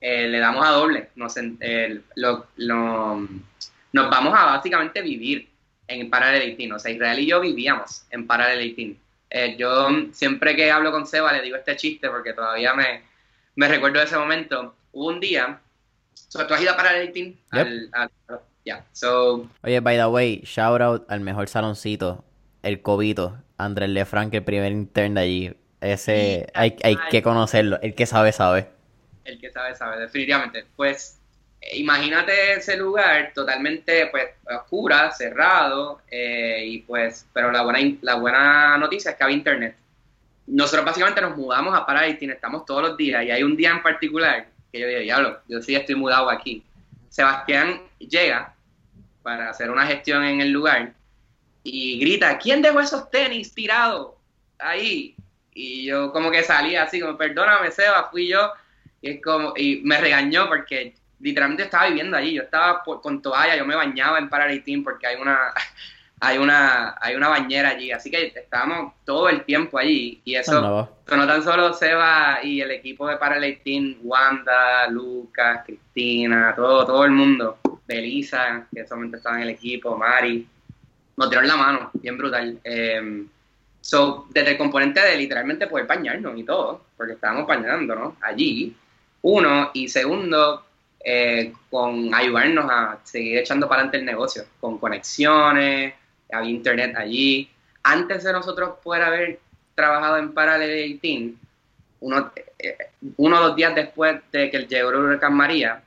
le 0.00 0.38
damos 0.38 0.66
a 0.66 0.70
doble, 0.70 1.10
nos, 1.16 1.36
nos 3.92 4.10
vamos 4.10 4.34
a 4.38 4.44
básicamente 4.46 5.02
vivir 5.02 5.50
en 5.90 6.10
Parallel 6.10 6.72
O 6.72 6.78
sea, 6.78 6.92
Israel 6.92 7.18
y 7.18 7.26
yo 7.26 7.40
vivíamos 7.40 8.04
en 8.10 8.26
Parallel 8.26 8.96
eh, 9.32 9.56
yo 9.56 9.88
siempre 10.12 10.56
que 10.56 10.72
hablo 10.72 10.90
con 10.90 11.06
Seba 11.06 11.32
le 11.32 11.40
digo 11.40 11.56
este 11.56 11.76
chiste 11.76 12.08
porque 12.08 12.32
todavía 12.32 12.74
me, 12.74 13.02
me 13.54 13.68
recuerdo 13.68 14.00
de 14.00 14.06
ese 14.06 14.16
momento. 14.16 14.74
Hubo 14.92 15.06
un 15.06 15.20
día, 15.20 15.60
so, 16.14 16.44
¿tú 16.46 16.54
has 16.54 16.62
ido 16.62 16.72
a 16.72 16.76
Parallel 16.76 17.36
Ya, 18.64 18.84
so... 18.92 19.48
Oye, 19.62 19.78
by 19.78 19.96
the 19.96 20.06
way, 20.06 20.40
shout 20.44 20.80
out 20.80 21.08
al 21.08 21.20
mejor 21.20 21.48
saloncito, 21.48 22.24
el 22.64 22.82
Cobito, 22.82 23.38
Andrés 23.56 23.90
Lefranc, 23.90 24.34
el 24.34 24.42
primer 24.42 24.72
intern 24.72 25.14
de 25.14 25.20
allí. 25.20 25.56
Ese 25.80 26.48
hay, 26.52 26.76
hay 26.82 26.96
que 27.10 27.22
conocerlo, 27.22 27.78
el 27.82 27.94
que 27.94 28.06
sabe, 28.06 28.32
sabe. 28.32 28.68
El 29.24 29.40
que 29.40 29.52
sabe, 29.52 29.76
sabe, 29.76 30.00
definitivamente. 30.00 30.66
Pues 30.74 31.19
imagínate 31.72 32.54
ese 32.54 32.76
lugar 32.76 33.32
totalmente 33.34 34.06
pues 34.06 34.30
oscura, 34.50 35.10
cerrado, 35.12 36.00
eh, 36.10 36.64
y 36.66 36.78
pues, 36.78 37.26
pero 37.32 37.50
la 37.50 37.62
buena, 37.62 37.96
la 38.02 38.14
buena 38.14 38.78
noticia 38.78 39.10
es 39.10 39.16
que 39.16 39.24
había 39.24 39.36
internet. 39.36 39.76
Nosotros 40.46 40.84
básicamente 40.84 41.20
nos 41.20 41.36
mudamos 41.36 41.76
a 41.76 41.86
Paradise, 41.86 42.24
estamos 42.24 42.64
todos 42.64 42.82
los 42.82 42.96
días, 42.96 43.24
y 43.24 43.30
hay 43.30 43.42
un 43.42 43.56
día 43.56 43.70
en 43.70 43.82
particular 43.82 44.46
que 44.72 44.80
yo 44.80 44.86
digo, 44.86 45.00
diablo, 45.00 45.40
yo 45.48 45.60
sí 45.60 45.74
estoy 45.74 45.94
mudado 45.94 46.30
aquí. 46.30 46.64
Sebastián 47.08 47.82
llega 47.98 48.54
para 49.22 49.50
hacer 49.50 49.70
una 49.70 49.86
gestión 49.86 50.24
en 50.24 50.40
el 50.40 50.50
lugar 50.50 50.94
y 51.62 51.98
grita, 51.98 52.38
¿quién 52.38 52.62
dejó 52.62 52.80
esos 52.80 53.10
tenis 53.10 53.52
tirados 53.52 54.12
ahí? 54.58 55.14
Y 55.52 55.84
yo 55.84 56.12
como 56.12 56.30
que 56.30 56.42
salí 56.42 56.76
así, 56.76 57.00
como, 57.00 57.18
perdóname, 57.18 57.70
Seba, 57.70 58.08
fui 58.10 58.28
yo. 58.28 58.52
Y, 59.02 59.10
es 59.10 59.22
como, 59.22 59.52
y 59.56 59.80
me 59.82 60.00
regañó 60.00 60.48
porque 60.48 60.94
literalmente 61.20 61.64
estaba 61.64 61.86
viviendo 61.86 62.16
allí. 62.16 62.34
Yo 62.34 62.42
estaba 62.42 62.82
con 62.82 63.22
toalla, 63.22 63.56
yo 63.56 63.64
me 63.64 63.76
bañaba 63.76 64.18
en 64.18 64.28
Paralel 64.28 64.62
porque 64.82 65.06
hay 65.06 65.16
una, 65.16 65.52
hay 66.20 66.38
una, 66.38 66.96
hay 67.00 67.14
una 67.14 67.28
bañera 67.28 67.70
allí. 67.70 67.92
Así 67.92 68.10
que 68.10 68.26
estábamos 68.26 68.94
todo 69.04 69.28
el 69.28 69.44
tiempo 69.44 69.78
allí. 69.78 70.20
Y 70.24 70.34
eso, 70.34 70.60
no, 70.60 71.26
tan 71.26 71.42
solo 71.42 71.72
Seba 71.72 72.40
y 72.42 72.60
el 72.60 72.70
equipo 72.70 73.08
de 73.08 73.16
Paralel 73.16 73.98
Wanda, 74.02 74.88
Lucas, 74.88 75.62
Cristina, 75.64 76.52
todo, 76.54 76.86
todo 76.86 77.04
el 77.04 77.12
mundo. 77.12 77.58
Belisa, 77.86 78.66
que 78.72 78.86
solamente 78.86 79.16
estaba 79.16 79.36
en 79.36 79.42
el 79.42 79.48
equipo, 79.50 79.96
Mari, 79.96 80.46
nos 81.16 81.28
dieron 81.28 81.48
la 81.48 81.56
mano, 81.56 81.90
bien 81.94 82.16
brutal. 82.16 82.60
Em, 82.62 83.28
so, 83.80 84.26
desde 84.30 84.52
el 84.52 84.58
componente 84.58 85.00
de 85.00 85.16
literalmente 85.16 85.66
poder 85.66 85.86
bañarnos 85.86 86.38
y 86.38 86.44
todo, 86.44 86.84
porque 86.96 87.14
estábamos 87.14 87.48
bañándonos 87.48 88.14
allí, 88.22 88.76
uno, 89.22 89.70
y 89.74 89.88
segundo, 89.88 90.64
eh, 91.02 91.52
con 91.70 92.14
ayudarnos 92.14 92.70
a 92.70 92.98
seguir 93.04 93.38
echando 93.38 93.68
para 93.68 93.82
adelante 93.82 93.98
el 93.98 94.04
negocio, 94.04 94.44
con 94.60 94.78
conexiones, 94.78 95.94
había 96.32 96.50
internet 96.50 96.94
allí. 96.96 97.50
Antes 97.82 98.24
de 98.24 98.32
nosotros 98.32 98.76
poder 98.82 99.02
haber 99.02 99.40
trabajado 99.74 100.18
en 100.18 100.32
Parallel 100.32 100.98
18, 101.00 101.36
uno, 102.00 102.32
eh, 102.58 102.76
uno 103.16 103.38
o 103.38 103.48
dos 103.48 103.56
días 103.56 103.74
después 103.74 104.20
de 104.32 104.50
que 104.50 104.66
llegó 104.66 104.90
el 104.90 104.96
huracán 104.96 105.34
María, 105.34 105.82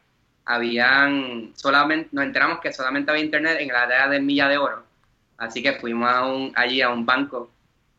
habían 0.46 1.54
solamente, 1.56 2.10
nos 2.12 2.26
enteramos 2.26 2.60
que 2.60 2.74
solamente 2.74 3.12
había 3.12 3.24
internet 3.24 3.58
en 3.60 3.68
la 3.70 3.84
área 3.84 4.08
de 4.08 4.20
Milla 4.20 4.48
de 4.48 4.58
Oro. 4.58 4.84
Así 5.38 5.62
que 5.64 5.74
fuimos 5.74 6.10
a 6.10 6.26
un, 6.26 6.52
allí 6.56 6.82
a 6.82 6.90
un 6.90 7.06
banco 7.06 7.52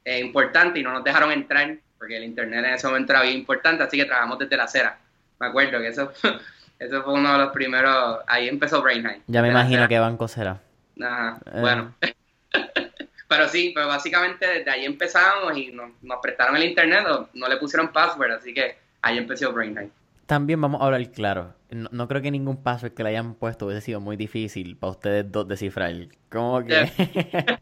eh, 0.04 0.20
importante 0.20 0.80
y 0.80 0.82
no 0.82 0.92
nos 0.92 1.04
dejaron 1.04 1.32
entrar 1.32 1.76
porque 1.98 2.16
el 2.16 2.24
internet 2.24 2.64
en 2.64 2.74
ese 2.74 2.86
momento 2.86 3.12
era 3.12 3.22
bien 3.22 3.38
importante, 3.38 3.82
así 3.82 3.96
que 3.96 4.04
trabajamos 4.04 4.38
desde 4.38 4.56
la 4.56 4.64
acera. 4.64 4.98
Me 5.40 5.46
acuerdo 5.46 5.78
que 5.80 5.88
eso, 5.88 6.12
eso 6.86 7.02
fue 7.02 7.14
uno 7.14 7.32
de 7.32 7.38
los 7.38 7.52
primeros, 7.52 8.18
ahí 8.26 8.48
empezó 8.48 8.82
Brainheim. 8.82 9.22
Ya 9.26 9.42
me 9.42 9.48
imagino 9.48 9.88
qué 9.88 9.98
banco 9.98 10.28
será. 10.28 10.60
Ajá, 11.00 11.38
eh. 11.46 11.60
bueno. 11.60 11.94
pero 13.28 13.48
sí, 13.48 13.72
pero 13.74 13.88
básicamente 13.88 14.46
desde 14.46 14.70
ahí 14.70 14.84
empezamos 14.84 15.56
y 15.56 15.72
nos, 15.72 15.90
nos 16.02 16.18
prestaron 16.22 16.56
el 16.56 16.64
internet, 16.64 17.04
o 17.08 17.28
no 17.34 17.48
le 17.48 17.56
pusieron 17.56 17.92
password, 17.92 18.32
así 18.32 18.52
que 18.52 18.76
ahí 19.02 19.18
empezó 19.18 19.52
Brainheim. 19.52 19.90
También 20.26 20.60
vamos 20.60 20.80
a 20.80 20.86
hablar 20.86 21.10
claro. 21.10 21.54
No, 21.70 22.08
creo 22.08 22.22
que 22.22 22.30
ningún 22.30 22.62
password 22.62 22.94
que 22.94 23.02
le 23.02 23.10
hayan 23.10 23.34
puesto 23.34 23.66
hubiese 23.66 23.82
sido 23.82 24.00
muy 24.00 24.16
difícil 24.16 24.76
para 24.76 24.92
ustedes 24.92 25.30
dos 25.30 25.46
descifrar. 25.46 25.92
¿Cómo 26.30 26.64
que? 26.64 26.90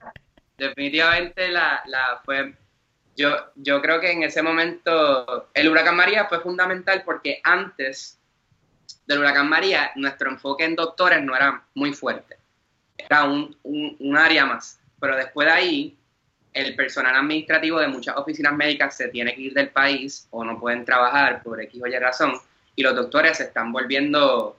Definitivamente 0.59 1.49
la, 1.49 1.83
la 1.87 2.21
fue 2.25 2.55
yo, 3.17 3.31
yo 3.57 3.83
creo 3.83 4.01
que 4.01 4.13
en 4.13 4.23
ese 4.23 4.43
momento 4.43 5.49
el 5.55 5.69
huracán 5.69 5.97
María 5.97 6.27
fue 6.27 6.41
fundamental 6.41 7.03
porque 7.05 7.41
antes 7.45 8.19
del 9.07 9.19
huracán 9.19 9.49
María 9.49 9.93
nuestro 9.97 10.31
enfoque 10.31 10.65
en 10.65 10.77
doctores 10.77 11.23
no 11.23 11.35
era 11.35 11.63
muy 11.75 11.93
fuerte. 11.93 12.37
Era 12.97 13.25
un, 13.25 13.57
un, 13.63 14.17
área 14.17 14.47
más. 14.47 14.79
Pero 15.01 15.17
después 15.17 15.47
de 15.47 15.53
ahí, 15.53 15.97
el 16.53 16.77
personal 16.77 17.15
administrativo 17.17 17.81
de 17.81 17.89
muchas 17.89 18.17
oficinas 18.17 18.55
médicas 18.55 18.97
se 18.97 19.09
tiene 19.09 19.35
que 19.35 19.41
ir 19.41 19.55
del 19.55 19.71
país 19.71 20.29
o 20.31 20.45
no 20.45 20.61
pueden 20.61 20.85
trabajar 20.85 21.43
por 21.43 21.61
X 21.61 21.83
o 21.83 21.87
Y 21.87 21.99
razón. 21.99 22.35
Y 22.77 22.83
los 22.83 22.95
doctores 22.95 23.39
se 23.39 23.45
están 23.45 23.73
volviendo, 23.73 24.57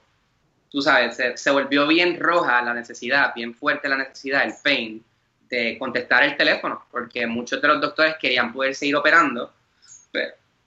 tú 0.70 0.82
sabes, 0.82 1.16
se, 1.16 1.36
se 1.36 1.50
volvió 1.50 1.86
bien 1.86 2.18
roja 2.20 2.60
la 2.62 2.74
necesidad, 2.74 3.34
bien 3.34 3.54
fuerte 3.54 3.88
la 3.88 3.96
necesidad, 3.96 4.44
el 4.44 4.54
pain 4.62 5.04
de 5.48 5.78
contestar 5.78 6.22
el 6.24 6.36
teléfono, 6.36 6.84
porque 6.90 7.26
muchos 7.26 7.60
de 7.60 7.68
los 7.68 7.80
doctores 7.80 8.16
querían 8.20 8.52
poder 8.52 8.74
seguir 8.74 8.96
operando, 8.96 9.52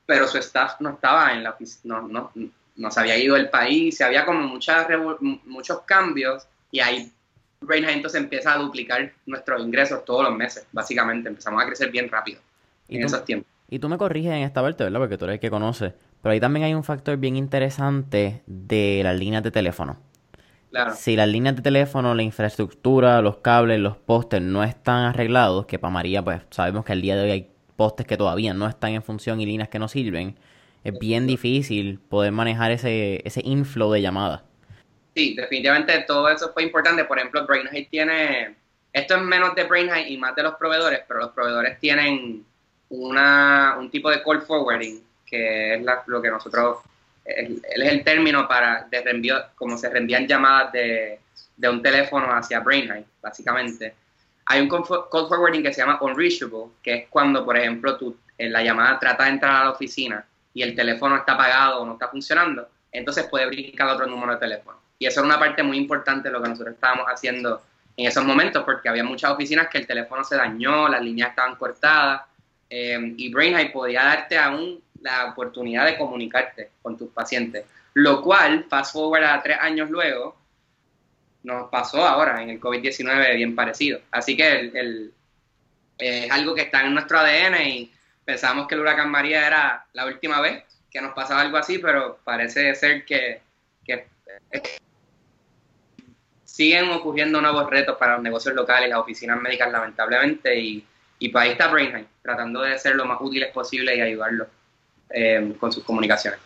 pero, 0.05 0.27
su 0.27 0.37
staff 0.37 0.79
no 0.79 0.91
estaba 0.91 1.33
en 1.33 1.43
la 1.43 1.51
oficina, 1.51 2.01
no, 2.01 2.31
no, 2.33 2.49
se 2.89 2.99
había 2.99 3.17
ido 3.17 3.35
del 3.35 3.49
país, 3.49 3.97
se 3.97 4.03
había 4.03 4.25
como 4.25 4.41
muchas 4.41 4.87
muchos 5.45 5.81
cambios 5.81 6.47
y 6.71 6.79
ahí 6.79 7.11
Brainhead 7.61 7.93
entonces 7.93 8.21
empieza 8.21 8.53
a 8.53 8.57
duplicar 8.57 9.11
nuestros 9.25 9.61
ingresos 9.61 10.05
todos 10.05 10.23
los 10.23 10.35
meses, 10.35 10.67
básicamente, 10.71 11.29
empezamos 11.29 11.61
a 11.63 11.65
crecer 11.65 11.91
bien 11.91 12.09
rápido 12.09 12.39
en 12.87 13.03
esos 13.03 13.25
tiempos. 13.25 13.51
Y 13.69 13.79
tú 13.79 13.89
me 13.89 13.97
corriges 13.97 14.31
en 14.31 14.43
esta 14.43 14.61
parte, 14.61 14.83
¿verdad? 14.83 14.99
Porque 14.99 15.17
tú 15.17 15.25
eres 15.25 15.35
el 15.35 15.39
que 15.39 15.49
conoce. 15.49 15.93
Pero 16.21 16.33
ahí 16.33 16.39
también 16.39 16.65
hay 16.65 16.73
un 16.73 16.83
factor 16.83 17.17
bien 17.17 17.35
interesante 17.35 18.41
de 18.45 19.01
las 19.03 19.17
líneas 19.17 19.43
de 19.43 19.51
teléfono. 19.51 19.97
Si 20.95 21.15
las 21.15 21.27
líneas 21.27 21.55
de 21.55 21.61
teléfono, 21.61 22.13
la 22.13 22.23
infraestructura, 22.23 23.21
los 23.21 23.37
cables, 23.37 23.79
los 23.79 23.97
postes 23.97 24.41
no 24.41 24.63
están 24.63 25.05
arreglados, 25.05 25.65
que 25.65 25.79
para 25.79 25.91
María 25.91 26.23
pues 26.23 26.41
sabemos 26.51 26.85
que 26.85 26.91
al 26.91 27.01
día 27.01 27.15
de 27.15 27.23
hoy 27.23 27.31
hay 27.31 27.51
postes 27.75 28.05
que 28.05 28.17
todavía 28.17 28.53
no 28.53 28.67
están 28.67 28.91
en 28.91 29.01
función 29.01 29.41
y 29.41 29.45
líneas 29.45 29.69
que 29.69 29.79
no 29.79 29.87
sirven, 29.87 30.37
es 30.87 30.97
bien 30.99 31.27
difícil 31.27 31.99
poder 31.99 32.31
manejar 32.31 32.71
ese, 32.71 33.21
ese 33.25 33.41
inflow 33.43 33.91
de 33.91 34.01
llamadas. 34.01 34.41
Sí, 35.13 35.35
definitivamente 35.35 36.05
todo 36.07 36.29
eso 36.29 36.53
fue 36.53 36.63
importante. 36.63 37.03
Por 37.03 37.17
ejemplo, 37.17 37.45
BrainHead 37.45 37.89
tiene, 37.89 38.55
esto 38.93 39.15
es 39.17 39.21
menos 39.21 39.53
de 39.55 39.65
BrainHead 39.65 40.05
y 40.07 40.17
más 40.17 40.33
de 40.35 40.43
los 40.43 40.55
proveedores, 40.55 41.01
pero 41.05 41.19
los 41.19 41.31
proveedores 41.31 41.77
tienen 41.81 42.45
una, 42.87 43.75
un 43.77 43.91
tipo 43.91 44.09
de 44.09 44.23
call 44.23 44.41
forwarding, 44.41 45.03
que 45.25 45.75
es 45.75 45.81
lo 46.05 46.21
que 46.21 46.29
nosotros 46.29 46.77
él, 47.25 47.61
es 47.75 47.91
el 47.91 48.05
término 48.05 48.47
para 48.47 48.87
de 48.89 49.01
reenvío, 49.01 49.35
como 49.55 49.77
se 49.77 49.89
reenvían 49.89 50.25
llamadas 50.25 50.71
de, 50.71 51.19
de 51.57 51.69
un 51.69 51.81
teléfono 51.81 52.27
hacia 52.27 52.61
BrainHive, 52.61 53.03
básicamente. 53.21 53.93
Hay 54.45 54.61
un 54.61 54.69
call 54.69 55.27
forwarding 55.27 55.63
que 55.63 55.73
se 55.73 55.81
llama 55.81 55.99
unreachable, 55.99 56.67
que 56.81 56.93
es 56.93 57.07
cuando, 57.09 57.43
por 57.43 57.57
ejemplo, 57.57 57.97
tú, 57.97 58.15
en 58.37 58.53
la 58.53 58.63
llamada 58.63 58.97
trata 58.97 59.25
de 59.25 59.31
entrar 59.31 59.53
a 59.53 59.65
la 59.65 59.71
oficina 59.71 60.25
y 60.57 60.63
el 60.63 60.73
teléfono 60.73 61.17
está 61.17 61.33
apagado 61.33 61.81
o 61.81 61.85
no 61.85 61.93
está 61.93 62.07
funcionando, 62.07 62.67
entonces 62.91 63.27
puede 63.29 63.45
brincar 63.45 63.89
otro 63.89 64.07
número 64.07 64.33
de 64.33 64.39
teléfono. 64.39 64.79
Y 64.97 65.05
eso 65.05 65.19
era 65.19 65.27
una 65.27 65.37
parte 65.37 65.61
muy 65.61 65.77
importante 65.77 66.29
de 66.29 66.33
lo 66.33 66.41
que 66.41 66.49
nosotros 66.49 66.73
estábamos 66.73 67.05
haciendo 67.05 67.61
en 67.95 68.07
esos 68.07 68.25
momentos, 68.25 68.63
porque 68.63 68.89
había 68.89 69.03
muchas 69.03 69.29
oficinas 69.29 69.67
que 69.67 69.77
el 69.77 69.85
teléfono 69.85 70.23
se 70.23 70.35
dañó, 70.35 70.87
las 70.87 71.03
líneas 71.03 71.29
estaban 71.29 71.57
cortadas, 71.57 72.23
eh, 72.71 73.13
y 73.17 73.31
BrainHive 73.31 73.69
podía 73.69 74.03
darte 74.03 74.35
aún 74.35 74.81
la 74.99 75.25
oportunidad 75.25 75.85
de 75.85 75.95
comunicarte 75.95 76.71
con 76.81 76.97
tus 76.97 77.09
pacientes. 77.09 77.63
Lo 77.93 78.23
cual, 78.23 78.65
fast 78.67 78.93
forward 78.93 79.25
a 79.25 79.43
tres 79.43 79.59
años 79.61 79.91
luego, 79.91 80.37
nos 81.43 81.69
pasó 81.69 82.03
ahora 82.03 82.41
en 82.41 82.49
el 82.49 82.59
COVID-19 82.59 83.35
bien 83.35 83.55
parecido. 83.55 83.99
Así 84.09 84.35
que 84.35 84.71
el, 84.73 85.13
es 85.99 86.31
algo 86.31 86.55
que 86.55 86.63
está 86.63 86.81
en 86.81 86.95
nuestro 86.95 87.19
ADN 87.19 87.61
y 87.61 87.91
pensamos 88.27 88.67
que 88.67 88.75
el 88.75 88.81
huracán 88.81 89.09
María 89.09 89.47
era 89.47 89.85
la 89.93 90.05
última 90.05 90.41
vez 90.41 90.63
que 90.91 91.01
nos 91.01 91.13
pasaba 91.13 91.41
algo 91.41 91.55
así, 91.55 91.77
pero 91.79 92.19
parece 92.23 92.75
ser 92.75 93.05
que, 93.05 93.39
que 93.85 94.05
siguen 96.43 96.89
ocurriendo 96.89 97.39
nuevos 97.39 97.69
retos 97.69 97.97
para 97.97 98.15
los 98.15 98.23
negocios 98.23 98.53
locales 98.53 98.89
las 98.89 98.99
oficinas 98.99 99.39
médicas, 99.39 99.71
lamentablemente, 99.71 100.59
y, 100.59 100.85
y 101.19 101.29
para 101.29 101.45
ahí 101.45 101.51
está 101.51 101.69
Brainheim, 101.69 102.05
tratando 102.21 102.61
de 102.61 102.77
ser 102.77 102.95
lo 102.95 103.05
más 103.05 103.17
útiles 103.21 103.51
posible 103.53 103.95
y 103.95 104.01
ayudarlos. 104.01 104.47
Eh, 105.09 105.55
con 105.57 105.71
sus 105.71 105.85
comunicaciones. 105.85 106.39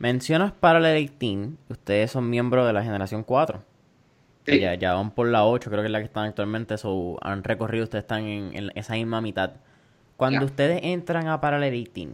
Mencionas 0.00 0.50
Parallel 0.50 0.96
18, 1.18 1.52
ustedes 1.68 2.10
son 2.10 2.28
miembros 2.28 2.66
de 2.66 2.72
la 2.72 2.82
generación 2.82 3.22
4. 3.22 3.62
Ya, 4.46 4.74
ya, 4.74 4.94
van 4.94 5.12
por 5.12 5.28
la 5.28 5.44
8, 5.44 5.70
creo 5.70 5.82
que 5.82 5.86
es 5.86 5.92
la 5.92 6.00
que 6.00 6.06
están 6.06 6.24
actualmente, 6.24 6.76
so, 6.78 7.16
han 7.22 7.44
recorrido, 7.44 7.84
ustedes 7.84 8.02
están 8.02 8.24
en, 8.24 8.72
esa 8.74 8.94
misma 8.94 9.20
mitad. 9.20 9.52
Cuando 10.20 10.44
ustedes 10.44 10.80
entran 10.82 11.28
a 11.28 11.40
Parallel 11.40 11.72
18, 11.72 12.12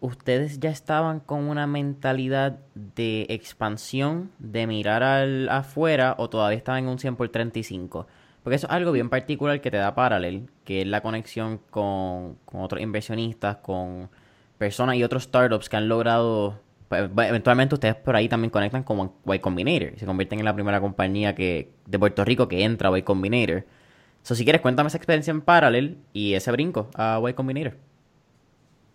¿ustedes 0.00 0.60
ya 0.60 0.70
estaban 0.70 1.20
con 1.20 1.46
una 1.46 1.66
mentalidad 1.66 2.58
de 2.74 3.26
expansión, 3.28 4.30
de 4.38 4.66
mirar 4.66 5.02
al, 5.02 5.46
afuera, 5.50 6.14
o 6.16 6.30
todavía 6.30 6.56
estaban 6.56 6.84
en 6.84 6.88
un 6.88 6.98
100 6.98 7.16
por 7.16 7.28
35? 7.28 8.06
Porque 8.42 8.56
eso 8.56 8.66
es 8.66 8.72
algo 8.72 8.92
bien 8.92 9.10
particular 9.10 9.60
que 9.60 9.70
te 9.70 9.76
da 9.76 9.94
Parallel, 9.94 10.48
que 10.64 10.80
es 10.80 10.86
la 10.86 11.02
conexión 11.02 11.60
con, 11.68 12.38
otros 12.50 12.80
inversionistas, 12.80 13.58
con 13.58 14.08
personas 14.56 14.96
y 14.96 15.04
otros 15.04 15.24
startups 15.24 15.68
que 15.68 15.76
han 15.76 15.86
logrado, 15.86 16.58
pues, 16.88 17.10
eventualmente 17.28 17.74
ustedes 17.74 17.94
por 17.96 18.16
ahí 18.16 18.30
también 18.30 18.50
conectan 18.50 18.84
con 18.84 19.12
Y 19.26 19.38
Combinator 19.40 19.98
se 19.98 20.06
convierten 20.06 20.38
en 20.38 20.46
la 20.46 20.54
primera 20.54 20.80
compañía 20.80 21.34
que 21.34 21.72
de 21.84 21.98
Puerto 21.98 22.24
Rico 22.24 22.48
que 22.48 22.64
entra 22.64 22.88
a 22.88 22.98
Y 22.98 23.02
Combinator. 23.02 23.66
So, 24.28 24.34
si 24.34 24.44
quieres, 24.44 24.60
cuéntame 24.60 24.88
esa 24.88 24.98
experiencia 24.98 25.30
en 25.30 25.40
Parallel 25.40 25.96
y 26.12 26.34
ese 26.34 26.52
brinco 26.52 26.90
a 26.94 27.18
Y 27.26 27.32
Combinator. 27.32 27.72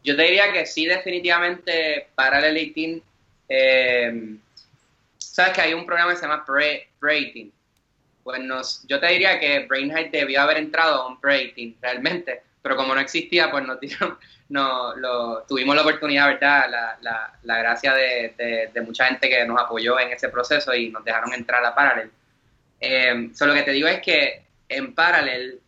Yo 0.04 0.15
te 0.15 0.22
diría 0.22 0.54
que 0.54 0.67
sí, 0.67 0.86
definitivamente 0.86 2.10
Parallel 2.13 2.54
18. 2.54 3.04
Eh, 3.50 4.36
Sabes 5.17 5.54
que 5.54 5.62
hay 5.62 5.74
un 5.74 5.88
programa 5.88 6.12
que 6.12 6.17
se 6.17 6.28
llama 6.28 6.46
Pre-18. 6.46 7.52
Pues 8.24 8.86
yo 8.88 9.00
te 9.00 9.08
diría 9.08 9.39
que 9.39 9.65
Brainhead 9.65 10.12
debió 10.12 10.39
haber 10.39 10.58
entrado 10.58 11.02
a 11.02 11.08
un 11.08 11.19
Pre-18 11.19 11.78
realmente, 11.82 12.43
pero 12.62 12.76
como 12.76 12.93
no 12.93 13.02
existía, 13.02 13.50
pues 13.50 13.65
no, 14.50 14.93
tuvimos 15.48 15.76
la 15.76 15.82
oportunidad, 15.82 16.28
¿verdad? 16.28 16.69
La, 16.69 16.98
la, 17.02 17.34
la 17.41 17.58
gracia 17.58 17.96
de, 17.96 18.69
de, 18.72 18.82
mucha 18.82 19.08
gente 19.08 19.28
que 19.28 19.43
nos 19.46 19.60
apoyó 19.60 20.00
en 20.00 20.12
ese 20.12 20.30
proceso 20.30 20.76
y 20.76 20.91
nos 20.91 21.04
dejaron 21.04 21.34
entrar 21.34 21.65
a 21.65 21.74
Parallel. 21.74 22.12
Eh, 22.80 23.32
lo 23.39 23.54
que 23.56 23.63
te 23.63 23.72
digo 23.72 23.88
es 23.88 24.00
que 24.00 24.42
en 24.69 24.93
Parallel 24.93 25.60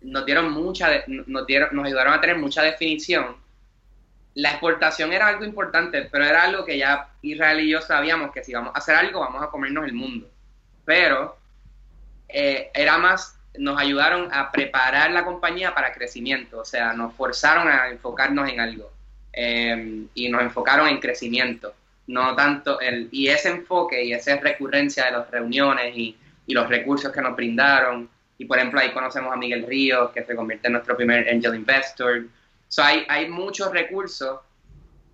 nos 0.00 0.26
dieron 0.26 0.52
mucha, 0.52 1.04
nos, 1.06 1.46
dieron, 1.46 1.70
nos 1.72 1.86
ayudaron 1.86 2.14
a 2.14 2.20
tener 2.20 2.38
mucha 2.38 2.62
definición. 2.62 3.36
La 4.34 4.50
exportación 4.50 5.12
era 5.12 5.28
algo 5.28 5.44
importante, 5.44 6.08
pero 6.10 6.24
era 6.24 6.42
algo 6.42 6.64
que 6.64 6.76
ya 6.76 7.08
Israel 7.22 7.60
y 7.60 7.70
yo 7.70 7.80
sabíamos 7.80 8.32
que 8.32 8.42
si 8.42 8.52
vamos 8.52 8.72
a 8.74 8.78
hacer 8.78 8.96
algo, 8.96 9.20
vamos 9.20 9.42
a 9.42 9.48
comernos 9.48 9.84
el 9.84 9.92
mundo. 9.92 10.28
Pero 10.84 11.38
eh, 12.28 12.70
era 12.74 12.98
más 12.98 13.38
nos 13.56 13.78
ayudaron 13.78 14.28
a 14.32 14.50
preparar 14.50 15.12
la 15.12 15.24
compañía 15.24 15.74
para 15.74 15.92
crecimiento, 15.92 16.60
o 16.60 16.64
sea, 16.64 16.92
nos 16.92 17.14
forzaron 17.14 17.68
a 17.68 17.88
enfocarnos 17.88 18.48
en 18.48 18.60
algo 18.60 18.90
em, 19.32 20.08
y 20.14 20.28
nos 20.28 20.42
enfocaron 20.42 20.88
en 20.88 20.98
crecimiento, 20.98 21.74
no 22.08 22.34
tanto 22.34 22.80
el, 22.80 23.08
y 23.12 23.28
ese 23.28 23.50
enfoque 23.50 24.04
y 24.04 24.12
esa 24.12 24.36
recurrencia 24.36 25.04
de 25.06 25.12
las 25.12 25.30
reuniones 25.30 25.96
y, 25.96 26.16
y 26.46 26.54
los 26.54 26.68
recursos 26.68 27.12
que 27.12 27.20
nos 27.20 27.36
brindaron, 27.36 28.08
y 28.38 28.44
por 28.44 28.58
ejemplo 28.58 28.80
ahí 28.80 28.92
conocemos 28.92 29.32
a 29.32 29.36
Miguel 29.36 29.66
Ríos, 29.66 30.10
que 30.10 30.24
se 30.24 30.34
convierte 30.34 30.68
en 30.68 30.74
nuestro 30.74 30.96
primer 30.96 31.28
angel 31.28 31.54
investor, 31.54 32.26
so, 32.68 32.82
hay, 32.82 33.04
hay 33.08 33.28
muchos 33.28 33.70
recursos 33.72 34.40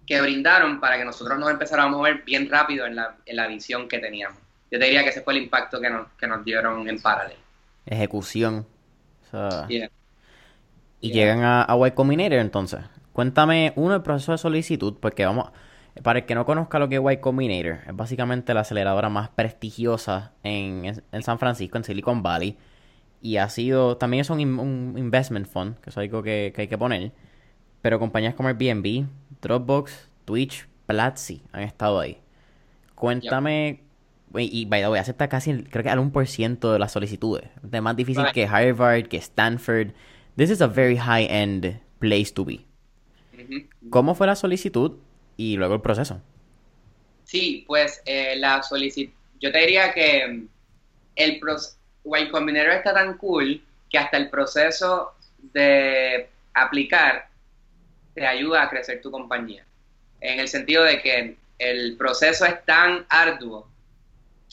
que 0.06 0.20
brindaron 0.20 0.80
para 0.80 0.98
que 0.98 1.04
nosotros 1.04 1.38
nos 1.38 1.50
empezáramos 1.50 1.94
a 1.94 1.96
mover 1.98 2.22
bien 2.24 2.50
rápido 2.50 2.87
en 2.87 2.96
la, 2.96 3.16
en 3.26 3.37
la 3.37 3.46
visión 3.46 3.87
que 3.88 3.98
teníamos. 3.98 4.38
Yo 4.70 4.78
te 4.78 4.85
diría 4.85 5.02
que 5.02 5.11
ese 5.11 5.22
fue 5.22 5.35
el 5.35 5.42
impacto 5.42 5.80
que 5.80 5.90
nos, 5.90 6.09
que 6.18 6.26
nos 6.26 6.44
dieron 6.44 6.88
en 6.88 7.00
paralelo. 7.00 7.40
Ejecución. 7.87 8.66
Y 11.00 11.12
llegan 11.12 11.42
a, 11.42 11.62
a 11.62 11.88
Y 11.88 11.90
Combinator 11.92 12.38
entonces. 12.38 12.80
Cuéntame 13.12 13.72
uno 13.76 13.96
el 13.96 14.02
proceso 14.02 14.33
de 14.33 14.38
solicitud, 14.38 14.96
porque 15.00 15.24
vamos, 15.24 15.50
para 16.02 16.20
el 16.20 16.26
que 16.26 16.35
no 16.35 16.44
conozca 16.44 16.78
lo 16.78 16.88
que 16.88 16.96
es 16.96 17.02
Y 17.12 17.16
Combinator, 17.18 17.78
es 17.87 17.96
básicamente 17.96 18.54
la 18.54 18.61
aceleradora 18.61 19.09
más 19.09 19.28
prestigiosa 19.30 20.33
en, 20.42 21.02
en, 21.11 21.22
San 21.22 21.38
Francisco, 21.38 21.76
en 21.76 21.85
Silicon 21.85 22.22
Valley. 22.22 22.56
Y 23.22 23.37
ha 23.37 23.48
sido, 23.48 23.96
también 23.96 24.22
es 24.22 24.30
un, 24.30 24.40
investment 24.40 25.46
fund, 25.46 25.78
que 25.80 25.90
es 25.90 25.98
algo 25.98 26.22
que, 26.22 26.52
que 26.54 26.62
hay 26.62 26.68
que 26.68 26.78
poner. 26.78 27.12
Pero 27.83 27.98
compañías 27.98 28.35
como 28.35 28.48
Airbnb, 28.48 29.06
Dropbox, 29.40 30.09
Twitch, 30.24 30.66
Platzi 30.87 31.42
han 31.52 31.62
estado 31.62 32.00
ahí. 32.00 32.18
Cuéntame, 32.94 33.80
y, 34.35 34.64
by 34.66 34.83
the 34.83 34.88
way, 34.88 35.00
acepta 35.00 35.28
casi, 35.28 35.64
creo 35.64 35.83
que 35.83 35.90
al 35.90 35.98
1% 35.98 36.72
de 36.72 36.78
las 36.78 36.92
solicitudes. 36.92 37.48
Es 37.70 37.83
más 37.83 37.96
difícil 37.96 38.24
que 38.33 38.46
Harvard, 38.46 39.09
que 39.09 39.16
Stanford. 39.16 39.92
This 40.37 40.50
is 40.50 40.61
a 40.61 40.66
very 40.66 40.96
high-end 40.96 41.80
place 41.98 42.33
to 42.33 42.44
be. 42.44 42.64
¿Cómo 43.90 44.14
fue 44.14 44.26
la 44.26 44.37
solicitud 44.37 44.98
y 45.37 45.56
luego 45.56 45.74
el 45.74 45.80
proceso? 45.80 46.20
Sí, 47.24 47.64
pues 47.66 48.02
eh, 48.06 48.37
la 48.37 48.62
solicitud, 48.62 49.12
yo 49.40 49.50
te 49.50 49.59
diría 49.59 49.92
que 49.92 50.46
el 51.16 51.40
Y 52.04 52.28
Combinator 52.28 52.72
está 52.72 52.94
tan 52.94 53.16
cool 53.18 53.62
que 53.88 53.98
hasta 53.98 54.16
el 54.16 54.30
proceso 54.30 55.12
de 55.38 56.28
aplicar 56.54 57.28
te 58.14 58.26
ayuda 58.26 58.62
a 58.62 58.70
crecer 58.70 59.00
tu 59.00 59.10
compañía. 59.10 59.64
En 60.20 60.40
el 60.40 60.48
sentido 60.48 60.84
de 60.84 61.00
que 61.00 61.36
el 61.58 61.96
proceso 61.96 62.44
es 62.44 62.64
tan 62.64 63.04
arduo. 63.08 63.68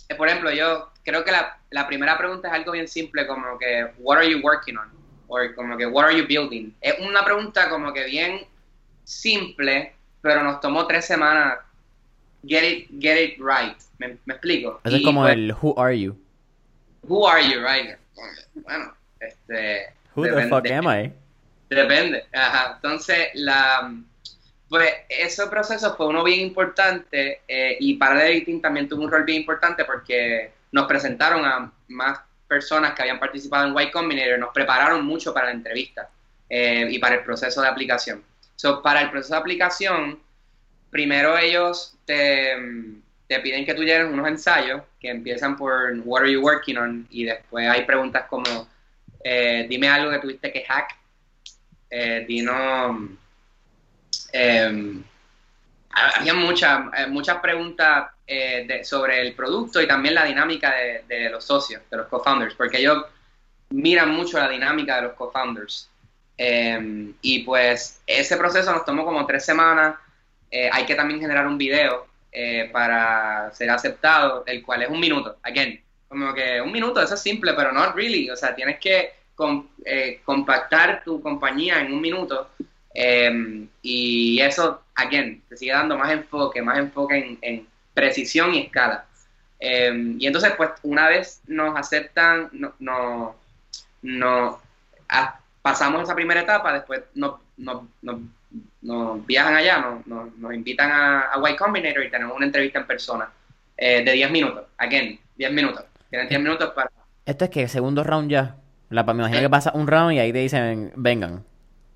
Eh, 0.09 0.15
por 0.15 0.27
ejemplo, 0.27 0.51
yo 0.51 0.89
creo 1.03 1.23
que 1.23 1.31
la, 1.31 1.57
la 1.71 1.87
primera 1.87 2.17
pregunta 2.17 2.47
es 2.47 2.53
algo 2.53 2.73
bien 2.73 2.87
simple 2.87 3.25
como 3.27 3.57
que, 3.57 3.91
what 3.99 4.17
are 4.17 4.29
you 4.29 4.39
working 4.41 4.77
on? 4.77 4.89
O 5.27 5.37
como 5.55 5.77
que, 5.77 5.85
what 5.85 6.05
are 6.05 6.17
you 6.17 6.25
building? 6.25 6.73
Es 6.81 6.95
una 6.99 7.23
pregunta 7.25 7.69
como 7.69 7.93
que 7.93 8.05
bien 8.05 8.41
simple, 9.03 9.93
pero 10.21 10.43
nos 10.43 10.61
tomó 10.61 10.85
tres 10.87 11.05
semanas 11.05 11.57
get 12.45 12.63
it, 12.63 12.89
get 12.99 13.17
it 13.17 13.37
right. 13.39 13.77
¿Me, 13.97 14.17
explico? 14.27 14.79
Eso 14.83 14.97
es 14.97 15.03
como 15.03 15.21
pues 15.21 15.33
el 15.33 15.53
who 15.61 15.73
are 15.77 15.97
you. 15.99 16.15
Who 17.07 17.25
are 17.25 17.41
you, 17.41 17.61
right? 17.61 17.97
Bueno, 18.53 18.93
este... 19.19 19.93
Who 20.15 20.23
the 20.23 20.47
fuck 20.49 20.69
am 20.69 20.87
I? 20.87 21.13
Depende. 21.69 22.25
Ajá. 22.33 22.73
Entonces, 22.75 23.29
la, 23.35 23.93
pues 24.69 24.93
ese 25.09 25.47
proceso 25.47 25.95
fue 25.95 26.07
uno 26.07 26.23
bien 26.23 26.41
importante 26.41 27.41
eh, 27.47 27.77
y 27.79 27.95
para 27.95 28.25
el 28.25 28.33
editing 28.33 28.61
también 28.61 28.89
tuvo 28.89 29.03
un 29.03 29.11
rol 29.11 29.23
bien 29.23 29.41
importante 29.41 29.85
porque 29.85 30.51
nos 30.71 30.87
presentaron 30.87 31.45
a 31.45 31.71
más 31.87 32.19
personas 32.47 32.93
que 32.93 33.03
habían 33.03 33.19
participado 33.19 33.67
en 33.67 33.87
Y 33.87 33.91
Combinator, 33.91 34.39
nos 34.39 34.53
prepararon 34.53 35.05
mucho 35.05 35.33
para 35.33 35.47
la 35.47 35.53
entrevista 35.53 36.09
eh, 36.49 36.87
y 36.89 36.99
para 36.99 37.15
el 37.15 37.23
proceso 37.23 37.61
de 37.61 37.67
aplicación. 37.67 38.23
So, 38.55 38.81
para 38.81 39.01
el 39.01 39.11
proceso 39.11 39.33
de 39.33 39.39
aplicación, 39.39 40.19
primero 40.89 41.37
ellos 41.37 41.95
te, 42.05 42.55
te 43.27 43.39
piden 43.39 43.65
que 43.65 43.73
tú 43.73 43.83
llenes 43.83 44.11
unos 44.11 44.27
ensayos 44.27 44.81
que 44.99 45.09
empiezan 45.09 45.57
por 45.57 45.93
What 46.05 46.21
are 46.21 46.31
you 46.31 46.41
working 46.41 46.77
on? 46.77 47.07
y 47.09 47.25
después 47.25 47.67
hay 47.67 47.85
preguntas 47.85 48.25
como 48.29 48.67
eh, 49.23 49.65
dime 49.69 49.89
algo 49.89 50.11
que 50.11 50.19
tuviste 50.19 50.51
que 50.53 50.63
hack 50.63 50.95
eh, 51.89 52.25
Dino, 52.27 53.17
eh, 54.33 55.01
había 55.89 56.33
muchas, 56.33 56.81
eh, 56.97 57.07
muchas 57.07 57.37
preguntas 57.37 58.09
eh, 58.25 58.81
sobre 58.83 59.21
el 59.21 59.33
producto 59.33 59.81
y 59.81 59.87
también 59.87 60.15
la 60.15 60.25
dinámica 60.25 60.73
de, 61.07 61.29
los 61.29 61.45
socios, 61.45 61.81
de 61.89 61.97
los 61.97 62.07
co-founders, 62.07 62.55
porque 62.55 62.79
ellos 62.79 63.05
miran 63.69 64.09
mucho 64.09 64.37
la 64.37 64.49
dinámica 64.49 64.97
de 64.97 65.01
los 65.03 65.13
co-founders. 65.13 65.89
y 66.37 67.39
pues 67.43 68.01
ese 68.05 68.37
proceso 68.37 68.71
nos 68.71 68.85
tomó 68.85 69.05
como 69.05 69.25
tres 69.25 69.45
semanas. 69.45 69.95
hay 70.51 70.85
que 70.85 70.95
también 70.95 71.19
generar 71.19 71.47
un 71.47 71.57
video 71.57 72.06
para 72.71 73.51
ser 73.53 73.69
aceptado, 73.69 74.43
el 74.45 74.63
cual 74.63 74.83
es 74.83 74.89
un 74.89 74.99
minuto. 74.99 75.37
Again, 75.43 75.81
como 76.07 76.33
que 76.33 76.61
un 76.61 76.71
minuto, 76.71 77.01
eso 77.01 77.15
es 77.15 77.21
simple, 77.21 77.53
pero 77.53 77.71
no 77.71 77.91
really. 77.93 78.29
O 78.29 78.35
sea, 78.35 78.55
tienes 78.55 78.79
que 78.79 79.13
eh, 79.85 80.21
compactar 80.25 81.03
tu 81.03 81.21
compañía 81.21 81.81
en 81.81 81.93
un 81.93 82.01
minuto. 82.01 82.49
Em, 82.93 83.67
y 83.81 84.39
eso, 84.41 84.81
again, 84.95 85.43
te 85.47 85.57
sigue 85.57 85.71
dando 85.71 85.97
más 85.97 86.11
enfoque, 86.11 86.61
más 86.61 86.79
enfoque 86.79 87.37
en, 87.41 87.67
precisión 87.93 88.53
y 88.53 88.61
escala. 88.61 89.05
Em, 89.59 90.17
y 90.19 90.27
entonces, 90.27 90.53
pues, 90.57 90.69
una 90.83 91.07
vez 91.07 91.41
nos 91.47 91.75
aceptan, 91.77 92.49
no, 92.51 92.73
no, 92.79 93.35
no 94.01 94.61
pasamos 95.61 96.03
esa 96.03 96.15
primera 96.15 96.41
etapa, 96.41 96.73
después 96.73 97.01
nos, 97.15 97.39
viajan 99.25 99.55
allá, 99.55 99.99
nos, 100.05 100.53
invitan 100.53 100.91
a, 100.91 101.33
a 101.33 101.51
Y 101.51 101.55
Combinator 101.55 102.03
y 102.03 102.09
tenemos 102.09 102.35
una 102.35 102.45
entrevista 102.45 102.79
en 102.79 102.87
persona 102.87 103.29
eh, 103.75 104.03
de 104.03 104.11
10 104.11 104.31
minutos. 104.31 104.65
Again, 104.77 105.19
10 105.37 105.51
minutos. 105.51 105.85
Tienen 106.09 106.27
10 106.27 106.41
minutos 106.41 106.71
para... 106.73 106.89
Esto 107.25 107.45
es 107.45 107.51
que 107.51 107.67
segundo 107.67 108.03
round 108.03 108.31
ya. 108.31 108.55
La, 108.89 109.03
me 109.03 109.13
imagino 109.13 109.41
que 109.41 109.49
pasa 109.49 109.71
un 109.73 109.87
round 109.87 110.13
y 110.13 110.19
ahí 110.19 110.31
te 110.31 110.39
dicen, 110.39 110.93
vengan. 110.95 111.43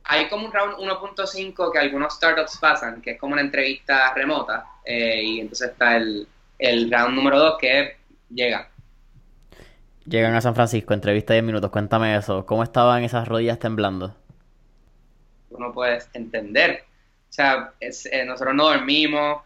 Hay 0.04 0.28
como 0.28 0.46
un 0.46 0.52
round 0.52 0.76
1.5 0.78 1.72
que 1.72 1.80
algunos 1.80 2.16
startups 2.16 2.58
pasan, 2.58 3.02
que 3.02 3.12
es 3.12 3.20
como 3.20 3.34
una 3.34 3.42
entrevista 3.42 4.14
remota, 4.14 4.66
eh, 4.84 5.22
y 5.24 5.40
entonces 5.40 5.70
está 5.70 5.96
el, 5.96 6.28
el 6.60 6.92
round 6.92 7.16
número 7.16 7.40
2 7.40 7.58
que 7.60 7.96
llega. 8.30 8.68
Llegan 10.06 10.34
a 10.34 10.42
San 10.42 10.56
Francisco, 10.56 10.94
entrevista 10.94 11.34
de 11.34 11.42
10 11.42 11.46
minutos, 11.46 11.72
cuéntame 11.72 12.16
eso. 12.18 12.46
¿Cómo 12.46 12.64
estaban 12.64 13.04
esas 13.04 13.28
rodillas 13.28 13.60
temblando? 13.60 14.16
Tú 15.52 15.60
no 15.60 15.72
puedes 15.72 16.10
entender. 16.14 16.86
O 17.30 17.34
sea, 17.34 17.74
eh, 17.80 18.26
nosotros 18.26 18.56
no 18.56 18.70
dormimos, 18.70 19.44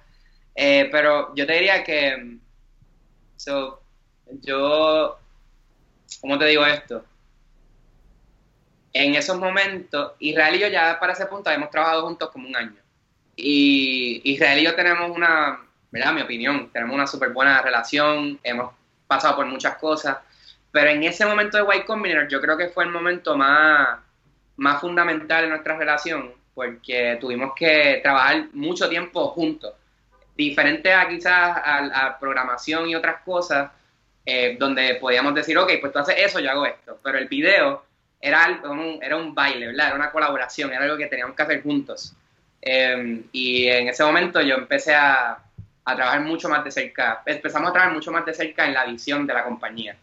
eh, 0.55 0.87
pero 0.91 1.35
yo 1.35 1.45
te 1.45 1.53
diría 1.53 1.83
que, 1.83 2.37
so, 3.35 3.81
yo, 4.41 5.19
¿cómo 6.21 6.37
te 6.39 6.45
digo 6.45 6.65
esto? 6.65 7.03
en 8.95 9.13
esos 9.13 9.37
momentos, 9.37 10.13
Israel 10.19 10.55
y 10.55 10.59
yo 10.59 10.67
ya 10.69 10.97
para 10.97 11.11
ese 11.11 11.25
punto 11.25 11.49
habíamos 11.49 11.69
trabajado 11.69 12.05
juntos 12.05 12.29
como 12.31 12.47
un 12.47 12.55
año. 12.55 12.77
Y 13.35 14.21
Israel 14.23 14.59
y 14.59 14.63
yo 14.63 14.73
tenemos 14.73 15.11
una, 15.11 15.59
¿verdad? 15.91 16.13
Mi 16.13 16.21
opinión, 16.21 16.69
tenemos 16.71 16.95
una 16.95 17.05
súper 17.05 17.31
buena 17.31 17.61
relación, 17.61 18.39
hemos 18.41 18.73
pasado 19.05 19.35
por 19.35 19.47
muchas 19.47 19.75
cosas, 19.75 20.19
pero 20.71 20.91
en 20.91 21.03
ese 21.03 21.25
momento 21.25 21.57
de 21.57 21.63
White 21.63 21.85
Combinator 21.85 22.29
yo 22.29 22.39
creo 22.39 22.55
que 22.57 22.69
fue 22.69 22.85
el 22.85 22.89
momento 22.91 23.35
más, 23.35 23.99
más 24.57 24.81
fundamental 24.81 25.43
en 25.43 25.49
nuestra 25.51 25.77
relación, 25.77 26.33
porque 26.53 27.17
tuvimos 27.19 27.53
que 27.55 27.99
trabajar 28.01 28.47
mucho 28.53 28.87
tiempo 28.89 29.27
juntos, 29.29 29.73
diferente 30.35 30.93
a 30.93 31.07
quizás 31.07 31.57
a, 31.63 32.17
programación 32.19 32.89
y 32.89 32.95
otras 32.95 33.21
cosas, 33.23 33.71
eh, 34.25 34.55
donde 34.59 34.95
podíamos 34.95 35.35
decir, 35.35 35.57
ok, 35.57 35.71
pues 35.79 35.93
tú 35.93 35.99
haces 35.99 36.15
eso, 36.17 36.39
yo 36.39 36.49
hago 36.51 36.65
esto, 36.65 36.99
pero 37.03 37.17
el 37.17 37.27
video 37.27 37.83
era, 38.19 38.59
un, 38.63 38.99
era 39.01 39.17
un 39.17 39.35
baile, 39.35 39.67
¿verdad? 39.67 39.87
Era 39.87 39.95
una 39.95 40.11
colaboración, 40.11 40.71
era 40.71 40.83
algo 40.83 40.97
que 40.97 41.07
teníamos 41.07 41.35
que 41.35 41.43
hacer 41.43 41.61
juntos. 41.61 42.15
Em, 42.61 43.23
y 43.31 43.67
en 43.67 43.89
ese 43.89 44.03
momento 44.03 44.41
yo 44.41 44.55
empecé 44.55 44.95
a, 44.95 45.37
a, 45.85 45.95
trabajar 45.95 46.21
mucho 46.21 46.49
más 46.49 46.63
de 46.63 46.71
cerca, 46.71 47.21
empezamos 47.25 47.69
a 47.69 47.73
trabajar 47.73 47.93
mucho 47.93 48.11
más 48.11 48.25
de 48.25 48.33
cerca 48.33 48.65
en 48.65 48.73
la 48.73 48.85
visión 48.85 49.27
de 49.27 49.33
la 49.33 49.43
compañía. 49.43 49.95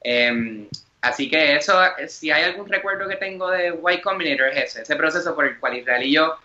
Em, 0.00 0.66
así 1.00 1.28
que 1.30 1.56
eso, 1.56 1.80
si 2.08 2.30
hay 2.30 2.44
algún 2.44 2.68
recuerdo 2.68 3.08
que 3.08 3.16
tengo 3.16 3.50
de 3.50 3.72
White 3.72 4.02
Combinator 4.02 4.48
es 4.48 4.64
ese, 4.64 4.82
ese 4.82 4.96
proceso 4.96 5.34
por 5.34 5.46
el 5.46 5.58
cual 5.58 5.76
Israel 5.76 6.02
y 6.02 6.12
yo 6.12 6.36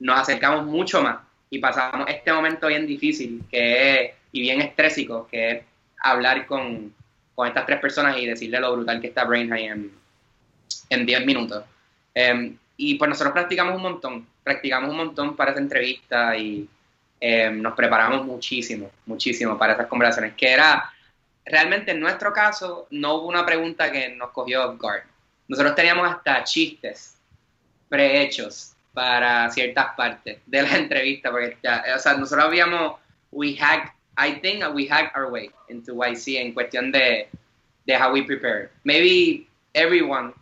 nos 0.00 0.20
acercamos 0.20 0.64
mucho 0.66 1.02
más 1.02 1.18
y 1.50 1.58
pasamos 1.58 2.08
este 2.08 2.32
momento 2.32 2.66
bien 2.66 2.86
difícil 2.86 3.42
que 3.50 4.04
es, 4.04 4.10
y 4.32 4.40
bien 4.40 4.60
estrésico, 4.62 5.28
que 5.30 5.50
es 5.50 5.62
hablar 6.02 6.46
con, 6.46 6.94
con 7.34 7.48
estas 7.48 7.66
tres 7.66 7.80
personas 7.80 8.16
y 8.18 8.26
decirle 8.26 8.60
lo 8.60 8.74
brutal 8.74 9.00
que 9.00 9.08
está 9.08 9.24
Brain 9.24 9.52
en, 9.52 9.92
en 10.90 11.06
10 11.06 11.26
minutos. 11.26 11.64
Em, 12.14 12.56
y 12.76 12.94
pues 12.96 13.08
nosotros 13.08 13.32
practicamos 13.32 13.76
un 13.76 13.82
montón, 13.82 14.26
practicamos 14.42 14.90
un 14.90 14.96
montón 14.96 15.36
para 15.36 15.52
esa 15.52 15.60
entrevista 15.60 16.36
y 16.36 16.68
em, 17.20 17.60
nos 17.60 17.74
preparamos 17.74 18.24
muchísimo, 18.24 18.90
muchísimo 19.06 19.56
para 19.56 19.74
esas 19.74 19.86
conversaciones, 19.86 20.34
que 20.34 20.50
era, 20.50 20.91
realmente 21.44 21.92
en 21.92 22.00
nuestro 22.00 22.32
caso, 22.32 22.86
no 22.90 23.14
hubo 23.14 23.28
una 23.28 23.44
pregunta 23.44 23.90
que 23.90 24.10
nos 24.10 24.30
cogió 24.30 24.68
off 24.68 24.78
guard. 24.78 25.02
Nosotros 25.48 25.74
teníamos 25.74 26.10
hasta 26.10 26.44
chistes 26.44 27.16
prehechos 27.88 28.74
para 28.92 29.50
ciertas 29.50 29.94
partes 29.96 30.38
de 30.46 30.62
la 30.62 30.76
entrevista, 30.76 31.30
porque 31.30 31.56
ya, 31.62 31.84
o 31.96 31.98
sea, 31.98 32.14
nosotros 32.14 32.46
habíamos, 32.46 32.98
we 33.30 33.54
hacked, 33.54 33.92
I 34.16 34.40
think 34.40 34.62
we 34.74 34.86
hacked 34.86 35.16
our 35.16 35.30
way 35.30 35.50
into 35.68 35.94
YC 35.94 36.36
en 36.36 36.52
cuestión 36.52 36.92
de, 36.92 37.28
de 37.86 37.96
how 37.96 38.12
we 38.12 38.22
prepare. 38.22 38.70
Maybe 38.84 39.48
everyone 39.74 40.34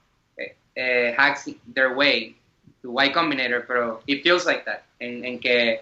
hacks 1.17 1.49
their 1.75 1.95
way 1.95 2.37
to 2.83 2.93
Y 2.93 3.13
Combinator, 3.13 3.67
pero 3.67 4.01
it 4.07 4.23
feels 4.23 4.47
like 4.47 4.65
that, 4.65 4.85
en, 5.01 5.39
que 5.39 5.81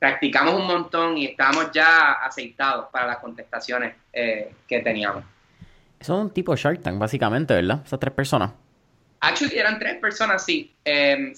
practicamos 0.00 0.54
un 0.54 0.66
montón 0.66 1.16
y 1.18 1.26
estábamos 1.26 1.70
ya 1.72 2.12
aceitados 2.12 2.86
para 2.90 3.06
las 3.06 3.18
contestaciones 3.18 3.94
eh, 4.12 4.52
que 4.66 4.80
teníamos. 4.80 5.22
Es 6.00 6.08
un 6.08 6.30
tipo 6.30 6.56
Shark 6.56 6.82
Tank, 6.82 6.98
básicamente, 6.98 7.54
¿verdad? 7.54 7.82
Esas 7.84 8.00
tres 8.00 8.14
personas. 8.14 8.50
Actually, 9.20 9.58
eran 9.58 9.78
tres 9.78 9.96
personas, 9.96 10.42
sí. 10.42 10.74
Em, 10.82 11.34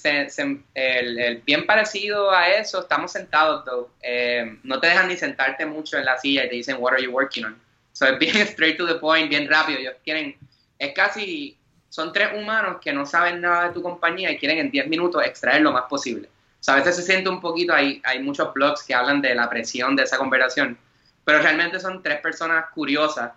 el, 0.75 1.43
bien 1.45 1.67
parecido 1.67 2.31
a 2.31 2.49
eso, 2.49 2.83
estamos 2.83 3.11
sentados, 3.11 3.65
though. 3.65 3.91
Em, 4.01 4.61
no 4.63 4.79
te 4.79 4.87
dejan 4.87 5.09
ni 5.09 5.17
sentarte 5.17 5.67
mucho 5.67 5.99
en 5.99 6.05
la 6.05 6.17
silla 6.17 6.45
y 6.45 6.49
te 6.49 6.55
dicen, 6.55 6.77
what 6.79 6.93
are 6.93 7.03
you 7.03 7.11
working 7.11 7.45
on? 7.45 7.61
So, 7.93 8.07
es 8.07 8.17
bien 8.21 8.37
straight 8.47 8.79
to 8.79 8.87
the 8.87 8.95
point, 8.95 9.29
bien 9.29 9.49
rápido. 9.49 9.81
Ellos 9.81 9.97
quieren, 10.05 10.37
es 10.79 10.93
casi, 10.95 11.59
son 11.89 12.13
tres 12.13 12.29
humanos 12.41 12.77
que 12.81 12.93
no 12.93 13.05
saben 13.05 13.41
nada 13.41 13.67
de 13.67 13.75
tu 13.75 13.83
compañía 13.83 14.31
y 14.31 14.39
quieren 14.39 14.59
en 14.59 14.71
10 14.71 14.87
minutos 14.87 15.21
extraer 15.27 15.63
lo 15.63 15.73
más 15.73 15.87
posible. 15.91 16.29
Sea, 16.63 16.75
a 16.75 16.77
veces 16.77 16.95
se 16.95 17.03
siente 17.03 17.29
un 17.29 17.41
poquito, 17.41 17.75
hay, 17.75 18.01
hay 18.05 18.23
muchos 18.23 18.55
blogs 18.55 18.85
que 18.85 18.95
hablan 18.95 19.21
de 19.21 19.35
la 19.35 19.51
presión 19.51 19.97
de 19.97 20.05
esa 20.05 20.17
conversación, 20.17 20.79
pero 21.25 21.41
realmente 21.41 21.81
son 21.81 22.01
tres 22.05 22.21
personas 22.21 22.67
curiosas 22.73 23.33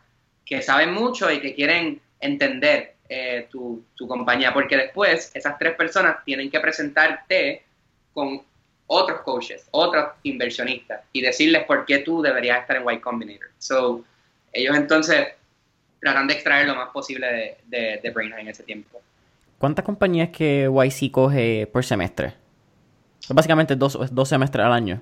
que 0.45 0.61
saben 0.61 0.93
mucho 0.93 1.31
y 1.31 1.41
que 1.41 1.55
quieren 1.55 1.99
entender 2.19 2.93
eh, 3.09 3.47
tu, 3.49 3.83
compañía, 4.07 4.53
porque 4.53 4.77
después 4.77 5.31
esas 5.33 5.57
tres 5.57 5.75
personas 5.75 6.23
tienen 6.23 6.51
que 6.51 6.59
presentarte 6.59 7.63
con 8.13 8.43
otros 8.85 9.21
coaches, 9.21 9.67
otros 9.71 10.05
inversionistas 10.21 11.01
y 11.11 11.21
decirles 11.21 11.63
por 11.63 11.83
qué 11.87 11.99
tú 11.99 12.21
deberías 12.21 12.61
estar 12.61 12.77
en 12.77 12.87
Y 12.87 12.99
Combinator. 12.99 13.49
So, 13.57 14.05
ellos 14.53 14.75
entonces 14.75 15.29
tratan 15.99 16.27
de 16.27 16.35
extraer 16.35 16.67
lo 16.67 16.75
más 16.75 16.89
posible 16.89 17.25
de, 17.25 17.57
de, 17.65 17.99
de 18.03 18.39
en 18.39 18.47
ese 18.47 18.61
tiempo. 18.61 19.01
¿Cuántas 19.57 19.83
compañías 19.83 20.29
que 20.29 20.69
YC 20.69 21.11
coge 21.11 21.67
por 21.73 21.83
semestre? 21.83 22.44
Básicamente 23.29 23.75
dos, 23.75 23.97
dos 24.11 24.29
semestres 24.29 24.65
al 24.65 24.73
año. 24.73 25.01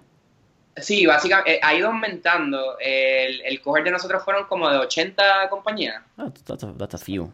Sí, 0.77 1.05
básicamente 1.05 1.55
eh, 1.55 1.59
ha 1.61 1.75
ido 1.75 1.87
aumentando. 1.87 2.77
El, 2.79 3.41
el 3.41 3.61
coger 3.61 3.83
de 3.83 3.91
nosotros 3.91 4.23
fueron 4.23 4.45
como 4.47 4.69
de 4.69 4.77
80 4.77 5.49
compañías. 5.49 6.01
Oh, 6.17 6.31
that's, 6.31 6.63
a, 6.93 6.97
few. 6.97 7.31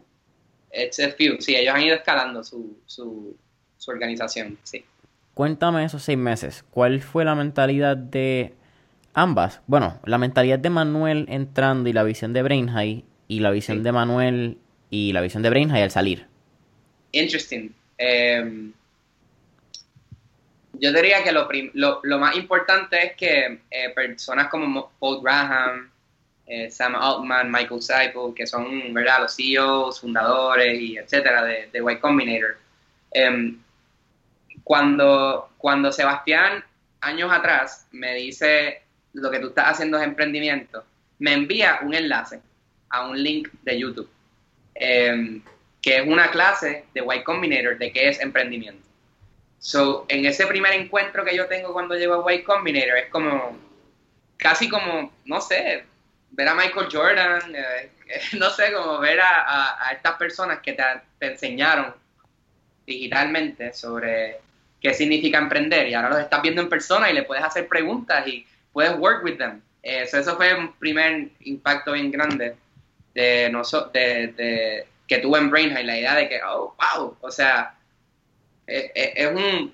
It's 0.72 1.00
a 1.00 1.10
few. 1.10 1.40
Sí, 1.40 1.56
ellos 1.56 1.74
han 1.74 1.82
ido 1.82 1.94
escalando 1.94 2.44
su, 2.44 2.78
su, 2.86 3.36
su 3.78 3.90
organización, 3.90 4.58
sí. 4.62 4.84
Cuéntame 5.34 5.84
esos 5.84 6.02
seis 6.02 6.18
meses. 6.18 6.64
¿Cuál 6.70 7.00
fue 7.00 7.24
la 7.24 7.34
mentalidad 7.34 7.96
de 7.96 8.52
ambas? 9.14 9.62
Bueno, 9.66 9.98
la 10.04 10.18
mentalidad 10.18 10.58
de 10.58 10.68
Manuel 10.68 11.26
entrando 11.30 11.88
y 11.88 11.92
la 11.92 12.02
visión 12.02 12.32
de 12.34 12.42
Brain 12.42 12.68
High 12.68 13.04
y 13.26 13.40
la 13.40 13.50
visión 13.50 13.82
de 13.82 13.92
Manuel 13.92 14.58
y 14.90 15.12
la 15.12 15.22
visión 15.22 15.42
de 15.42 15.50
Brain 15.50 15.70
High 15.70 15.82
al 15.84 15.90
salir. 15.90 16.26
Interesting. 17.12 17.72
Um, 17.98 18.72
yo 20.74 20.92
diría 20.92 21.22
que 21.22 21.32
lo, 21.32 21.48
lo, 22.02 22.18
más 22.18 22.36
importante 22.36 23.06
es 23.06 23.16
que 23.16 23.60
eh, 23.70 23.90
personas 23.94 24.48
como 24.48 24.92
Paul 24.98 25.22
Graham, 25.22 25.90
eh, 26.46 26.70
Sam 26.70 26.94
Altman, 26.96 27.50
Michael 27.50 27.82
Seipel, 27.82 28.34
que 28.34 28.46
son 28.46 28.92
¿verdad? 28.92 29.20
los 29.20 29.36
CEOs, 29.36 30.00
fundadores 30.00 30.80
y 30.80 30.96
etcétera 30.96 31.44
de, 31.44 31.68
de 31.72 31.92
Y 31.92 31.96
Combinator, 31.96 32.56
em, 33.12 33.58
cuando, 34.64 35.50
cuando 35.58 35.92
Sebastián, 35.92 36.64
años 37.00 37.32
atrás, 37.32 37.86
me 37.92 38.14
dice 38.14 38.82
lo 39.12 39.30
que 39.30 39.38
tú 39.38 39.48
estás 39.48 39.66
haciendo 39.72 39.98
es 39.98 40.04
emprendimiento, 40.04 40.84
me 41.18 41.32
envía 41.32 41.80
un 41.82 41.94
enlace 41.94 42.40
a 42.88 43.08
un 43.08 43.22
link 43.22 43.48
de 43.62 43.78
YouTube, 43.78 44.10
em, 44.74 45.42
que 45.82 45.96
es 45.98 46.06
una 46.06 46.30
clase 46.30 46.84
de 46.94 47.00
Y 47.00 47.22
Combinator 47.24 47.78
de 47.78 47.92
qué 47.92 48.08
es 48.08 48.20
emprendimiento. 48.20 48.89
So, 49.60 50.06
en 50.08 50.24
ese 50.24 50.46
primer 50.46 50.72
encuentro 50.72 51.22
que 51.22 51.36
yo 51.36 51.46
tengo 51.46 51.74
cuando 51.74 51.94
llego 51.94 52.14
a 52.14 52.24
White 52.24 52.44
Combinator, 52.44 52.96
es 52.96 53.10
como, 53.10 53.58
casi 54.38 54.70
como, 54.70 55.12
no 55.26 55.40
sé, 55.42 55.84
ver 56.30 56.48
a 56.48 56.54
Michael 56.54 56.88
Jordan, 56.90 57.54
eh, 57.54 57.90
no 58.38 58.48
sé, 58.48 58.72
como 58.72 58.98
ver 59.00 59.20
a, 59.20 59.90
estas 59.92 60.16
personas 60.16 60.60
que 60.60 60.72
te, 60.72 60.82
enseñaron 61.26 61.94
digitalmente 62.86 63.74
sobre 63.74 64.38
qué 64.80 64.94
significa 64.94 65.36
emprender 65.36 65.86
y 65.88 65.94
ahora 65.94 66.08
los 66.08 66.20
estás 66.20 66.40
viendo 66.40 66.62
en 66.62 66.70
persona 66.70 67.10
y 67.10 67.14
le 67.14 67.24
puedes 67.24 67.44
hacer 67.44 67.68
preguntas 67.68 68.26
y 68.26 68.46
puedes 68.72 68.96
work 68.98 69.22
with 69.22 69.36
them. 69.36 69.60
Eso, 69.82 70.18
eso 70.18 70.36
fue 70.36 70.54
un 70.54 70.72
primer 70.72 71.28
impacto 71.40 71.92
bien 71.92 72.10
grande 72.10 72.56
de, 73.12 73.52
de, 73.92 74.32
de 74.36 74.86
que 75.06 75.18
tuve 75.18 75.38
en 75.38 75.50
Brain 75.50 75.74
la 75.74 75.98
idea 75.98 76.14
de 76.14 76.30
que, 76.30 76.40
oh, 76.42 76.74
wow, 76.96 77.16
o 77.20 77.30
sea, 77.30 77.74
es, 78.70 79.30
un... 79.30 79.72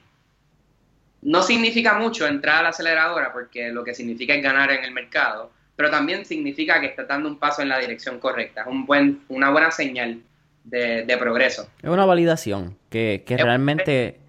No 1.23 1.43
significa 1.43 1.99
mucho 1.99 2.27
entrar 2.27 2.59
a 2.59 2.63
la 2.63 2.69
aceleradora 2.71 3.33
porque 3.33 3.71
lo 3.71 3.85
que 3.85 3.95
significa 3.95 4.35
es 4.35 4.43
ganar 4.43 4.71
en 4.71 4.85
el 4.85 4.93
mercado, 4.93 5.51
pero 5.75 5.91
también 5.91 6.25
significa 6.25 6.81
que 6.81 6.87
estás 6.87 7.09
dando 7.09 7.29
un 7.29 7.39
paso 7.39 7.63
en 7.63 7.69
la 7.69 7.79
dirección 7.79 8.19
correcta, 8.19 8.63
es 8.63 8.67
un 8.67 8.87
buen, 8.87 9.21
una 9.29 9.51
buena 9.51 9.71
señal 9.71 10.21
de, 10.65 11.17
progreso. 11.19 11.69
Es 11.83 11.91
una 11.91 12.05
validación 12.05 12.77
que, 12.91 13.23
realmente 13.27 14.21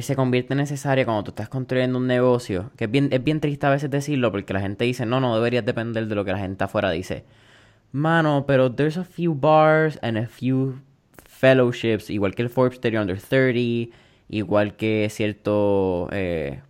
se 0.00 0.14
convierte 0.14 0.54
en 0.54 0.58
necesaria 0.58 1.04
cuando 1.04 1.24
tú 1.24 1.30
estás 1.30 1.48
construyendo 1.48 1.98
un 1.98 2.06
negocio, 2.06 2.70
que 2.76 2.84
es 2.84 2.90
bien, 2.90 3.08
es 3.12 3.22
bien 3.22 3.40
triste 3.40 3.66
a 3.66 3.70
veces 3.70 3.90
decirlo 3.90 4.30
porque 4.30 4.52
la 4.52 4.60
gente 4.60 4.84
dice, 4.84 5.04
no, 5.06 5.20
no 5.20 5.34
deberías 5.34 5.64
depender 5.64 6.06
de 6.06 6.14
lo 6.14 6.24
que 6.24 6.32
la 6.32 6.38
gente 6.38 6.64
afuera 6.64 6.90
dice. 6.90 7.24
Mano, 7.92 8.44
pero 8.46 8.72
there's 8.72 8.96
a 8.96 9.04
few 9.04 9.34
bars 9.34 9.98
and 10.02 10.16
a 10.16 10.26
few 10.26 10.80
fellowships, 11.40 12.10
igual 12.10 12.34
que 12.34 12.42
el 12.42 12.50
Forbes 12.50 12.80
30 12.80 13.00
Under 13.00 13.20
30, 13.20 13.96
igual 14.28 14.76
que 14.76 15.08
cierto 15.10 16.08
eh, 16.12 16.60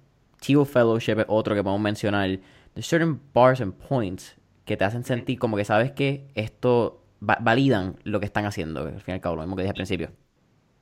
Fellowship, 0.41 1.25
otro 1.27 1.55
que 1.55 1.63
podemos 1.63 1.81
mencionar. 1.81 2.39
There's 2.75 2.87
certain 2.87 3.21
bars 3.35 3.61
and 3.61 3.75
points 3.75 4.37
que 4.65 4.77
te 4.77 4.85
hacen 4.85 5.05
sentir 5.05 5.39
como 5.39 5.57
que 5.57 5.65
sabes 5.65 5.91
que 5.91 6.29
esto 6.35 7.03
validan 7.19 7.97
lo 8.05 8.21
que 8.21 8.27
están 8.27 8.47
haciendo, 8.47 8.83
al 8.83 9.01
fin 9.01 9.07
y 9.09 9.13
al 9.13 9.21
cabo, 9.21 9.37
lo 9.37 9.43
mismo 9.43 9.57
que 9.57 9.63
dije 9.63 9.71
al 9.71 9.75
principio. 9.75 10.11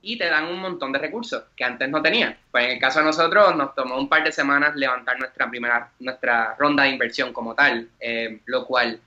Y 0.01 0.17
te 0.17 0.29
dan 0.29 0.45
un 0.45 0.59
montón 0.59 0.93
de 0.93 0.99
recursos 0.99 1.43
que 1.57 1.65
antes 1.65 1.89
no 1.89 2.01
tenían. 2.01 2.37
Pues 2.51 2.65
en 2.65 2.71
el 2.71 2.79
caso 2.79 2.99
de 2.99 3.05
nosotros 3.05 3.55
nos 3.55 3.75
tomó 3.75 3.97
un 3.97 4.07
par 4.07 4.23
de 4.23 4.31
semanas 4.31 4.75
levantar 4.75 5.19
nuestra 5.19 5.49
primera, 5.49 5.91
nuestra 5.99 6.55
ronda 6.57 6.83
de 6.83 6.91
inversión 6.91 7.33
como 7.33 7.55
tal, 7.55 7.89
eh, 7.99 8.39
lo 8.45 8.65
cual 8.65 9.01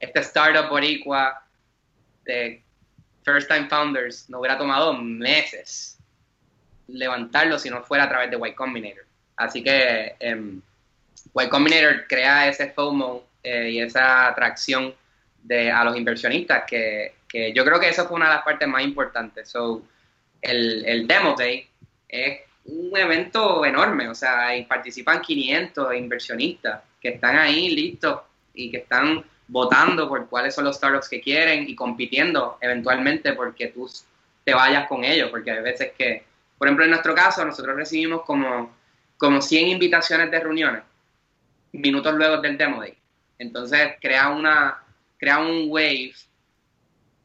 este 0.00 0.20
startup 0.20 0.68
boricua 0.68 1.42
de 2.24 2.61
First 3.24 3.48
Time 3.48 3.68
Founders 3.68 4.28
no 4.28 4.40
hubiera 4.40 4.58
tomado 4.58 4.92
meses 4.94 5.98
levantarlo 6.88 7.58
si 7.58 7.70
no 7.70 7.82
fuera 7.82 8.04
a 8.04 8.08
través 8.08 8.30
de 8.30 8.36
Y 8.36 8.52
Combinator. 8.54 9.04
Así 9.36 9.62
que 9.62 10.16
eh, 10.18 10.42
Y 11.34 11.48
Combinator 11.48 12.06
crea 12.06 12.48
ese 12.48 12.70
FOMO 12.70 13.24
eh, 13.42 13.70
y 13.70 13.80
esa 13.80 14.28
atracción 14.28 14.94
de, 15.42 15.70
a 15.70 15.84
los 15.84 15.96
inversionistas 15.96 16.64
que, 16.66 17.14
que, 17.28 17.52
yo 17.52 17.64
creo 17.64 17.80
que 17.80 17.88
esa 17.88 18.04
fue 18.04 18.16
una 18.16 18.28
de 18.28 18.34
las 18.34 18.44
partes 18.44 18.68
más 18.68 18.84
importantes. 18.84 19.48
So, 19.48 19.82
el, 20.40 20.84
el 20.84 21.06
Demo 21.06 21.34
Day 21.36 21.66
es 22.08 22.40
un 22.64 22.96
evento 22.96 23.64
enorme, 23.64 24.08
o 24.08 24.14
sea, 24.14 24.48
ahí 24.48 24.64
participan 24.64 25.20
500 25.20 25.94
inversionistas 25.94 26.82
que 27.00 27.10
están 27.10 27.36
ahí 27.36 27.70
listos 27.70 28.20
y 28.54 28.70
que 28.70 28.78
están 28.78 29.24
votando 29.52 30.08
por 30.08 30.28
cuáles 30.28 30.54
son 30.54 30.64
los 30.64 30.76
startups 30.76 31.10
que 31.10 31.20
quieren 31.20 31.68
y 31.68 31.76
compitiendo 31.76 32.56
eventualmente 32.60 33.34
porque 33.34 33.66
tú 33.68 33.88
te 34.44 34.54
vayas 34.54 34.88
con 34.88 35.04
ellos, 35.04 35.28
porque 35.30 35.50
hay 35.50 35.62
veces 35.62 35.92
que, 35.96 36.24
por 36.56 36.66
ejemplo, 36.66 36.84
en 36.84 36.90
nuestro 36.90 37.14
caso, 37.14 37.44
nosotros 37.44 37.76
recibimos 37.76 38.22
como, 38.22 38.74
como 39.18 39.42
100 39.42 39.68
invitaciones 39.68 40.30
de 40.30 40.40
reuniones 40.40 40.82
minutos 41.72 42.14
luego 42.14 42.38
del 42.38 42.56
Demo 42.56 42.80
Day. 42.80 42.94
Entonces, 43.38 43.92
crea, 44.00 44.30
una, 44.30 44.82
crea 45.18 45.38
un 45.38 45.66
wave 45.68 46.14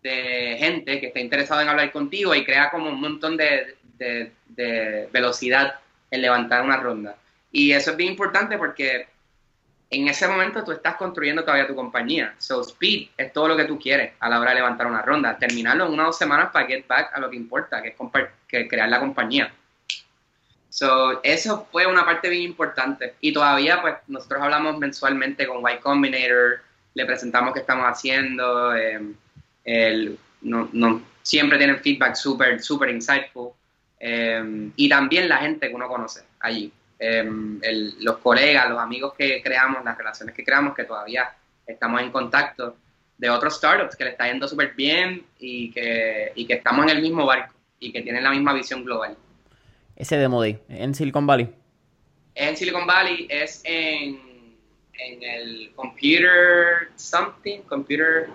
de 0.03 0.55
gente 0.59 0.99
que 0.99 1.07
está 1.07 1.19
interesado 1.19 1.61
en 1.61 1.69
hablar 1.69 1.91
contigo 1.91 2.35
y 2.35 2.45
crea 2.45 2.69
como 2.69 2.89
un 2.89 2.99
montón 2.99 3.37
de, 3.37 3.75
de 3.97 5.09
velocidad 5.11 5.79
en 6.11 6.21
levantar 6.21 6.63
una 6.63 6.77
ronda. 6.77 7.15
Y 7.51 7.71
eso 7.71 7.91
es 7.91 7.97
bien 7.97 8.11
importante 8.11 8.57
porque 8.57 9.07
en 9.89 10.07
ese 10.07 10.27
momento 10.27 10.63
tú 10.63 10.71
estás 10.71 10.95
construyendo 10.95 11.43
todavía 11.43 11.67
tu 11.67 11.75
compañía. 11.75 12.35
So, 12.37 12.61
speed 12.61 13.09
es 13.17 13.31
todo 13.31 13.47
lo 13.47 13.55
que 13.55 13.65
tú 13.65 13.79
quieres 13.79 14.13
a 14.19 14.29
la 14.29 14.39
hora 14.39 14.51
de 14.51 14.57
levantar 14.57 14.87
una 14.87 15.01
ronda. 15.01 15.37
Terminarlo 15.37 15.85
en 15.85 15.93
una 15.93 16.03
o 16.03 16.05
dos 16.07 16.17
semanas 16.17 16.49
para 16.51 16.67
get 16.67 16.85
back 16.87 17.11
a 17.13 17.19
lo 17.19 17.29
que 17.29 17.37
importa, 17.37 17.81
que 17.81 17.95
es 18.51 18.69
crear 18.69 18.89
la 18.89 18.99
compañía. 18.99 19.51
So, 20.69 21.21
eso 21.23 21.67
fue 21.71 21.87
una 21.87 22.05
parte 22.05 22.29
bien 22.29 22.43
importante. 22.43 23.15
Y 23.21 23.33
todavía, 23.33 23.81
pues, 23.81 23.95
nosotros 24.07 24.41
hablamos 24.43 24.77
mensualmente 24.77 25.47
con 25.47 25.61
Y 25.61 25.77
Combinator, 25.79 26.59
le 26.93 27.05
presentamos 27.05 27.53
qué 27.53 27.61
estamos 27.61 27.85
haciendo. 27.85 28.75
Em, 28.75 29.15
el, 29.63 30.19
no, 30.41 30.69
no, 30.73 31.01
siempre 31.21 31.57
tienen 31.57 31.79
feedback 31.79 32.15
súper, 32.15 32.61
súper 32.61 32.89
insightful. 32.89 33.51
Em, 33.99 34.71
y 34.75 34.89
también 34.89 35.29
la 35.29 35.37
gente 35.37 35.69
que 35.69 35.73
uno 35.73 35.87
conoce 35.87 36.21
allí. 36.41 36.71
Em, 36.99 37.59
los 37.99 38.17
colegas, 38.17 38.69
los 38.69 38.79
amigos 38.79 39.13
que 39.15 39.41
creamos, 39.43 39.83
las 39.85 39.97
relaciones 39.97 40.33
que 40.35 40.43
creamos, 40.43 40.75
que 40.75 40.83
todavía 40.83 41.29
estamos 41.65 42.01
en 42.01 42.11
contacto 42.11 42.75
de 43.17 43.29
otros 43.29 43.55
startups 43.57 43.95
que 43.95 44.03
le 44.03 44.09
está 44.11 44.27
yendo 44.27 44.47
súper 44.47 44.73
bien 44.73 45.23
y 45.37 45.71
que, 45.71 46.31
y 46.33 46.45
que 46.45 46.53
estamos 46.53 46.85
en 46.85 46.97
el 46.97 47.01
mismo 47.01 47.25
barco 47.25 47.53
y 47.79 47.91
que 47.91 48.01
tienen 48.01 48.23
la 48.23 48.31
misma 48.31 48.53
visión 48.53 48.83
global. 48.83 49.15
Ese 49.95 50.17
Demo 50.17 50.41
Day, 50.41 50.59
en 50.69 50.95
Silicon 50.95 51.27
Valley. 51.27 51.49
Es 52.33 52.49
en 52.49 52.57
Silicon 52.57 52.87
Valley, 52.87 53.27
es 53.29 53.61
en, 53.63 54.55
en 54.93 55.23
el 55.23 55.71
Computer 55.75 56.89
Something, 56.95 57.61
Computer... 57.61 58.29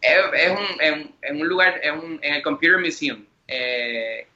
Es, 0.00 0.50
un, 0.50 1.12
en, 1.22 1.40
un 1.40 1.48
lugar, 1.48 1.80
en 1.82 2.20
el 2.22 2.42
Computer 2.42 2.78
Museum. 2.78 3.24
Eh, 3.48 4.27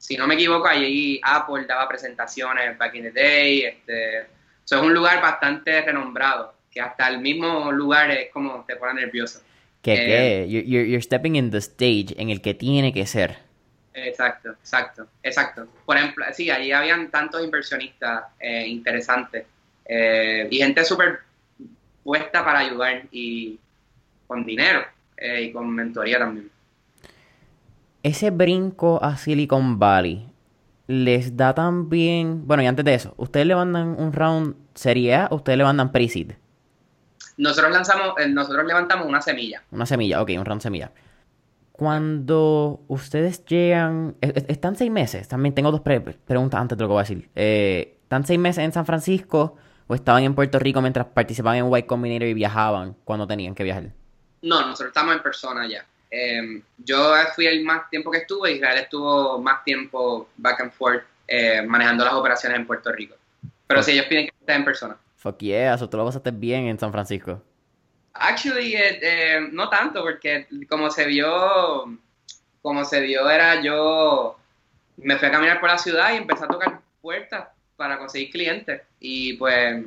si 0.00 0.16
no 0.16 0.26
me 0.26 0.34
equivoco, 0.34 0.66
allí 0.66 1.20
Apple 1.22 1.66
daba 1.66 1.86
presentaciones 1.86 2.76
back 2.78 2.94
in 2.94 3.02
the 3.02 3.10
day. 3.10 3.64
Este, 3.64 4.20
es 4.20 4.72
un 4.72 4.94
lugar 4.94 5.20
bastante 5.20 5.82
renombrado, 5.82 6.54
que 6.70 6.80
hasta 6.80 7.06
el 7.08 7.18
mismo 7.18 7.70
lugar 7.70 8.10
es 8.10 8.30
como 8.30 8.64
te 8.66 8.76
pone 8.76 8.94
nervioso. 8.94 9.42
Que, 9.82 10.42
eh, 10.42 10.48
you're, 10.48 10.88
you're, 10.88 11.02
stepping 11.02 11.36
in 11.36 11.50
the 11.50 11.58
stage 11.58 12.14
en 12.16 12.30
el 12.30 12.40
que 12.40 12.54
tiene 12.54 12.94
que 12.94 13.04
ser. 13.06 13.36
Exacto, 13.92 14.52
exacto, 14.52 15.06
exacto. 15.22 15.68
Por 15.84 15.98
ejemplo, 15.98 16.24
sí, 16.32 16.50
allí 16.50 16.72
habían 16.72 17.10
tantos 17.10 17.44
inversionistas 17.44 18.24
eh, 18.40 18.66
interesantes 18.68 19.44
eh, 19.84 20.48
y 20.50 20.58
gente 20.58 20.82
súper 20.82 21.18
puesta 22.02 22.42
para 22.42 22.60
ayudar 22.60 23.02
y 23.12 23.58
con 24.26 24.46
dinero 24.46 24.82
y 25.18 25.52
con 25.52 25.68
mentoría 25.68 26.18
también 26.18 26.50
ese 28.02 28.30
brinco 28.30 29.02
a 29.02 29.16
Silicon 29.16 29.78
Valley 29.78 30.30
les 30.86 31.36
da 31.36 31.54
también. 31.54 32.46
Bueno, 32.46 32.62
y 32.62 32.66
antes 32.66 32.84
de 32.84 32.94
eso, 32.94 33.14
¿ustedes 33.16 33.46
le 33.46 33.54
mandan 33.54 33.94
un 33.98 34.12
round 34.12 34.56
Serie 34.74 35.14
A 35.14 35.28
o 35.30 35.36
ustedes 35.36 35.56
le 35.56 35.64
mandan 35.64 35.92
pre-seed? 35.92 36.32
Nosotros 37.36 37.72
lanzamos, 37.72 38.14
eh, 38.18 38.28
nosotros 38.28 38.66
levantamos 38.66 39.06
una 39.06 39.22
semilla. 39.22 39.62
Una 39.70 39.86
semilla, 39.86 40.20
ok, 40.20 40.30
un 40.36 40.44
round 40.44 40.60
semilla. 40.60 40.90
Cuando 41.72 42.80
ustedes 42.88 43.44
llegan, 43.46 44.16
están 44.20 44.76
seis 44.76 44.90
meses, 44.90 45.28
también 45.28 45.54
tengo 45.54 45.70
dos 45.70 45.80
preguntas 45.80 46.60
antes 46.60 46.76
de 46.76 46.82
lo 46.82 46.88
que 46.88 46.92
voy 46.92 47.00
a 47.00 47.02
decir. 47.04 47.30
Eh, 47.34 47.98
¿Están 48.02 48.26
seis 48.26 48.38
meses 48.38 48.64
en 48.64 48.72
San 48.72 48.84
Francisco 48.84 49.56
o 49.86 49.94
estaban 49.94 50.24
en 50.24 50.34
Puerto 50.34 50.58
Rico 50.58 50.82
mientras 50.82 51.06
participaban 51.06 51.58
en 51.58 51.66
White 51.68 51.86
Combinator 51.86 52.28
y 52.28 52.34
viajaban 52.34 52.96
cuando 53.04 53.26
tenían 53.26 53.54
que 53.54 53.62
viajar? 53.62 53.92
No, 54.42 54.60
nosotros 54.60 54.88
estamos 54.88 55.14
en 55.14 55.22
persona 55.22 55.68
ya. 55.68 55.86
Em, 56.10 56.62
yo 56.78 57.14
fui 57.34 57.46
el 57.46 57.62
más 57.62 57.88
tiempo 57.88 58.10
que 58.10 58.18
estuve, 58.18 58.52
Israel 58.52 58.78
estuvo 58.78 59.40
más 59.40 59.62
tiempo 59.62 60.28
back 60.36 60.60
and 60.60 60.72
forth 60.72 61.04
eh, 61.28 61.62
manejando 61.62 62.04
las 62.04 62.14
operaciones 62.14 62.58
en 62.58 62.66
Puerto 62.66 62.90
Rico. 62.90 63.14
Pero 63.66 63.82
si 63.82 63.92
ellos 63.92 64.06
piden 64.06 64.26
que 64.26 64.32
esté 64.40 64.54
en 64.54 64.64
persona. 64.64 64.96
Fuck 65.16 65.38
yeah, 65.38 65.74
eso 65.74 65.88
tú 65.88 65.96
lo 65.96 66.04
pasaste 66.04 66.32
bien 66.32 66.66
en 66.66 66.78
San 66.78 66.90
Francisco. 66.90 67.40
Actually, 68.14 68.74
eh, 68.74 68.98
eh, 69.00 69.48
no 69.52 69.68
tanto, 69.68 70.02
porque 70.02 70.48
como 70.68 70.90
se 70.90 71.04
vio, 71.06 71.96
como 72.60 72.84
se 72.84 73.00
vio 73.00 73.30
era 73.30 73.62
yo, 73.62 74.36
me 74.96 75.16
fui 75.16 75.28
a 75.28 75.30
caminar 75.30 75.60
por 75.60 75.68
la 75.68 75.78
ciudad 75.78 76.12
y 76.12 76.16
empecé 76.16 76.44
a 76.44 76.48
tocar 76.48 76.80
puertas 77.00 77.48
para 77.76 77.98
conseguir 77.98 78.30
clientes. 78.30 78.82
Y 78.98 79.34
pues 79.34 79.84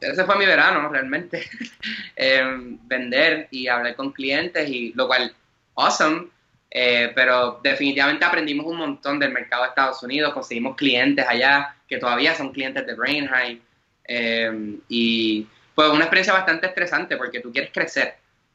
ese 0.00 0.24
fue 0.24 0.38
mi 0.38 0.46
verano, 0.46 0.88
realmente. 0.88 1.44
Em, 2.16 2.78
vender 2.86 3.48
y 3.50 3.68
hablar 3.68 3.96
con 3.96 4.12
clientes, 4.12 4.68
y 4.68 4.92
lo 4.94 5.06
cual 5.06 5.34
awesome, 5.74 6.28
eh, 6.70 7.10
pero 7.14 7.60
definitivamente 7.62 8.24
aprendimos 8.24 8.66
un 8.66 8.76
montón 8.76 9.18
del 9.18 9.32
mercado 9.32 9.62
de 9.62 9.70
Estados 9.70 10.02
Unidos, 10.02 10.32
conseguimos 10.32 10.76
clientes 10.76 11.24
allá 11.28 11.74
que 11.88 11.98
todavía 11.98 12.34
son 12.34 12.52
clientes 12.52 12.86
de 12.86 12.94
Brainheim 12.94 13.60
eh, 14.04 14.78
y 14.88 15.46
fue 15.74 15.90
una 15.90 16.00
experiencia 16.04 16.32
bastante 16.32 16.66
estresante 16.66 17.16
porque 17.16 17.40
tú 17.40 17.52
quieres 17.52 17.70
crecer, 17.72 18.14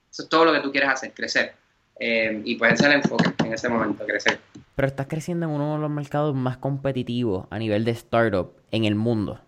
eso 0.09 0.24
es 0.24 0.30
todo 0.30 0.45
lo 0.45 0.53
que 0.53 0.61
tú 0.61 0.72
quieres 0.72 0.89
hacer, 0.89 1.13
crecer. 1.13 1.53
Eh, 1.99 2.41
y 2.43 2.55
pues 2.55 2.74
ese 2.74 2.84
es 2.84 2.89
el 2.89 2.95
enfoque 2.95 3.32
en 3.43 3.53
ese 3.53 3.70
momento, 3.70 4.05
crecer. 4.05 4.39
Pero 4.76 4.88
estás 4.88 5.07
creciendo 5.07 5.45
en 5.45 5.51
uno 5.53 5.76
de 5.76 5.82
los 5.82 5.89
mercados 5.89 6.36
más 6.36 6.57
competitivos 6.57 7.47
a 7.49 7.57
nivel 7.57 7.86
de 7.86 7.91
startup 7.91 8.53
en 8.72 8.86
el 8.86 8.95
mundo. 8.95 9.41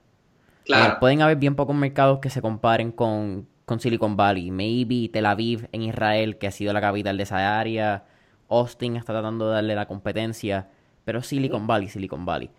Claro. 0.66 1.00
pueden 1.00 1.22
haber 1.22 1.38
bien 1.38 1.56
pocos 1.56 1.74
mercados 1.74 2.20
que 2.20 2.30
se 2.30 2.42
comparen 2.42 2.92
con 2.92 3.48
con 3.68 3.82
Silicon 3.82 4.16
Valley. 4.16 4.50
Maybe 4.50 5.10
Tel 5.10 5.26
Aviv 5.26 5.68
en 5.74 5.84
Israel, 5.84 6.38
que 6.38 6.48
ha 6.48 6.52
sido 6.52 6.72
la 6.72 6.80
capital 6.80 7.18
de 7.18 7.24
esa 7.24 7.60
área. 7.60 8.06
Austin 8.48 8.96
está 8.96 9.12
tratando 9.12 9.50
de 9.50 9.56
darle 9.56 9.76
la 9.76 9.88
competencia. 9.88 10.70
Pero 11.04 11.22
Silicon 11.22 11.68
Valley, 11.68 11.90
Silicon 11.90 12.26
Valley. 12.26 12.50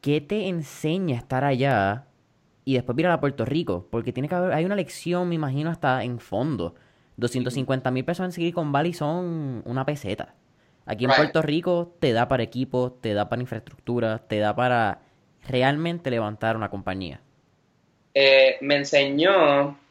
¿Qué 0.00 0.22
te 0.22 0.48
enseña 0.48 1.18
estar 1.18 1.44
allá 1.44 2.06
y 2.64 2.72
después 2.72 2.98
ir 2.98 3.06
a 3.06 3.20
Puerto 3.20 3.44
Rico? 3.44 3.86
Porque 3.90 4.14
tiene 4.14 4.30
que 4.30 4.34
haber, 4.34 4.54
hay 4.54 4.64
una 4.64 4.76
lección, 4.76 5.28
me 5.28 5.34
imagino, 5.34 5.68
hasta 5.68 6.02
en 6.02 6.18
fondo. 6.18 6.74
250 7.18 7.90
mil 7.90 8.06
pesos 8.06 8.24
en 8.24 8.32
Silicon 8.32 8.72
Valley 8.72 8.94
son 8.94 9.62
una 9.66 9.84
peseta. 9.84 10.34
Aquí 10.86 11.04
en 11.04 11.10
Puerto 11.14 11.42
Rico 11.42 11.96
te 12.00 12.14
da 12.14 12.28
para 12.28 12.42
equipo, 12.42 12.92
te 12.92 13.12
da 13.12 13.28
para 13.28 13.42
infraestructura, 13.42 14.26
te 14.26 14.38
da 14.38 14.56
para 14.56 15.02
realmente 15.46 16.10
levantar 16.10 16.56
una 16.56 16.70
compañía. 16.70 17.20
Eh, 18.14 18.56
me 18.62 18.76
enseñó 18.76 19.83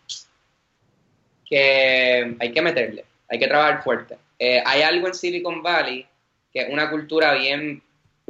que 1.54 2.36
hay 2.40 2.52
que 2.52 2.62
meterle, 2.62 3.06
hay 3.30 3.38
que 3.38 3.48
trabajar 3.48 3.84
fuerte. 3.84 4.18
Eh, 4.40 4.62
hay 4.66 4.82
algo 4.82 5.08
en 5.08 5.14
Silicon 5.14 5.62
Valley 5.62 6.08
que 6.52 6.62
es 6.62 6.70
una 6.70 6.90
cultura 6.90 7.34
bien 7.34 7.82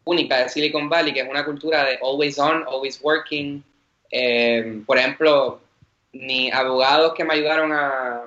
única 0.06 0.40
de 0.40 0.50
Silicon 0.50 0.90
Valley, 0.90 1.14
que 1.14 1.22
es 1.22 1.30
una 1.30 1.46
cultura 1.46 1.84
de 1.84 2.00
always 2.02 2.40
on, 2.40 2.64
always 2.68 3.00
working. 3.02 3.64
Eh, 4.10 4.82
por 4.86 4.98
ejemplo, 4.98 5.62
ni 6.14 6.52
abogados 6.52 7.14
que 7.14 7.24
me 7.24 7.34
ayudaron 7.34 7.72
a, 7.74 8.26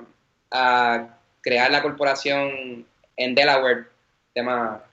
crear 1.41 1.71
la 1.71 1.81
corporación 1.81 2.85
en 3.15 3.35
Delaware, 3.35 3.85
tema, 4.33 4.83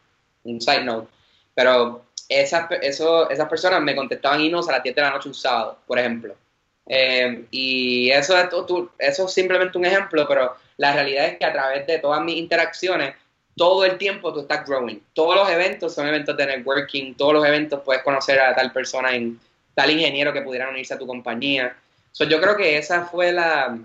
un 0.44 0.60
side 0.60 0.84
note, 0.84 1.08
pero 1.54 2.04
esas, 2.28 2.70
eso, 2.82 3.28
esas 3.28 3.48
personas 3.48 3.80
me 3.82 3.96
contestaban 3.96 4.40
emails 4.40 4.68
a 4.68 4.72
las 4.72 4.82
10 4.82 4.94
de 4.94 5.02
la 5.02 5.10
noche 5.10 5.28
un 5.28 5.34
sábado, 5.34 5.78
por 5.86 5.98
ejemplo. 5.98 6.34
Eh, 6.86 7.46
y 7.50 8.10
eso 8.10 8.36
es, 8.38 8.48
eso 8.98 9.26
es 9.26 9.32
simplemente 9.32 9.78
un 9.78 9.86
ejemplo, 9.86 10.26
pero 10.28 10.54
la 10.76 10.92
realidad 10.92 11.26
es 11.26 11.38
que 11.38 11.44
a 11.44 11.52
través 11.52 11.86
de 11.86 11.98
todas 11.98 12.22
mis 12.22 12.36
interacciones, 12.36 13.14
todo 13.56 13.84
el 13.84 13.98
tiempo 13.98 14.32
tú 14.32 14.40
estás 14.40 14.66
growing. 14.66 15.00
Todos 15.12 15.36
los 15.36 15.48
eventos 15.48 15.94
son 15.94 16.08
eventos 16.08 16.36
de 16.36 16.46
networking, 16.46 17.14
todos 17.14 17.34
los 17.34 17.46
eventos 17.46 17.80
puedes 17.84 18.02
conocer 18.02 18.40
a 18.40 18.54
tal 18.54 18.72
persona, 18.72 19.14
en 19.14 19.38
tal 19.74 19.90
ingeniero 19.90 20.32
que 20.32 20.42
pudiera 20.42 20.68
unirse 20.68 20.94
a 20.94 20.98
tu 20.98 21.06
compañía. 21.06 21.76
So, 22.12 22.24
yo 22.24 22.40
creo 22.40 22.56
que 22.56 22.76
esa 22.78 23.06
fue 23.06 23.32
la, 23.32 23.78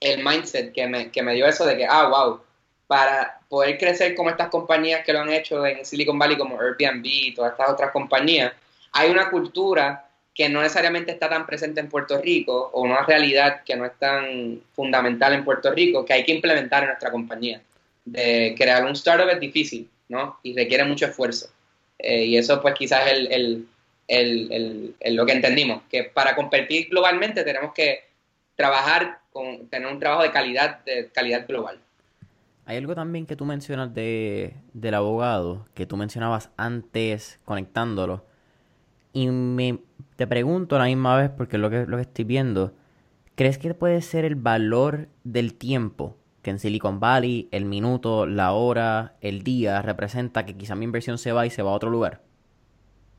el 0.00 0.24
mindset 0.24 0.72
que 0.72 0.86
me, 0.86 1.10
que 1.10 1.22
me 1.22 1.34
dio 1.34 1.46
eso 1.46 1.64
de 1.64 1.76
que, 1.76 1.86
ah, 1.86 2.08
wow, 2.08 2.40
para 2.86 3.40
poder 3.48 3.78
crecer 3.78 4.14
como 4.14 4.30
estas 4.30 4.48
compañías 4.48 5.04
que 5.04 5.12
lo 5.12 5.20
han 5.20 5.30
hecho 5.30 5.64
en 5.64 5.84
Silicon 5.84 6.18
Valley 6.18 6.36
como 6.36 6.58
Airbnb 6.60 7.04
y 7.04 7.34
todas 7.34 7.52
estas 7.52 7.70
otras 7.70 7.90
compañías, 7.92 8.52
hay 8.92 9.10
una 9.10 9.30
cultura 9.30 10.09
que 10.34 10.48
no 10.48 10.62
necesariamente 10.62 11.12
está 11.12 11.28
tan 11.28 11.46
presente 11.46 11.80
en 11.80 11.88
Puerto 11.88 12.20
Rico 12.20 12.70
o 12.72 12.82
una 12.82 13.02
realidad 13.02 13.62
que 13.64 13.76
no 13.76 13.84
es 13.84 13.92
tan 13.98 14.60
fundamental 14.72 15.32
en 15.34 15.44
Puerto 15.44 15.72
Rico 15.72 16.04
que 16.04 16.12
hay 16.12 16.24
que 16.24 16.32
implementar 16.32 16.82
en 16.82 16.88
nuestra 16.90 17.10
compañía. 17.10 17.60
De 18.04 18.54
crear 18.56 18.84
un 18.84 18.92
startup 18.92 19.28
es 19.28 19.40
difícil, 19.40 19.88
¿no? 20.08 20.38
Y 20.42 20.54
requiere 20.54 20.84
mucho 20.84 21.06
esfuerzo. 21.06 21.50
Eh, 21.98 22.24
y 22.24 22.36
eso 22.36 22.62
pues 22.62 22.74
quizás 22.74 23.06
es 23.06 23.12
el, 23.12 23.66
el, 24.08 24.94
el, 25.00 25.14
lo 25.14 25.26
que 25.26 25.32
entendimos, 25.32 25.82
que 25.90 26.04
para 26.04 26.34
competir 26.34 26.88
globalmente 26.88 27.44
tenemos 27.44 27.72
que 27.74 28.04
trabajar 28.56 29.20
con, 29.32 29.68
tener 29.68 29.90
un 29.90 29.98
trabajo 29.98 30.22
de 30.22 30.30
calidad, 30.30 30.84
de 30.84 31.10
calidad 31.12 31.46
global. 31.46 31.78
Hay 32.66 32.76
algo 32.76 32.94
también 32.94 33.26
que 33.26 33.36
tú 33.36 33.44
mencionas 33.44 33.92
de, 33.94 34.54
del 34.72 34.94
abogado, 34.94 35.66
que 35.74 35.86
tú 35.86 35.96
mencionabas 35.96 36.50
antes 36.56 37.40
conectándolo, 37.44 38.24
y 39.12 39.28
me, 39.28 39.78
te 40.16 40.26
pregunto 40.26 40.78
la 40.78 40.84
misma 40.84 41.16
vez, 41.16 41.30
porque 41.36 41.56
es 41.56 41.60
lo 41.60 41.70
que, 41.70 41.86
lo 41.86 41.96
que 41.96 42.02
estoy 42.02 42.24
viendo, 42.24 42.74
¿crees 43.34 43.58
que 43.58 43.74
puede 43.74 44.02
ser 44.02 44.24
el 44.24 44.34
valor 44.34 45.08
del 45.24 45.54
tiempo 45.54 46.16
que 46.42 46.50
en 46.50 46.58
Silicon 46.58 47.00
Valley 47.00 47.48
el 47.52 47.64
minuto, 47.64 48.26
la 48.26 48.52
hora, 48.52 49.14
el 49.20 49.42
día 49.42 49.82
representa 49.82 50.46
que 50.46 50.56
quizá 50.56 50.74
mi 50.74 50.84
inversión 50.84 51.18
se 51.18 51.32
va 51.32 51.46
y 51.46 51.50
se 51.50 51.62
va 51.62 51.70
a 51.70 51.74
otro 51.74 51.90
lugar? 51.90 52.20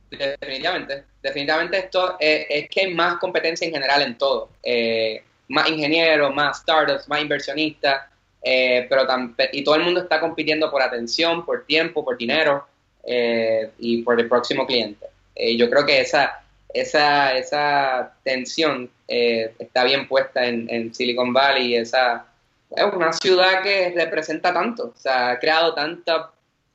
Definitivamente, 0.09 1.05
definitivamente 1.23 1.77
esto 1.77 2.17
eh, 2.19 2.45
es 2.49 2.69
que 2.69 2.81
hay 2.81 2.93
más 2.93 3.17
competencia 3.17 3.65
en 3.65 3.73
general 3.73 4.01
en 4.01 4.17
todo. 4.17 4.49
Eh, 4.61 5.23
más 5.47 5.69
ingenieros, 5.69 6.33
más 6.33 6.59
startups, 6.59 7.07
más 7.07 7.21
inversionistas, 7.21 8.07
eh, 8.43 8.87
pero 8.89 9.05
y 9.53 9.63
todo 9.63 9.75
el 9.75 9.83
mundo 9.83 10.01
está 10.01 10.19
compitiendo 10.19 10.69
por 10.69 10.81
atención, 10.81 11.45
por 11.45 11.65
tiempo, 11.65 12.03
por 12.03 12.17
dinero 12.17 12.65
y 13.03 14.03
por 14.03 14.19
el 14.19 14.27
próximo 14.27 14.67
cliente. 14.67 15.07
Eh, 15.35 15.57
yo 15.57 15.69
creo 15.69 15.85
que 15.85 16.01
esa, 16.01 16.43
esa, 16.73 17.37
esa 17.37 18.13
tensión 18.23 18.89
eh, 19.07 19.53
está 19.59 19.83
bien 19.83 20.07
puesta 20.07 20.45
en, 20.45 20.93
Silicon 20.93 21.33
Valley. 21.33 21.75
Esa, 21.75 22.25
es 22.69 22.85
una 22.93 23.13
ciudad 23.13 23.61
que 23.63 23.93
representa 23.95 24.53
tanto, 24.53 24.93
o 24.95 24.99
sea, 24.99 25.31
ha 25.31 25.39
creado 25.39 25.73
tantas 25.73 26.27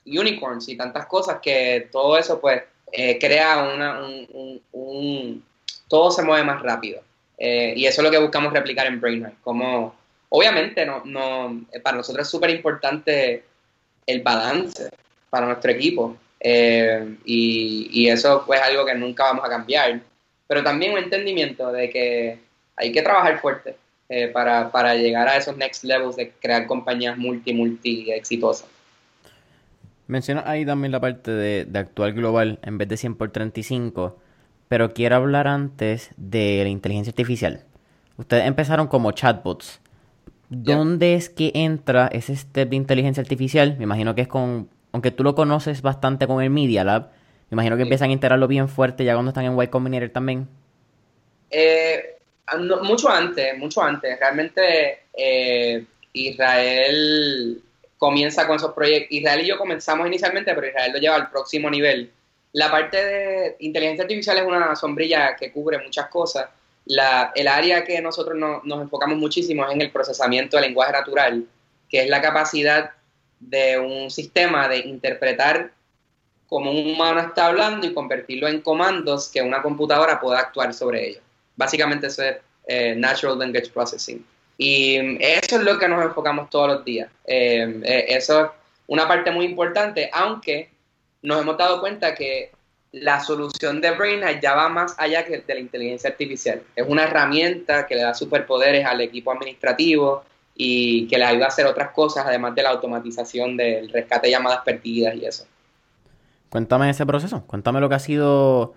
unicorns 0.05 0.69
y 0.69 0.77
tantas 0.77 1.07
cosas 1.07 1.39
que 1.43 1.89
todo 1.91 2.17
eso 2.17 2.41
pues 2.41 2.63
eh, 2.93 3.19
crea 3.19 3.59
una, 3.75 4.01
un, 4.73 5.43
todo 5.89 6.11
se 6.11 6.23
mueve 6.23 6.45
más 6.45 6.63
rápido. 6.63 7.01
y 7.39 7.85
eso 7.87 8.01
es 8.01 8.05
lo 8.05 8.11
que 8.11 8.19
buscamos 8.19 8.53
replicar 8.53 8.87
en 8.87 9.01
Brainride. 9.01 9.37
Como, 9.43 9.95
obviamente, 10.29 10.85
no, 10.87 11.03
no, 11.05 11.65
para 11.83 11.97
nosotros 11.97 12.27
es 12.27 12.31
súper 12.31 12.51
importante 12.51 13.45
el 14.07 14.23
balance 14.23 14.89
para 15.31 15.47
nuestro 15.47 15.71
equipo. 15.71 16.17
Eh, 16.49 17.17
y, 17.25 17.89
y, 17.91 18.09
eso 18.09 18.45
pues, 18.47 18.61
es 18.61 18.67
algo 18.69 18.87
que 18.87 18.95
nunca 18.95 19.25
vamos 19.25 19.45
a 19.45 19.49
cambiar. 19.49 20.01
pero 20.47 20.63
también 20.63 20.93
un 20.93 20.99
entendimiento 20.99 21.73
de 21.73 21.91
que 21.91 22.39
hay 22.77 22.93
que 22.93 23.03
trabajar 23.03 23.41
fuerte 23.41 23.75
eh, 24.09 24.29
para, 24.29 24.71
para, 24.71 24.95
llegar 24.95 25.27
a 25.27 25.37
esos 25.37 25.57
next 25.57 25.83
levels 25.83 26.15
de 26.15 26.31
crear 26.41 26.69
compañías 26.69 27.19
multi, 27.19 27.53
multi 27.53 28.13
exitosas. 28.13 28.69
Menciona 30.07 30.45
ahí 30.47 30.65
también 30.65 30.93
la 30.93 31.01
parte 31.01 31.33
de, 31.33 31.65
de 31.65 31.79
actuar 31.81 32.13
global 32.13 32.61
en 32.63 32.79
vez 32.79 32.87
de 32.87 32.97
100 32.97 33.17
por 33.17 33.33
35, 33.33 34.17
pero 34.69 34.95
quiero 34.95 35.17
hablar 35.17 35.49
antes 35.49 36.11
de 36.17 36.61
la 36.63 36.69
inteligencia 36.69 37.11
artificial. 37.11 37.65
Ustedes 38.19 38.47
empezaron 38.47 38.87
como 38.87 39.11
chatbots. 39.11 39.81
¿Dónde 40.49 41.17
es 41.17 41.29
que 41.29 41.51
entra 41.55 42.07
ese 42.07 42.37
step 42.37 42.69
de 42.69 42.77
inteligencia 42.77 43.21
artificial? 43.21 43.75
Me 43.79 43.83
imagino 43.83 44.15
que 44.15 44.21
es 44.21 44.29
con, 44.29 44.69
aunque 44.97 45.11
tú 45.11 45.23
lo 45.23 45.35
conoces 45.35 45.83
bastante 45.83 46.27
con 46.27 46.43
el 46.43 46.49
Media 46.49 46.83
Lab, 46.83 47.11
me 47.51 47.57
imagino 47.57 47.77
que 47.77 47.83
empiezan 47.83 48.09
a 48.09 48.13
integrarlo 48.15 48.49
bien 48.49 48.67
fuerte 48.67 49.05
ya 49.05 49.13
cuando 49.13 49.29
están 49.29 49.45
en 49.45 49.61
Y 49.61 49.67
Combinator 49.67 50.09
también. 50.09 50.49
Eh, 51.51 52.17
mucho 52.83 53.11
antes, 53.11 53.59
mucho 53.59 53.83
antes. 53.83 54.19
Realmente 54.19 55.01
eh, 55.13 55.85
Israel 56.15 57.63
comienza 57.99 58.47
con 58.47 58.57
esos 58.57 58.73
proyectos. 58.73 59.09
Israel 59.11 59.45
y 59.45 59.49
yo 59.49 59.59
comenzamos 59.59 60.07
inicialmente, 60.07 60.55
pero 60.55 60.67
Israel 60.67 60.93
lo 60.95 60.99
lleva 60.99 61.17
al 61.17 61.29
próximo 61.29 61.69
nivel. 61.69 62.11
La 62.55 62.71
parte 62.71 62.97
de 62.97 63.57
inteligencia 63.61 64.05
artificial 64.05 64.39
es 64.39 64.45
una 64.47 64.75
sombrilla 64.77 65.37
que 65.37 65.53
cubre 65.53 65.77
muchas 65.77 66.07
cosas. 66.07 66.49
La, 66.87 67.33
el 67.35 67.49
área 67.49 67.85
que 67.85 68.01
nosotros 68.01 68.35
nos 68.39 68.83
enfocamos 68.83 69.19
muchísimo 69.19 69.67
es 69.67 69.75
en 69.75 69.83
el 69.83 69.91
procesamiento 69.91 70.57
del 70.57 70.69
lenguaje 70.69 70.93
natural, 70.93 71.45
que 71.87 72.05
es 72.05 72.09
la 72.09 72.23
capacidad 72.23 72.93
de 73.41 73.79
un 73.79 74.11
sistema 74.11 74.69
de 74.69 74.79
interpretar 74.79 75.73
como 76.49 76.71
un 76.71 76.93
humano 76.93 77.21
está 77.21 77.47
hablando 77.47 77.87
y 77.87 77.95
convertirlo 77.95 78.49
en 78.49 78.61
comandos 78.61 79.29
que 79.29 79.43
una 79.43 79.63
computadora 79.63 80.21
pueda 80.21 80.39
actuar 80.39 80.73
sobre 80.73 81.09
ellos. 81.09 81.23
Básicamente 81.57 82.07
eso 82.07 82.23
es 82.23 82.37
eh, 82.67 82.95
Natural 82.97 83.39
Language 83.39 83.71
Processing. 83.71 84.25
Y 84.59 85.23
eso 85.23 85.57
es 85.57 85.63
lo 85.63 85.79
que 85.79 85.89
nos 85.89 86.05
enfocamos 86.05 86.49
todos 86.49 86.69
los 86.69 86.85
días. 86.85 87.11
Eh, 87.27 87.81
eh, 87.85 88.07
eso 88.09 88.45
es 88.45 88.51
una 88.87 89.07
parte 89.07 89.31
muy 89.31 89.45
importante, 89.45 90.09
aunque 90.13 90.71
nos 91.23 91.43
hemos 91.43 91.59
dado 91.59 91.81
cuenta 91.81 92.15
que 92.15 92.53
la 92.93 93.21
solución 93.21 93.81
de 93.81 93.91
BrainHack 93.91 94.41
ya 94.41 94.55
va 94.55 94.69
más 94.69 94.95
allá 94.99 95.25
que 95.25 95.39
de 95.39 95.55
la 95.55 95.61
inteligencia 95.61 96.11
artificial. 96.11 96.63
Es 96.75 96.87
una 96.89 97.05
herramienta 97.05 97.87
que 97.87 97.97
le 97.97 98.03
da 98.03 98.15
superpoderes 98.15 98.87
al 98.87 99.01
equipo 99.01 99.33
administrativo 99.33 100.25
y 100.57 101.07
que 101.09 101.19
le 101.19 101.25
ayuda 101.25 101.47
a 101.47 101.49
hacer 101.49 101.67
otras 101.67 101.91
cosas, 101.91 102.25
además 102.27 102.55
de 102.55 102.63
la 102.63 102.71
automatización 102.71 103.57
del 103.57 103.89
rescate 103.91 104.29
de 104.29 104.33
llamadas 104.33 104.61
perdidas 104.65 105.15
y 105.15 105.27
eso. 105.27 105.47
Cuéntame 106.49 106.89
ese 106.91 107.05
proceso, 107.05 107.45
cuéntame 107.47 107.81
lo 107.81 107.89
que 107.89 107.97
ha 107.97 108.01
sido 108.01 108.75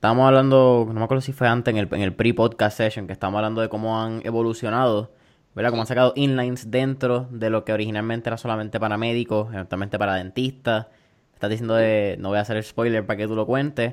Estábamos 0.00 0.28
hablando, 0.28 0.86
no 0.88 0.94
me 0.94 1.04
acuerdo 1.04 1.20
si 1.20 1.34
fue 1.34 1.46
antes 1.46 1.70
en 1.74 1.76
el, 1.76 1.86
en 1.92 2.00
el 2.00 2.14
pre-podcast 2.14 2.74
session, 2.74 3.06
que 3.06 3.12
estábamos 3.12 3.40
hablando 3.40 3.60
de 3.60 3.68
cómo 3.68 4.02
han 4.02 4.22
evolucionado, 4.24 5.10
¿verdad? 5.54 5.68
Cómo 5.68 5.82
han 5.82 5.86
sacado 5.86 6.14
inlines 6.16 6.70
dentro 6.70 7.28
de 7.30 7.50
lo 7.50 7.66
que 7.66 7.74
originalmente 7.74 8.30
era 8.30 8.38
solamente 8.38 8.80
para 8.80 8.96
médicos, 8.96 9.52
eventualmente 9.52 9.98
para 9.98 10.14
dentistas. 10.14 10.86
Estás 11.34 11.50
diciendo 11.50 11.74
de, 11.74 12.16
no 12.18 12.30
voy 12.30 12.38
a 12.38 12.40
hacer 12.40 12.56
el 12.56 12.64
spoiler 12.64 13.04
para 13.04 13.18
que 13.18 13.26
tú 13.26 13.36
lo 13.36 13.44
cuentes, 13.44 13.92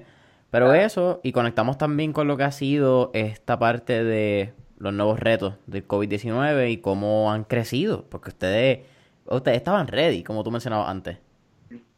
pero 0.50 0.74
eso, 0.74 1.20
y 1.24 1.34
conectamos 1.34 1.78
también 1.78 2.14
con 2.14 2.30
lo 2.30 2.38
que 2.38 2.46
ha 2.46 2.54
sido 2.54 3.12
esta 3.14 3.60
parte 3.60 4.06
de 4.06 4.54
los 4.78 4.94
nuevos 4.94 5.20
retos 5.20 5.56
del 5.66 5.88
COVID-19 5.88 6.72
y 6.72 6.78
cómo 6.78 7.32
han 7.32 7.44
crecido, 7.44 8.06
porque 8.10 8.30
ustedes, 8.30 8.80
ustedes 9.26 9.58
estaban 9.58 9.88
ready, 9.88 10.24
como 10.24 10.44
tú 10.44 10.52
mencionabas 10.52 10.90
antes. 10.90 11.18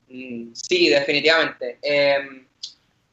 Mm, 0.09 0.53
sí, 0.53 0.89
definitivamente. 0.89 1.77
Eh 1.81 2.17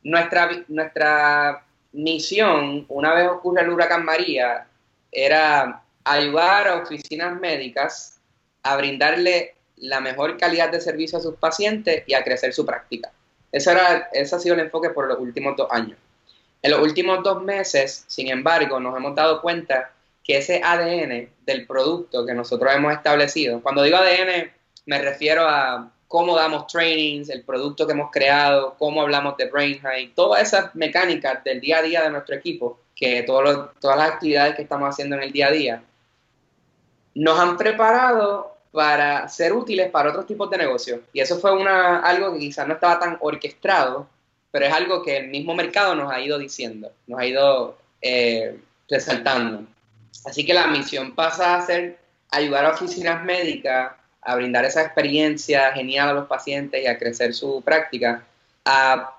nuestra, 0.06 0.64
nuestra 0.68 1.64
misión, 1.92 2.86
una 2.88 3.12
vez 3.12 3.28
ocurre 3.28 3.62
el 3.62 3.70
huracán 3.70 4.04
María, 4.04 4.66
era 5.10 5.82
ayudar 6.04 6.68
a 6.68 6.76
oficinas 6.76 7.38
médicas 7.40 8.20
a 8.62 8.76
brindarle 8.76 9.56
la 9.76 10.00
mejor 10.00 10.36
calidad 10.38 10.70
de 10.70 10.80
servicio 10.80 11.18
a 11.18 11.20
sus 11.20 11.34
pacientes 11.34 12.04
y 12.06 12.14
a 12.14 12.22
crecer 12.22 12.54
su 12.54 12.64
práctica. 12.64 13.10
Ese, 13.50 13.72
era, 13.72 14.08
ese 14.12 14.36
ha 14.36 14.38
sido 14.38 14.54
el 14.54 14.60
enfoque 14.60 14.90
por 14.90 15.08
los 15.08 15.18
últimos 15.18 15.56
dos 15.56 15.68
años. 15.72 15.98
En 16.62 16.70
los 16.70 16.80
últimos 16.80 17.22
dos 17.22 17.42
meses, 17.42 18.04
sin 18.06 18.28
embargo, 18.28 18.80
nos 18.80 18.96
hemos 18.96 19.14
dado 19.14 19.40
cuenta 19.40 19.92
que 20.24 20.38
ese 20.38 20.60
ADN 20.62 21.28
del 21.44 21.66
producto 21.66 22.26
que 22.26 22.34
nosotros 22.34 22.72
hemos 22.74 22.92
establecido, 22.92 23.60
cuando 23.62 23.82
digo 23.82 23.96
ADN 23.96 24.50
me 24.86 24.98
refiero 25.00 25.46
a 25.48 25.90
cómo 26.08 26.36
damos 26.36 26.66
trainings, 26.68 27.28
el 27.28 27.42
producto 27.42 27.86
que 27.86 27.92
hemos 27.92 28.10
creado, 28.10 28.74
cómo 28.78 29.02
hablamos 29.02 29.36
de 29.36 29.48
Brain 29.48 29.80
todas 30.14 30.42
esas 30.42 30.74
mecánicas 30.74 31.42
del 31.44 31.60
día 31.60 31.78
a 31.78 31.82
día 31.82 32.02
de 32.02 32.10
nuestro 32.10 32.36
equipo, 32.36 32.80
que 32.94 33.22
todas 33.22 33.70
las 33.82 34.10
actividades 34.10 34.54
que 34.54 34.62
estamos 34.62 34.88
haciendo 34.88 35.16
en 35.16 35.22
el 35.22 35.32
día 35.32 35.48
a 35.48 35.50
día, 35.50 35.82
nos 37.14 37.38
han 37.38 37.56
preparado 37.56 38.56
para 38.72 39.28
ser 39.28 39.52
útiles 39.52 39.90
para 39.90 40.10
otros 40.10 40.26
tipos 40.26 40.50
de 40.50 40.58
negocios. 40.58 41.00
Y 41.12 41.20
eso 41.20 41.38
fue 41.38 41.52
una, 41.52 42.00
algo 42.00 42.32
que 42.34 42.40
quizás 42.40 42.66
no 42.68 42.74
estaba 42.74 42.98
tan 42.98 43.16
orquestado, 43.20 44.08
pero 44.56 44.68
es 44.68 44.72
algo 44.72 45.02
que 45.02 45.18
el 45.18 45.28
mismo 45.28 45.54
mercado 45.54 45.94
nos 45.94 46.10
ha 46.10 46.18
ido 46.18 46.38
diciendo, 46.38 46.90
nos 47.06 47.20
ha 47.20 47.26
ido 47.26 47.76
eh, 48.00 48.58
resaltando. 48.88 49.66
Así 50.24 50.46
que 50.46 50.54
la 50.54 50.66
misión 50.68 51.14
pasa 51.14 51.56
a 51.56 51.60
ser 51.60 51.98
ayudar 52.30 52.64
a 52.64 52.70
oficinas 52.70 53.22
médicas 53.22 53.92
a 54.22 54.34
brindar 54.34 54.64
esa 54.64 54.80
experiencia 54.80 55.72
genial 55.72 56.08
a 56.08 56.12
los 56.14 56.26
pacientes 56.26 56.82
y 56.82 56.86
a 56.86 56.98
crecer 56.98 57.34
su 57.34 57.60
práctica, 57.60 58.24
a 58.64 59.14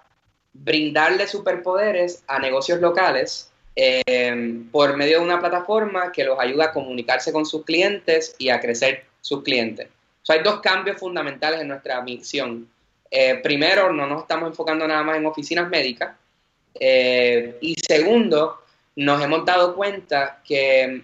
brindarle 0.54 1.28
superpoderes 1.28 2.24
a 2.26 2.40
negocios 2.40 2.82
locales 2.82 3.52
eh, 3.76 4.64
por 4.72 4.98
medio 4.98 5.20
de 5.20 5.26
una 5.26 5.40
plataforma 5.40 6.12
que 6.12 6.24
los 6.24 6.40
ayuda 6.40 6.66
a 6.66 6.74
comunicarse 6.74 7.32
con 7.32 7.46
sus 7.46 7.64
clientes 7.64 8.36
y 8.40 8.50
a 8.50 8.60
crecer 8.60 9.06
sus 9.22 9.44
clientes. 9.44 9.88
hay 10.30 10.42
dos 10.42 10.62
cambios 10.62 10.98
fundamentales 10.98 11.62
en 11.62 11.68
nuestra 11.68 12.02
misión. 12.02 12.68
Eh, 13.10 13.40
primero, 13.42 13.92
no 13.94 14.06
nos 14.08 14.22
estamos 14.22 14.50
enfocando 14.50 14.88
nada 14.88 15.04
más 15.04 15.18
en 15.18 15.26
oficinas 15.26 15.70
médicas. 15.70 16.16
Eh, 16.80 17.58
y 17.62 17.76
segundo, 17.76 18.62
nos 18.96 19.22
hemos 19.22 19.46
dado 19.46 19.76
cuenta 19.76 20.42
que 20.46 21.04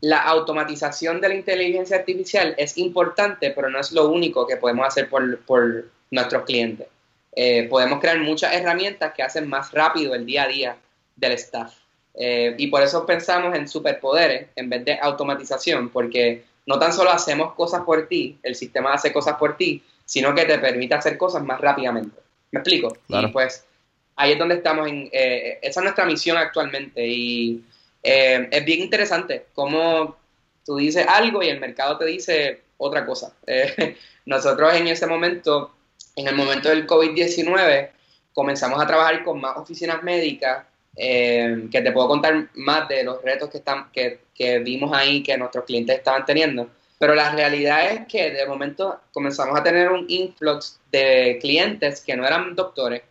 la 0.00 0.22
automatización 0.22 1.20
de 1.20 1.28
la 1.28 1.34
inteligencia 1.34 1.96
artificial 1.96 2.54
es 2.58 2.76
importante, 2.78 3.50
pero 3.50 3.70
no 3.70 3.80
es 3.80 3.92
lo 3.92 4.08
único 4.08 4.46
que 4.46 4.56
podemos 4.56 4.86
hacer 4.86 5.08
por, 5.08 5.90
nuestros 6.10 6.44
clientes. 6.44 6.86
Eh, 7.34 7.66
podemos 7.68 8.00
crear 8.00 8.18
muchas 8.20 8.54
herramientas 8.54 9.12
que 9.12 9.22
hacen 9.22 9.48
más 9.48 9.72
rápido 9.72 10.14
el 10.14 10.24
día 10.24 10.44
a 10.44 10.48
día 10.48 10.76
del 11.16 11.32
staff. 11.32 11.74
Y 12.18 12.68
por 12.68 12.82
eso 12.82 13.04
pensamos 13.04 13.54
en 13.54 13.68
superpoderes 13.68 14.46
en 14.56 14.70
vez 14.70 14.82
de 14.86 14.98
automatización, 14.98 15.90
porque 15.90 16.44
no 16.64 16.78
tan 16.78 16.92
solo 16.92 17.10
hacemos 17.10 17.52
cosas 17.54 17.82
por 17.82 18.08
ti, 18.08 18.38
el 18.42 18.54
sistema 18.54 18.94
hace 18.94 19.12
cosas 19.12 19.36
por 19.36 19.58
ti, 19.58 19.82
sino 20.06 20.34
que 20.34 20.46
te 20.46 20.58
permite 20.58 20.94
hacer 20.94 21.18
cosas 21.18 21.42
más 21.42 21.60
rápidamente. 21.60 22.18
¿Me 22.52 22.60
explico? 22.60 22.96
Y 23.08 23.26
pues 23.26 23.66
ahí 24.14 24.32
es 24.32 24.38
donde 24.38 24.54
estamos 24.54 24.88
en... 24.88 25.10
Eh, 25.12 25.58
esa 25.60 25.80
es 25.80 25.84
nuestra 25.84 26.06
misión 26.06 26.38
actualmente 26.38 27.06
y 27.06 27.62
eh, 28.02 28.48
es 28.50 28.64
bien 28.64 28.80
interesante 28.80 29.46
cómo 29.52 30.16
tú 30.64 30.76
dices 30.76 31.06
algo 31.06 31.42
y 31.42 31.48
el 31.48 31.60
mercado 31.60 31.98
te 31.98 32.06
dice 32.06 32.62
otra 32.78 33.04
cosa. 33.04 33.34
Eh, 33.46 33.96
nosotros 34.26 34.74
en 34.74 34.88
ese 34.88 35.06
momento, 35.06 35.72
en 36.16 36.26
el 36.26 36.34
momento 36.34 36.68
del 36.68 36.86
COVID-19, 36.86 37.90
comenzamos 38.32 38.82
a 38.82 38.86
trabajar 38.86 39.22
con 39.22 39.40
más 39.40 39.56
oficinas 39.56 40.02
médicas, 40.02 40.66
eh, 40.96 41.68
que 41.70 41.80
te 41.80 41.92
puedo 41.92 42.08
contar 42.08 42.48
más 42.54 42.88
de 42.88 43.04
los 43.04 43.22
retos 43.22 43.50
que, 43.50 43.58
están, 43.58 43.90
que, 43.92 44.20
que 44.34 44.58
vimos 44.58 44.92
ahí 44.92 45.22
que 45.22 45.36
nuestros 45.36 45.64
clientes 45.64 45.96
estaban 45.96 46.24
teniendo. 46.24 46.68
Pero 46.98 47.14
la 47.14 47.30
realidad 47.30 47.90
es 47.90 48.06
que 48.06 48.30
de 48.30 48.46
momento 48.46 49.00
comenzamos 49.12 49.58
a 49.58 49.62
tener 49.62 49.90
un 49.90 50.06
influx 50.08 50.78
de 50.90 51.38
clientes 51.40 52.00
que 52.00 52.16
no 52.16 52.26
eran 52.26 52.54
doctores, 52.54 53.02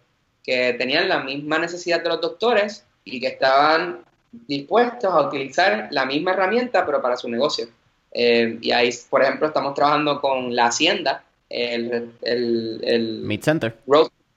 que 0.44 0.74
tenían 0.74 1.08
la 1.08 1.20
misma 1.20 1.60
necesidad 1.60 2.02
de 2.02 2.10
los 2.10 2.22
doctores 2.22 2.86
y 3.04 3.20
que 3.20 3.28
estaban 3.28 4.04
dispuestos 4.32 5.12
a 5.12 5.22
utilizar 5.22 5.88
la 5.92 6.06
misma 6.06 6.32
herramienta, 6.32 6.86
pero 6.86 7.02
para 7.02 7.16
su 7.16 7.30
negocio. 7.30 7.68
Eh, 8.12 8.58
y 8.62 8.72
ahí, 8.72 8.90
por 9.10 9.22
ejemplo, 9.22 9.48
estamos 9.48 9.74
trabajando 9.74 10.20
con 10.20 10.56
la 10.56 10.68
Hacienda, 10.68 11.24
el, 11.50 12.12
el, 12.22 12.80
el 12.84 13.22
Mid 13.22 13.42
Center. 13.42 13.76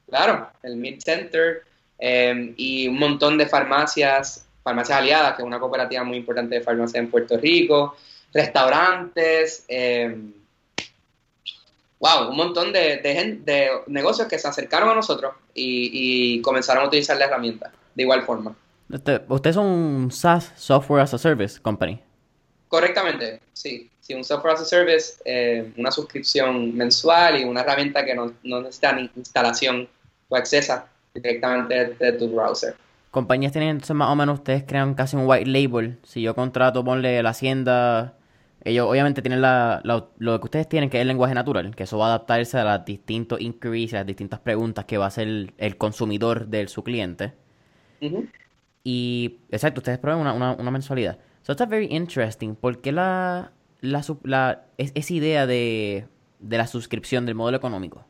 claro, 0.09 0.49
el 0.63 0.77
Mid 0.77 1.01
Center 1.01 1.63
eh, 1.99 2.55
y 2.57 2.89
un 2.89 2.99
montón 2.99 3.39
de 3.39 3.47
farmacias, 3.47 4.47
farmacias 4.63 4.99
aliadas, 4.99 5.35
que 5.35 5.43
es 5.43 5.47
una 5.47 5.59
cooperativa 5.59 6.05
muy 6.05 6.19
importante 6.19 6.57
de 6.57 6.61
farmacia 6.61 7.01
en 7.01 7.11
Puerto 7.11 7.37
Rico, 7.37 7.97
restaurantes, 8.33 9.65
wow, 11.99 12.25
eh, 12.25 12.29
un 12.29 12.37
montón 12.37 12.73
de, 12.73 12.99
de, 12.99 13.71
negocios 13.87 14.29
que 14.29 14.39
se 14.39 14.49
acercaron 14.49 14.91
a 14.91 14.95
nosotros 14.95 15.35
y, 15.55 16.37
y 16.37 16.43
comenzaron 16.43 16.85
a 16.85 16.87
utilizar 16.87 17.17
la 17.17 17.27
herramienta 17.27 17.73
de 17.95 18.03
igual 18.03 18.23
forma. 18.23 18.55
Este, 18.93 19.21
usted 19.29 19.51
es 19.51 19.57
un 19.57 20.11
SaaS, 20.11 20.53
Software 20.57 21.03
as 21.03 21.13
a 21.13 21.19
Service 21.19 21.61
Company. 21.61 22.01
Correctamente, 22.69 23.41
sí. 23.53 23.91
Sí, 24.01 24.15
un 24.15 24.25
Software 24.25 24.55
as 24.55 24.63
a 24.63 24.65
Service, 24.65 25.21
eh, 25.27 25.71
una 25.77 25.91
suscripción 25.91 26.75
mensual 26.75 27.39
y 27.39 27.45
una 27.45 27.61
herramienta 27.61 28.05
que 28.05 28.15
no, 28.15 28.33
no 28.43 28.63
necesita 28.63 28.93
ni 28.93 29.11
instalación 29.17 29.87
o 30.29 30.37
accesa 30.37 30.87
directamente 31.13 31.95
de 31.99 32.13
tu 32.13 32.29
browser. 32.31 32.75
compañías 33.11 33.53
tienen 33.53 33.71
entonces 33.71 33.95
más 33.95 34.09
o 34.11 34.17
menos, 34.17 34.39
ustedes 34.39 34.65
crean 34.67 34.95
casi 34.95 35.17
un 35.17 35.27
white 35.27 35.47
label. 35.47 35.99
Si 36.05 36.23
yo 36.23 36.35
contrato, 36.35 36.83
ponle 36.85 37.23
la 37.23 37.31
hacienda, 37.31 38.15
ellos 38.65 38.87
obviamente 38.89 39.23
tienen 39.23 39.41
la, 39.41 39.81
lo 39.85 40.41
que 40.41 40.45
ustedes 40.45 40.69
tienen, 40.69 40.91
que 40.91 40.99
es 40.99 41.03
el 41.03 41.09
lenguaje 41.09 41.35
natural, 41.35 41.75
que 41.75 41.85
eso 41.85 41.99
va 41.99 42.07
a 42.07 42.09
adaptarse 42.09 42.59
a 42.59 42.65
los 42.65 42.85
distintos 42.85 43.41
inquiries, 43.41 43.95
a 43.95 43.99
las 43.99 44.07
distintas 44.07 44.41
preguntas 44.41 44.85
que 44.85 44.99
va 44.99 45.05
a 45.05 45.09
hacer 45.09 45.53
el, 45.57 45.77
consumidor 45.77 46.49
de 46.49 46.67
su 46.69 46.83
cliente. 46.83 47.33
Y, 48.85 49.39
exacto, 49.51 49.81
ustedes 49.81 49.99
prueben 49.99 50.21
una, 50.21 50.53
una, 50.55 50.71
mensualidad. 50.71 51.19
So 51.43 51.55
that's 51.55 51.71
very 51.71 51.87
interesting. 51.91 52.55
¿Por 52.55 52.81
qué 52.81 52.93
la, 52.93 53.53
la, 53.81 54.05
la 54.25 54.65
esa 54.77 55.13
idea 55.13 55.47
de, 55.47 56.07
de 56.39 56.59
la 56.59 56.67
suscripción 56.67 57.27
del 57.27 57.35
modelo 57.35 57.57
económico? 57.57 58.05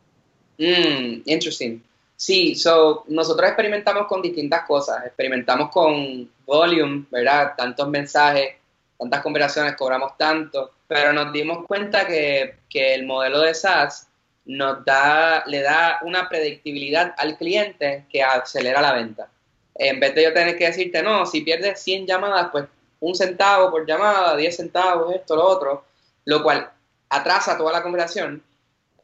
Mm, 0.59 1.23
interesting. 1.25 1.83
Sí, 2.17 2.57
so, 2.57 3.05
nosotros 3.07 3.47
experimentamos 3.47 4.09
con 4.09 4.21
distintas 4.21 4.67
cosas. 4.67 5.07
Experimentamos 5.07 5.71
con 5.71 6.29
volume, 6.45 7.05
¿verdad? 7.13 7.53
Tantos 7.57 7.89
mensajes, 7.89 8.57
tantas 8.99 9.23
conversaciones, 9.23 9.77
cobramos 9.77 10.17
tanto, 10.17 10.73
pero 10.87 11.13
nos 11.13 11.33
dimos 11.33 11.67
cuenta 11.67 12.07
que, 12.07 12.57
que 12.69 12.95
el 12.95 13.07
modelo 13.07 13.41
de 13.41 13.55
SaaS 13.55 14.09
nos 14.45 14.85
da, 14.85 15.45
le 15.47 15.61
da 15.61 15.99
una 16.03 16.29
predictibilidad 16.29 17.15
al 17.19 17.37
cliente 17.37 18.07
que 18.11 18.23
acelera 18.23 18.81
la 18.81 18.95
venta. 18.95 19.29
En 19.75 20.01
vez 20.01 20.15
de 20.15 20.25
yo 20.25 20.33
tener 20.33 20.57
que 20.57 20.67
decirte, 20.67 21.03
no, 21.03 21.27
si 21.27 21.43
pierdes 21.43 21.81
100 21.81 22.07
llamadas, 22.07 22.49
pues 22.51 22.65
un 23.01 23.15
centavo 23.15 23.71
por 23.71 23.87
llamada, 23.87 24.37
10 24.37 24.57
centavos, 24.57 25.15
esto, 25.15 25.37
lo 25.37 25.45
otro, 25.45 25.85
lo 26.25 26.43
cual 26.43 26.69
atrasa 27.11 27.57
toda 27.57 27.73
la 27.73 27.83
conversación. 27.83 28.43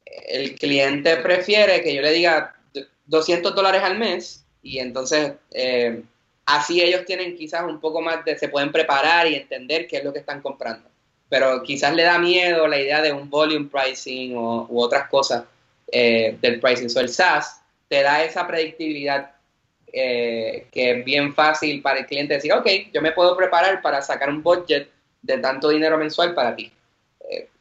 El 0.05 0.57
cliente 0.57 1.17
prefiere 1.19 1.83
que 1.83 1.95
yo 1.95 2.03
le 2.03 2.13
diga, 2.13 2.55
200 3.07 3.55
dólares 3.55 3.83
al 3.83 3.99
mes 3.99 4.45
y 4.63 4.79
entonces 4.79 5.35
eh, 5.53 6.03
así 6.47 6.83
ellos 6.83 7.05
tienen 7.05 7.37
quizás 7.37 7.65
un 7.65 7.81
poco 7.81 8.01
más 8.01 8.25
de, 8.25 8.39
se 8.39 8.49
pueden 8.49 8.73
preparar 8.73 9.27
y 9.27 9.35
entender 9.35 9.87
qué 9.87 9.99
es 9.99 10.05
lo 10.05 10.13
que 10.13 10.21
están 10.21 10.41
comprando. 10.41 10.89
Pero 11.29 11.63
quizás 11.63 11.95
le 11.95 12.03
da 12.03 12.19
miedo 12.19 12.67
la 12.69 12.79
idea 12.79 13.01
de 13.01 13.13
un 13.13 13.29
volume 13.31 13.69
pricing 13.69 14.37
o, 14.37 14.67
u 14.69 14.81
otras 14.81 15.09
cosas 15.09 15.45
eh, 15.91 16.37
del 16.41 16.61
pricing. 16.61 16.89
So 16.89 17.01
el 17.01 17.09
SaaS 17.09 17.61
te 17.89 18.03
da 18.03 18.23
esa 18.23 18.47
predictibilidad 18.47 19.33
eh, 19.93 20.67
que 20.73 20.91
es 20.91 21.05
bien 21.05 21.35
fácil 21.35 21.81
para 21.81 22.01
el 22.01 22.07
cliente 22.07 22.35
decir, 22.35 22.53
ok, 22.53 22.67
yo 22.93 23.01
me 23.01 23.13
puedo 23.13 23.37
preparar 23.37 23.81
para 23.81 24.03
sacar 24.03 24.29
un 24.29 24.43
budget 24.43 24.89
de 25.23 25.39
tanto 25.39 25.69
dinero 25.69 25.97
mensual 25.97 26.35
para 26.35 26.55
ti. 26.55 26.71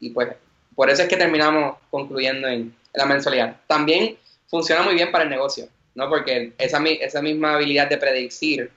y 0.00 0.10
pues 0.10 0.28
por 0.74 0.90
eso 0.90 1.02
es 1.02 1.08
que 1.08 1.16
terminamos 1.16 1.76
concluyendo 1.90 2.48
en 2.48 2.74
la 2.92 3.06
mensualidad. 3.06 3.56
También 3.66 4.16
funciona 4.48 4.82
muy 4.82 4.94
bien 4.94 5.10
para 5.10 5.24
el 5.24 5.30
negocio, 5.30 5.68
¿no? 5.94 6.08
Porque 6.08 6.52
esa, 6.58 6.82
esa 6.84 7.22
misma 7.22 7.54
habilidad 7.54 7.88
de 7.88 7.98
predecir 7.98 8.70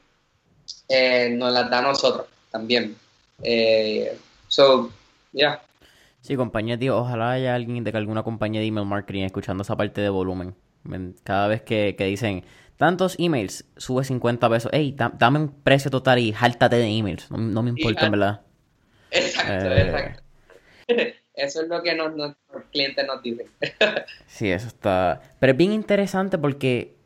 eh, 0.90 1.30
nos 1.32 1.52
la 1.52 1.64
da 1.64 1.80
a 1.80 1.82
nosotros 1.82 2.28
también. 2.52 2.96
Eh, 3.44 4.18
so, 4.48 4.92
yeah. 5.32 5.62
Sí, 6.22 6.36
compañía, 6.36 6.78
tío, 6.78 6.98
ojalá 6.98 7.32
haya 7.32 7.56
alguien 7.56 7.84
de 7.84 7.92
alguna 7.92 8.24
compañía 8.24 8.60
de 8.60 8.68
email 8.68 8.86
marketing 8.86 9.24
escuchando 9.24 9.62
esa 9.64 9.78
parte 9.78 10.02
de 10.02 10.10
volumen. 10.10 10.56
Cada 11.24 11.48
vez 11.48 11.62
que, 11.62 11.96
dicen 11.98 12.44
tantos 12.78 13.16
emails, 13.20 13.66
sube 13.78 14.04
50 14.04 14.50
pesos. 14.50 14.72
Ey, 14.74 14.96
dame 15.18 15.40
un 15.40 15.50
precio 15.50 15.92
total 15.92 16.20
y 16.20 16.32
jáltate 16.34 16.78
de 16.78 16.88
emails. 16.88 17.30
No, 17.32 17.64
me 17.64 17.70
importa, 17.70 18.06
en 18.06 18.12
verdad. 18.12 18.42
Exacto, 19.12 19.72
eh, 19.72 19.82
exacto. 19.82 20.24
Eso 21.38 21.62
es 21.62 21.68
lo 21.68 21.84
que 21.84 21.94
nos, 21.94 22.16
nuestros 22.16 22.64
clientes 22.72 23.06
nos 23.06 23.22
dicen. 23.22 23.46
sí, 24.28 24.50
eso 24.50 24.68
está. 24.68 25.22
Pero 25.40 25.52
es 25.52 25.58
bien 25.58 25.72
interesante 25.72 26.40
porque 26.40 26.97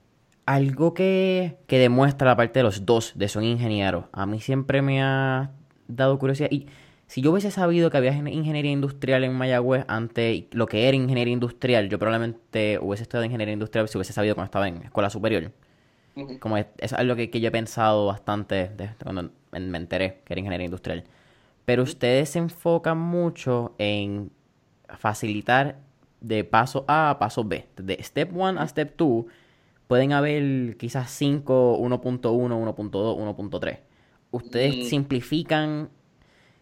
algo 0.45 0.93
que, 0.93 1.57
que 1.67 1.79
demuestra 1.79 2.27
la 2.27 2.35
parte 2.35 2.59
de 2.59 2.63
los 2.63 2.85
dos, 2.85 3.13
de 3.15 3.27
son 3.27 3.43
ingenieros, 3.43 4.05
a 4.11 4.25
mí 4.25 4.39
siempre 4.39 4.81
me 4.81 5.01
ha 5.01 5.51
dado 5.87 6.17
curiosidad. 6.19 6.49
Y 6.51 6.67
si 7.07 7.21
yo 7.21 7.31
hubiese 7.31 7.51
sabido 7.51 7.89
que 7.89 7.97
había 7.97 8.13
ingeniería 8.13 8.71
industrial 8.71 9.23
en 9.23 9.33
Mayagüez 9.33 9.83
antes 9.87 10.45
lo 10.51 10.65
que 10.65 10.87
era 10.87 10.95
ingeniería 10.95 11.33
industrial, 11.33 11.89
yo 11.89 11.99
probablemente 11.99 12.79
hubiese 12.81 13.03
estudiado 13.03 13.25
ingeniería 13.25 13.53
industrial 13.53 13.89
si 13.89 13.97
hubiese 13.97 14.13
sabido 14.13 14.35
cuando 14.35 14.45
estaba 14.45 14.67
en 14.67 14.83
escuela 14.83 15.09
superior. 15.09 15.51
Como 16.39 16.57
es, 16.57 16.67
es, 16.77 16.91
algo 16.93 17.15
que, 17.15 17.29
que, 17.29 17.39
yo 17.39 17.47
he 17.47 17.51
pensado 17.51 18.05
bastante 18.05 18.69
cuando 19.01 19.31
me 19.51 19.77
enteré 19.77 20.21
que 20.25 20.33
era 20.33 20.39
ingeniería 20.39 20.65
industrial. 20.65 21.05
Pero 21.63 21.83
ustedes 21.83 22.29
se 22.29 22.39
enfocan 22.39 22.97
mucho 22.97 23.75
en 23.77 24.31
facilitar 24.97 25.79
de 26.19 26.43
paso 26.43 26.85
A 26.87 27.09
a 27.09 27.19
paso 27.19 27.43
B. 27.43 27.67
De 27.77 28.01
step 28.03 28.35
1 28.35 28.59
a 28.59 28.67
step 28.67 28.95
2 28.97 29.25
pueden 29.91 30.13
haber 30.13 30.77
quizás 30.77 31.11
5, 31.11 31.77
1.1, 31.77 32.21
1.2, 32.21 32.91
1.3. 33.51 33.79
Ustedes 34.31 34.77
mm. 34.77 34.83
simplifican 34.83 35.89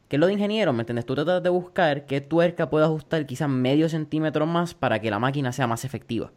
¿Qué 0.08 0.16
es 0.16 0.20
lo 0.20 0.26
de 0.26 0.34
ingeniero? 0.34 0.74
¿Me 0.74 0.80
entiendes? 0.82 1.06
Tú 1.06 1.14
tratas 1.14 1.44
de 1.44 1.50
buscar 1.50 2.08
qué 2.08 2.22
tuerca 2.22 2.72
puede 2.72 2.86
ajustar 2.86 3.28
quizás 3.28 3.48
medio 3.48 3.88
centímetro 3.88 4.48
más 4.48 4.74
para 4.74 5.00
que 5.00 5.12
la 5.12 5.20
máquina 5.20 5.52
sea 5.52 5.68
más 5.68 5.86
efectiva. 5.86 6.32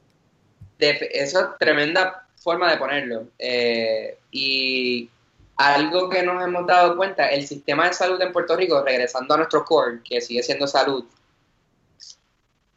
Eso 0.79 1.41
es 1.41 1.47
tremenda 1.59 2.27
forma 2.37 2.71
de 2.71 2.77
ponerlo. 2.77 3.25
Eh, 3.39 4.19
y 4.31 5.09
algo 5.57 6.11
que 6.11 6.23
nos 6.23 6.45
hemos 6.45 6.67
dado 6.67 6.95
cuenta, 6.99 7.31
el 7.31 7.47
sistema 7.47 7.89
de 7.89 7.95
salud 7.95 8.21
en 8.21 8.35
Puerto 8.35 8.55
Rico, 8.55 8.85
regresando 8.85 9.33
a 9.33 9.39
nuestro 9.39 9.65
core, 9.65 10.01
que 10.05 10.21
sigue 10.21 10.43
siendo 10.43 10.67
salud, 10.67 11.07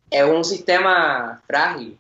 es 0.10 0.24
un 0.24 0.46
sistema 0.46 1.44
frágil 1.46 2.00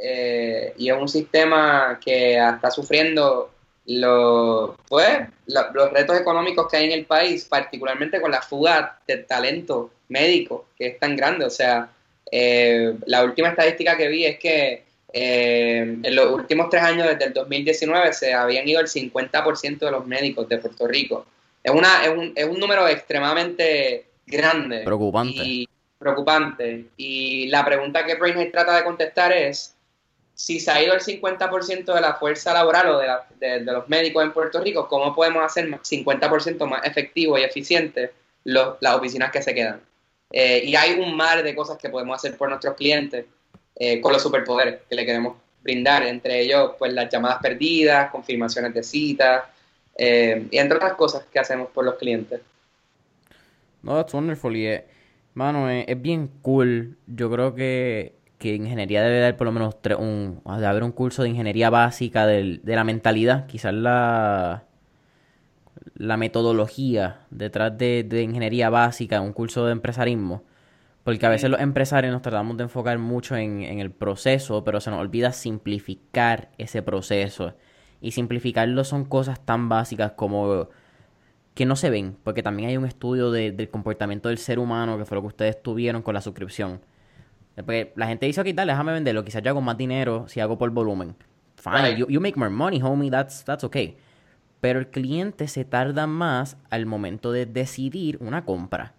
eh, 0.00 0.74
y 0.76 0.90
es 0.90 0.96
un 0.96 1.08
sistema 1.08 1.98
que 2.02 2.36
está 2.36 2.70
sufriendo 2.70 3.50
los, 3.86 4.70
pues, 4.88 5.20
los 5.46 5.92
retos 5.92 6.18
económicos 6.18 6.68
que 6.70 6.78
hay 6.78 6.86
en 6.86 6.92
el 6.92 7.04
país, 7.04 7.44
particularmente 7.44 8.20
con 8.20 8.30
la 8.30 8.42
fuga 8.42 8.98
de 9.06 9.18
talento 9.18 9.90
médico, 10.08 10.66
que 10.76 10.88
es 10.88 10.98
tan 10.98 11.16
grande. 11.16 11.44
O 11.44 11.50
sea, 11.50 11.90
eh, 12.30 12.94
la 13.06 13.24
última 13.24 13.48
estadística 13.48 13.96
que 13.96 14.08
vi 14.08 14.24
es 14.24 14.38
que 14.38 14.84
eh, 15.12 15.98
en 16.02 16.16
los 16.16 16.32
últimos 16.32 16.68
tres 16.70 16.82
años, 16.82 17.06
desde 17.06 17.26
el 17.26 17.32
2019, 17.32 18.12
se 18.12 18.34
habían 18.34 18.66
ido 18.68 18.80
el 18.80 18.88
50% 18.88 19.78
de 19.78 19.90
los 19.90 20.06
médicos 20.06 20.48
de 20.48 20.58
Puerto 20.58 20.88
Rico. 20.88 21.26
Es, 21.62 21.72
una, 21.72 22.04
es, 22.04 22.10
un, 22.10 22.32
es 22.34 22.44
un 22.44 22.58
número 22.58 22.88
extremadamente 22.88 24.06
grande. 24.26 24.80
Preocupante. 24.80 25.42
Y, 25.44 25.68
preocupante. 25.98 26.86
Y 26.96 27.46
la 27.46 27.64
pregunta 27.64 28.04
que 28.04 28.16
Brainhead 28.16 28.50
trata 28.50 28.76
de 28.76 28.84
contestar 28.84 29.32
es, 29.32 29.73
si 30.34 30.58
se 30.58 30.70
ha 30.70 30.82
ido 30.82 30.94
el 30.94 31.00
50% 31.00 31.94
de 31.94 32.00
la 32.00 32.14
fuerza 32.14 32.52
laboral 32.52 32.88
o 32.88 32.98
de, 32.98 33.60
los 33.60 33.88
médicos 33.88 34.24
en 34.24 34.32
Puerto 34.32 34.60
Rico, 34.60 34.88
¿cómo 34.88 35.14
podemos 35.14 35.44
hacer 35.44 35.68
50% 35.70 36.66
más 36.66 36.84
efectivo 36.84 37.38
y 37.38 37.42
eficiente 37.42 38.12
las 38.44 38.94
oficinas 38.94 39.30
que 39.30 39.42
se 39.42 39.54
quedan? 39.54 39.80
Eh, 40.30 40.62
y 40.64 40.74
hay 40.74 40.98
un 40.98 41.16
mar 41.16 41.42
de 41.42 41.54
cosas 41.54 41.78
que 41.78 41.88
podemos 41.88 42.16
hacer 42.16 42.36
por 42.36 42.48
nuestros 42.48 42.74
clientes 42.74 43.26
eh, 43.76 44.00
con 44.00 44.12
los 44.12 44.22
superpoderes 44.22 44.80
que 44.88 44.96
le 44.96 45.06
queremos 45.06 45.36
brindar, 45.62 46.02
entre 46.04 46.40
ellos 46.40 46.72
pues 46.78 46.92
las 46.92 47.08
llamadas 47.08 47.38
perdidas, 47.40 48.10
confirmaciones 48.10 48.74
de 48.74 48.82
citas 48.82 49.44
eh, 49.96 50.46
y 50.50 50.58
entre 50.58 50.76
otras 50.76 50.94
cosas 50.94 51.24
que 51.32 51.38
hacemos 51.38 51.68
por 51.70 51.84
los 51.84 51.94
clientes. 51.94 52.40
No, 53.82 53.94
that's 53.94 54.12
wonderful. 54.12 54.56
Y, 54.56 54.80
mano, 55.34 55.70
es 55.70 56.02
bien 56.02 56.28
cool. 56.42 56.96
Yo 57.06 57.30
creo 57.30 57.54
que, 57.54 58.14
que 58.44 58.54
ingeniería 58.54 59.02
debe 59.02 59.20
dar 59.20 59.36
por 59.36 59.46
lo 59.46 59.52
menos 59.52 59.76
un, 59.98 60.42
de 60.44 60.66
haber 60.66 60.84
un 60.84 60.92
curso 60.92 61.22
de 61.22 61.30
ingeniería 61.30 61.70
básica 61.70 62.26
de 62.26 62.60
la 62.64 62.84
mentalidad, 62.84 63.46
quizás 63.46 63.74
la 63.74 64.64
la 65.96 66.16
metodología 66.16 67.20
detrás 67.30 67.76
de, 67.78 68.04
de 68.04 68.22
ingeniería 68.22 68.70
básica, 68.70 69.20
un 69.20 69.32
curso 69.32 69.66
de 69.66 69.72
empresarismo 69.72 70.42
porque 71.04 71.26
a 71.26 71.28
veces 71.28 71.50
los 71.50 71.60
empresarios 71.60 72.12
nos 72.12 72.22
tratamos 72.22 72.56
de 72.56 72.64
enfocar 72.64 72.98
mucho 72.98 73.36
en, 73.36 73.62
el 73.62 73.90
proceso, 73.90 74.64
pero 74.64 74.80
se 74.80 74.90
nos 74.90 75.00
olvida 75.00 75.32
simplificar 75.32 76.50
ese 76.56 76.82
proceso. 76.82 77.54
Y 78.00 78.12
simplificarlo 78.12 78.84
son 78.84 79.04
cosas 79.04 79.44
tan 79.44 79.68
básicas 79.68 80.12
como 80.12 80.68
que 81.54 81.66
no 81.66 81.76
se 81.76 81.90
ven, 81.90 82.16
porque 82.24 82.42
también 82.42 82.70
hay 82.70 82.78
un 82.78 82.86
estudio 82.86 83.30
del 83.30 83.68
comportamiento 83.68 84.30
del 84.30 84.38
ser 84.38 84.58
humano, 84.58 84.96
que 84.96 85.04
fue 85.04 85.16
lo 85.16 85.22
que 85.22 85.28
ustedes 85.28 85.62
tuvieron 85.62 86.00
con 86.00 86.14
la 86.14 86.22
suscripción. 86.22 86.80
Porque 87.56 87.92
la 87.96 88.06
gente 88.06 88.26
dice, 88.26 88.40
ok, 88.40 88.48
dale, 88.48 88.72
déjame 88.72 88.92
venderlo, 88.92 89.24
quizás 89.24 89.42
yo 89.42 89.50
hago 89.50 89.60
más 89.60 89.76
dinero 89.76 90.26
si 90.28 90.40
hago 90.40 90.58
por 90.58 90.70
volumen. 90.70 91.14
Fine, 91.56 91.96
you, 91.96 92.20
make 92.20 92.38
more 92.38 92.50
money, 92.50 92.80
homie, 92.82 93.10
that's, 93.10 93.44
that's 93.44 93.64
okay. 93.64 93.96
Pero 94.60 94.78
el 94.78 94.88
cliente 94.88 95.46
se 95.48 95.64
tarda 95.64 96.06
más 96.06 96.56
al 96.70 96.86
momento 96.86 97.32
de 97.32 97.46
decidir 97.46 98.18
una 98.20 98.44
compra 98.44 98.94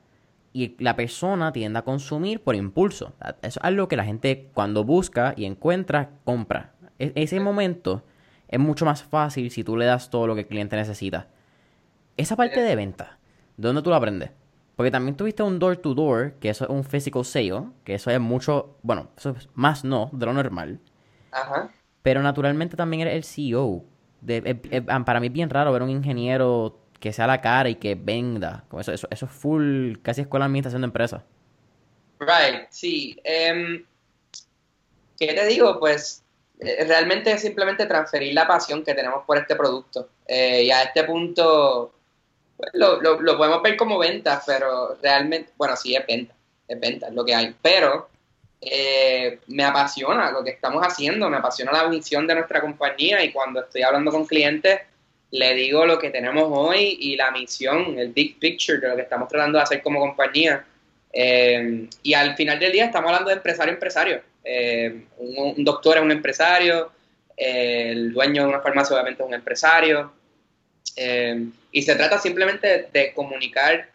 y 0.55 0.75
la 0.79 0.95
persona 0.95 1.51
tiende 1.51 1.79
a 1.79 1.81
consumir 1.81 2.41
por 2.41 2.55
impulso. 2.55 3.13
Eso 3.19 3.35
es 3.41 3.59
algo 3.61 3.89
que 3.89 3.97
la 3.97 4.05
gente 4.05 4.49
cuando 4.53 4.85
busca 4.85 5.33
y 5.35 5.43
encuentra, 5.43 6.11
compra. 6.23 6.71
E-, 6.97 7.11
ese 7.15 7.41
momento 7.41 8.05
es 8.47 8.59
mucho 8.59 8.85
más 8.85 9.03
fácil 9.03 9.51
si 9.51 9.65
tú 9.65 9.75
le 9.75 9.85
das 9.85 10.09
todo 10.09 10.27
lo 10.27 10.33
que 10.33 10.41
el 10.41 10.47
cliente 10.47 10.77
necesita. 10.77 11.27
Esa 12.15 12.37
parte 12.37 12.61
de 12.61 12.73
venta, 12.73 13.17
¿de 13.57 13.67
dónde 13.67 13.81
tú 13.81 13.89
la 13.89 13.97
aprendes? 13.97 14.31
Porque 14.75 14.91
también 14.91 15.15
tuviste 15.15 15.41
un 15.43 15.57
door 15.57 15.77
to 15.77 15.93
door, 15.93 16.33
que 16.39 16.49
eso 16.49 16.65
es 16.65 16.69
un 16.69 16.83
physical 16.83 17.23
sale, 17.23 17.63
que 17.83 17.95
eso 17.95 18.11
es 18.11 18.19
mucho, 18.19 18.77
bueno, 18.81 19.09
eso 19.17 19.31
es 19.31 19.47
más 19.53 19.83
no 19.83 20.09
de 20.11 20.25
lo 20.25 20.33
normal. 20.33 20.79
Ajá. 21.31 21.69
Pero 22.01 22.21
naturalmente 22.21 22.75
también 22.75 23.07
eres 23.07 23.15
el 23.15 23.23
CEO. 23.23 23.83
para 25.05 25.19
mí 25.19 25.27
es 25.27 25.33
bien 25.33 25.49
raro 25.49 25.71
ver 25.71 25.81
un 25.81 25.89
ingeniero 25.89 26.79
que 26.99 27.13
sea 27.13 27.27
la 27.27 27.41
cara 27.41 27.69
y 27.69 27.75
que 27.75 27.95
venda. 27.95 28.65
Eso, 28.77 28.91
eso, 28.91 29.07
eso 29.09 29.25
es 29.25 29.31
full, 29.31 29.97
casi 30.01 30.21
escuela 30.21 30.45
de 30.45 30.47
administración 30.47 30.81
de 30.81 30.85
empresas. 30.85 31.23
Right, 32.19 32.67
sí. 32.69 33.19
Em, 33.23 33.85
¿Qué 35.17 35.33
te 35.33 35.45
digo? 35.47 35.79
Pues 35.79 36.23
eh, 36.59 36.85
realmente 36.85 37.31
es 37.31 37.41
simplemente 37.41 37.85
transferir 37.85 38.33
la 38.33 38.47
pasión 38.47 38.83
que 38.83 38.93
tenemos 38.93 39.23
por 39.25 39.37
este 39.37 39.55
producto. 39.55 40.09
Eh, 40.27 40.63
y 40.63 40.71
a 40.71 40.83
este 40.83 41.03
punto 41.03 41.94
pues, 42.57 42.71
lo, 42.73 43.01
lo, 43.01 43.37
podemos 43.37 43.61
ver 43.61 43.75
como 43.75 43.97
ventas, 43.97 44.43
pero 44.45 44.97
realmente, 45.01 45.51
bueno, 45.57 45.75
sí 45.75 45.95
es 45.95 46.05
venta, 46.05 46.33
es 46.67 46.79
venta, 46.79 47.07
es 47.07 47.13
lo 47.13 47.25
que 47.25 47.35
hay. 47.35 47.55
Pero 47.61 48.09
eh, 48.61 49.39
me 49.47 49.63
apasiona 49.63 50.31
lo 50.31 50.43
que 50.43 50.51
estamos 50.51 50.81
haciendo, 50.81 51.29
me 51.29 51.37
apasiona 51.37 51.71
la 51.71 51.87
misión 51.87 52.25
de 52.27 52.35
nuestra 52.35 52.61
compañía 52.61 53.23
y 53.23 53.31
cuando 53.31 53.61
estoy 53.61 53.83
hablando 53.83 54.11
con 54.11 54.25
clientes 54.25 54.81
le 55.31 55.53
digo 55.53 55.85
lo 55.85 55.99
que 55.99 56.11
tenemos 56.11 56.45
hoy 56.49 56.97
y 56.99 57.15
la 57.15 57.31
misión, 57.31 57.97
el 57.99 58.13
big 58.13 58.39
picture 58.39 58.79
de 58.79 58.89
lo 58.89 58.95
que 58.95 59.01
estamos 59.01 59.27
tratando 59.27 59.57
de 59.57 59.63
hacer 59.63 59.81
como 59.81 59.99
compañía. 59.99 60.65
y 61.13 62.13
al 62.13 62.35
final 62.35 62.59
del 62.59 62.71
día 62.71 62.85
estamos 62.85 63.09
hablando 63.09 63.29
de 63.29 63.35
empresario 63.37 63.73
empresario. 63.73 64.21
Eh, 64.43 65.05
un, 65.17 65.63
doctor 65.63 65.97
es 65.97 66.03
un 66.03 66.11
empresario, 66.11 66.91
eh, 67.35 67.89
el 67.91 68.13
dueño 68.13 68.43
de 68.43 68.49
una 68.49 68.61
farmacia 68.61 68.93
obviamente 68.93 69.23
es 69.23 69.27
un 69.27 69.33
empresario, 69.33 70.13
eh, 70.95 71.47
y 71.75 71.81
se 71.81 71.95
trata 71.95 72.17
simplemente 72.17 72.87
de 72.93 73.11
comunicar 73.11 73.89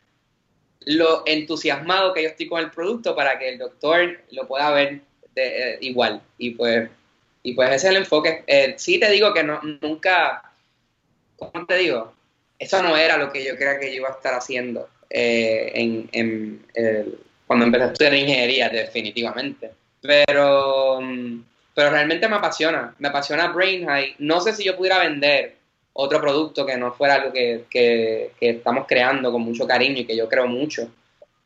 lo 0.80 1.22
entusiasmado 1.24 2.12
que 2.12 2.22
yo 2.22 2.28
estoy 2.28 2.46
con 2.46 2.60
el 2.60 2.70
producto 2.70 3.16
para 3.16 3.38
que 3.38 3.48
el 3.48 3.56
doctor 3.56 4.20
lo 4.32 4.46
pueda 4.46 4.70
ver 4.70 5.00
igual. 5.80 6.20
Y 6.36 6.50
pues, 6.50 6.90
y 7.42 7.54
pues 7.54 7.70
ese 7.70 7.86
es 7.86 7.90
el 7.92 7.96
enfoque. 7.96 8.44
sí 8.76 9.00
te 9.00 9.10
digo 9.10 9.32
que 9.32 9.44
no, 9.44 9.62
nunca, 9.80 10.52
¿cómo 11.38 11.64
te 11.64 11.78
digo? 11.78 12.12
Eso 12.58 12.82
no 12.82 12.98
era 12.98 13.16
lo 13.16 13.32
que 13.32 13.42
yo 13.42 13.56
creía 13.56 13.80
que 13.80 13.86
yo 13.86 13.96
iba 13.96 14.08
a 14.10 14.12
estar 14.12 14.34
haciendo 14.34 14.86
en, 15.08 16.62
cuando 17.46 17.64
empecé 17.64 17.84
a 17.84 17.92
estudiar 17.92 18.14
ingeniería, 18.14 18.68
definitivamente. 18.68 19.70
Pero, 20.02 21.00
mm, 21.00 21.44
pero 21.74 21.88
realmente 21.88 22.28
me 22.28 22.36
apasiona, 22.36 22.94
me 22.98 23.08
apasiona 23.08 23.48
Brain 23.48 23.86
High. 23.86 24.16
No 24.18 24.42
sé 24.42 24.52
si 24.52 24.64
yo 24.64 24.76
pudiera 24.76 24.98
vender 24.98 25.59
otro 25.92 26.20
producto 26.20 26.64
que 26.64 26.76
no 26.76 26.92
fuera 26.92 27.16
algo 27.16 27.32
que, 27.32 27.64
que, 27.68 28.32
estamos 28.40 28.86
creando 28.86 29.32
con 29.32 29.42
mucho 29.42 29.66
cariño 29.66 30.00
y 30.00 30.04
que 30.04 30.16
yo 30.16 30.28
creo 30.28 30.46
mucho. 30.46 30.88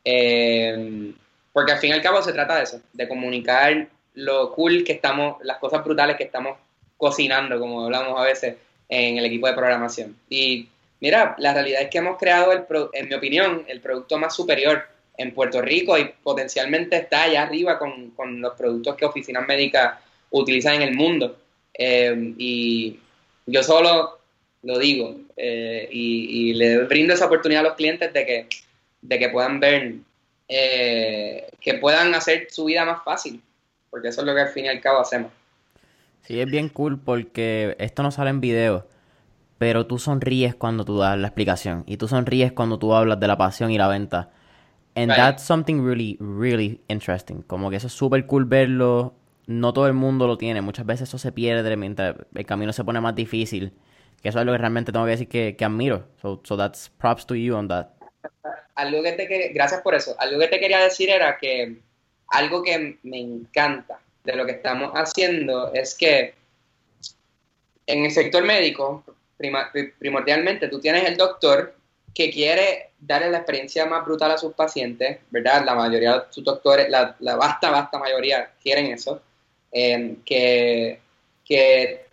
Eh, 0.04 1.12
porque 1.52 1.72
al 1.72 1.78
fin 1.78 1.90
y 1.90 1.92
al 1.92 2.02
cabo 2.02 2.20
se 2.22 2.32
trata 2.32 2.56
de 2.56 2.64
eso, 2.64 2.80
de 2.92 3.08
comunicar 3.08 3.86
lo 4.14 4.52
cool 4.52 4.84
que 4.84 4.92
estamos, 4.92 5.36
las 5.42 5.58
cosas 5.58 5.84
brutales 5.84 6.16
que 6.16 6.24
estamos 6.24 6.58
cocinando, 6.96 7.58
como 7.58 7.84
hablamos 7.84 8.20
a 8.20 8.24
veces 8.24 8.56
en 8.88 9.18
el 9.18 9.24
equipo 9.24 9.46
de 9.46 9.54
programación. 9.54 10.16
Y 10.28 10.68
mira, 11.00 11.34
la 11.38 11.54
realidad 11.54 11.82
es 11.82 11.90
que 11.90 11.98
hemos 11.98 12.18
creado, 12.18 12.52
el 12.52 12.64
en 12.92 13.08
mi 13.08 13.14
opinión, 13.14 13.64
el 13.68 13.80
producto 13.80 14.18
más 14.18 14.34
superior 14.34 14.84
en 15.16 15.32
Puerto 15.32 15.62
Rico 15.62 15.96
y 15.96 16.12
potencialmente 16.22 16.96
está 16.96 17.22
allá 17.22 17.42
arriba 17.42 17.78
con, 17.78 18.40
los 18.40 18.54
productos 18.54 18.96
que 18.96 19.04
oficinas 19.04 19.46
médicas 19.46 19.98
utilizan 20.30 20.74
en 20.74 20.82
el 20.82 20.94
mundo. 20.94 21.36
Eh, 21.72 22.34
y 22.38 22.98
yo 23.46 23.62
solo 23.62 24.18
lo 24.64 24.78
digo 24.78 25.16
eh, 25.36 25.88
y, 25.90 26.54
le 26.54 26.84
brindo 26.84 27.14
esa 27.14 27.26
oportunidad 27.26 27.60
a 27.60 27.68
los 27.68 27.74
clientes 27.74 28.12
de 28.12 28.26
que, 28.26 28.48
de 29.02 29.18
que 29.18 29.28
puedan 29.28 29.60
ver, 29.60 29.94
eh, 30.48 31.46
que 31.60 31.74
puedan 31.74 32.14
hacer 32.14 32.48
su 32.50 32.64
vida 32.64 32.84
más 32.84 33.04
fácil, 33.04 33.40
porque 33.90 34.08
eso 34.08 34.22
es 34.22 34.26
lo 34.26 34.34
que 34.34 34.40
al 34.40 34.48
fin 34.48 34.64
y 34.64 34.68
al 34.68 34.80
cabo 34.80 35.00
hacemos. 35.00 35.30
Sí, 36.22 36.40
es 36.40 36.50
bien 36.50 36.70
cool 36.70 36.98
porque 36.98 37.76
esto 37.78 38.02
no 38.02 38.10
sale 38.10 38.30
en 38.30 38.40
video, 38.40 38.86
pero 39.58 39.86
tú 39.86 39.98
sonríes 39.98 40.54
cuando 40.54 40.84
tú 40.84 40.98
das 40.98 41.18
la 41.18 41.28
explicación 41.28 41.84
y 41.86 41.98
tú 41.98 42.08
sonríes 42.08 42.52
cuando 42.52 42.78
tú 42.78 42.94
hablas 42.94 43.20
de 43.20 43.28
la 43.28 43.36
pasión 43.36 43.70
y 43.70 43.78
la 43.78 43.88
venta. 43.88 44.30
And 44.96 45.10
that's 45.10 45.42
something 45.42 45.84
really, 45.84 46.16
really 46.20 46.80
interesting. 46.88 47.42
Como 47.42 47.68
que 47.68 47.76
eso 47.76 47.88
es 47.88 47.92
súper 47.92 48.26
cool 48.26 48.44
verlo. 48.44 49.14
No 49.46 49.72
todo 49.72 49.88
el 49.88 49.92
mundo 49.92 50.28
lo 50.28 50.38
tiene. 50.38 50.60
Muchas 50.60 50.86
veces 50.86 51.08
eso 51.08 51.18
se 51.18 51.32
pierde 51.32 51.76
mientras 51.76 52.14
el 52.32 52.46
camino 52.46 52.72
se 52.72 52.84
pone 52.84 53.00
más 53.00 53.14
difícil. 53.14 53.72
Que 54.24 54.30
eso 54.30 54.40
es 54.40 54.46
lo 54.46 54.52
que 54.52 54.58
realmente 54.58 54.90
tengo 54.90 55.04
que 55.04 55.10
decir 55.10 55.28
que, 55.28 55.54
que 55.54 55.66
admiro. 55.66 56.08
So, 56.22 56.40
so 56.44 56.56
that's 56.56 56.88
props 56.88 57.26
to 57.26 57.34
you 57.34 57.54
on 57.54 57.68
that. 57.68 57.88
Algo 58.74 59.02
que 59.02 59.12
te 59.12 59.52
gracias 59.52 59.82
por 59.82 59.94
eso. 59.94 60.16
Algo 60.18 60.40
que 60.40 60.48
te 60.48 60.58
quería 60.58 60.78
decir 60.78 61.10
era 61.10 61.36
que 61.36 61.76
algo 62.28 62.62
que 62.62 62.98
me 63.02 63.20
encanta 63.20 64.00
de 64.24 64.34
lo 64.34 64.46
que 64.46 64.52
estamos 64.52 64.92
haciendo 64.94 65.74
es 65.74 65.94
que 65.94 66.32
en 67.86 68.06
el 68.06 68.10
sector 68.10 68.42
médico, 68.44 69.04
primordialmente, 69.98 70.68
tú 70.68 70.80
tienes 70.80 71.04
el 71.04 71.18
doctor 71.18 71.76
que 72.14 72.30
quiere 72.30 72.92
darle 72.98 73.28
la 73.28 73.38
experiencia 73.38 73.84
más 73.84 74.06
brutal 74.06 74.30
a 74.30 74.38
sus 74.38 74.54
pacientes, 74.54 75.18
¿verdad? 75.28 75.66
La 75.66 75.74
mayoría 75.74 76.14
de 76.14 76.22
sus 76.30 76.42
doctores, 76.42 76.88
la, 76.88 77.14
la 77.18 77.36
vasta, 77.36 77.70
vasta 77.70 77.98
mayoría 77.98 78.52
quieren 78.62 78.86
eso. 78.86 79.20
Eh, 79.70 80.16
que, 80.24 80.98
que 81.44 82.06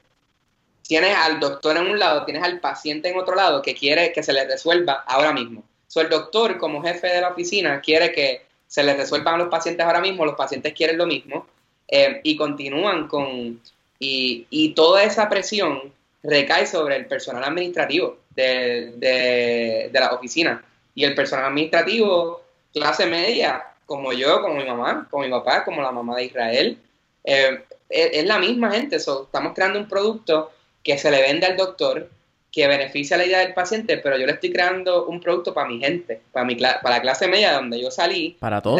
tienes 0.83 1.15
al 1.15 1.39
doctor 1.39 1.77
en 1.77 1.87
un 1.87 1.99
lado, 1.99 2.25
tienes 2.25 2.43
al 2.43 2.59
paciente 2.59 3.09
en 3.09 3.17
otro 3.17 3.35
lado 3.35 3.61
que 3.61 3.75
quiere 3.75 4.11
que 4.11 4.23
se 4.23 4.33
le 4.33 4.45
resuelva 4.45 5.03
ahora 5.07 5.33
mismo. 5.33 5.63
So, 5.87 6.01
el 6.01 6.09
doctor, 6.09 6.57
como 6.57 6.81
jefe 6.81 7.07
de 7.07 7.21
la 7.21 7.29
oficina, 7.29 7.81
quiere 7.81 8.11
que 8.11 8.45
se 8.67 8.83
les 8.83 8.97
resuelvan 8.97 9.35
a 9.35 9.37
los 9.37 9.49
pacientes 9.49 9.85
ahora 9.85 9.99
mismo, 9.99 10.25
los 10.25 10.35
pacientes 10.35 10.73
quieren 10.73 10.97
lo 10.97 11.05
mismo 11.05 11.45
eh, 11.87 12.21
y 12.23 12.37
continúan 12.37 13.07
con. 13.07 13.61
Y, 13.99 14.47
y 14.49 14.73
toda 14.73 15.03
esa 15.03 15.29
presión 15.29 15.93
recae 16.23 16.65
sobre 16.65 16.95
el 16.95 17.05
personal 17.05 17.43
administrativo 17.43 18.17
de, 18.35 18.93
de, 18.97 19.99
la 19.99 20.11
oficina. 20.11 20.63
Y 20.95 21.03
el 21.03 21.15
personal 21.15 21.45
administrativo, 21.45 22.41
clase 22.73 23.05
media, 23.05 23.63
como 23.85 24.13
yo, 24.13 24.41
como 24.41 24.55
mi 24.55 24.65
mamá, 24.65 25.07
como 25.09 25.23
mi 25.23 25.29
papá, 25.29 25.63
como 25.63 25.81
la 25.81 25.91
mamá 25.91 26.15
de 26.15 26.25
Israel, 26.25 26.77
eh, 27.23 27.63
es, 27.89 28.25
la 28.25 28.39
misma 28.39 28.71
gente. 28.71 28.95
estamos 28.95 29.53
creando 29.53 29.79
un 29.79 29.87
producto 29.87 30.51
que 30.83 30.97
se 30.97 31.11
le 31.11 31.21
vende 31.21 31.45
al 31.45 31.57
doctor, 31.57 32.09
que 32.51 32.67
beneficia 32.67 33.17
la 33.17 33.25
idea 33.25 33.39
del 33.39 33.53
paciente, 33.53 33.97
pero 33.97 34.17
yo 34.17 34.25
le 34.25 34.33
estoy 34.33 34.51
creando 34.51 35.05
un 35.05 35.21
producto 35.21 35.53
para 35.53 35.67
mi 35.67 35.79
gente, 35.79 36.21
para, 36.31 36.45
mi, 36.45 36.55
para 36.55 36.81
la 36.83 37.01
clase 37.01 37.27
media 37.27 37.53
donde 37.53 37.81
yo 37.81 37.89
salí. 37.91 38.37
Para 38.39 38.61
todo. 38.61 38.77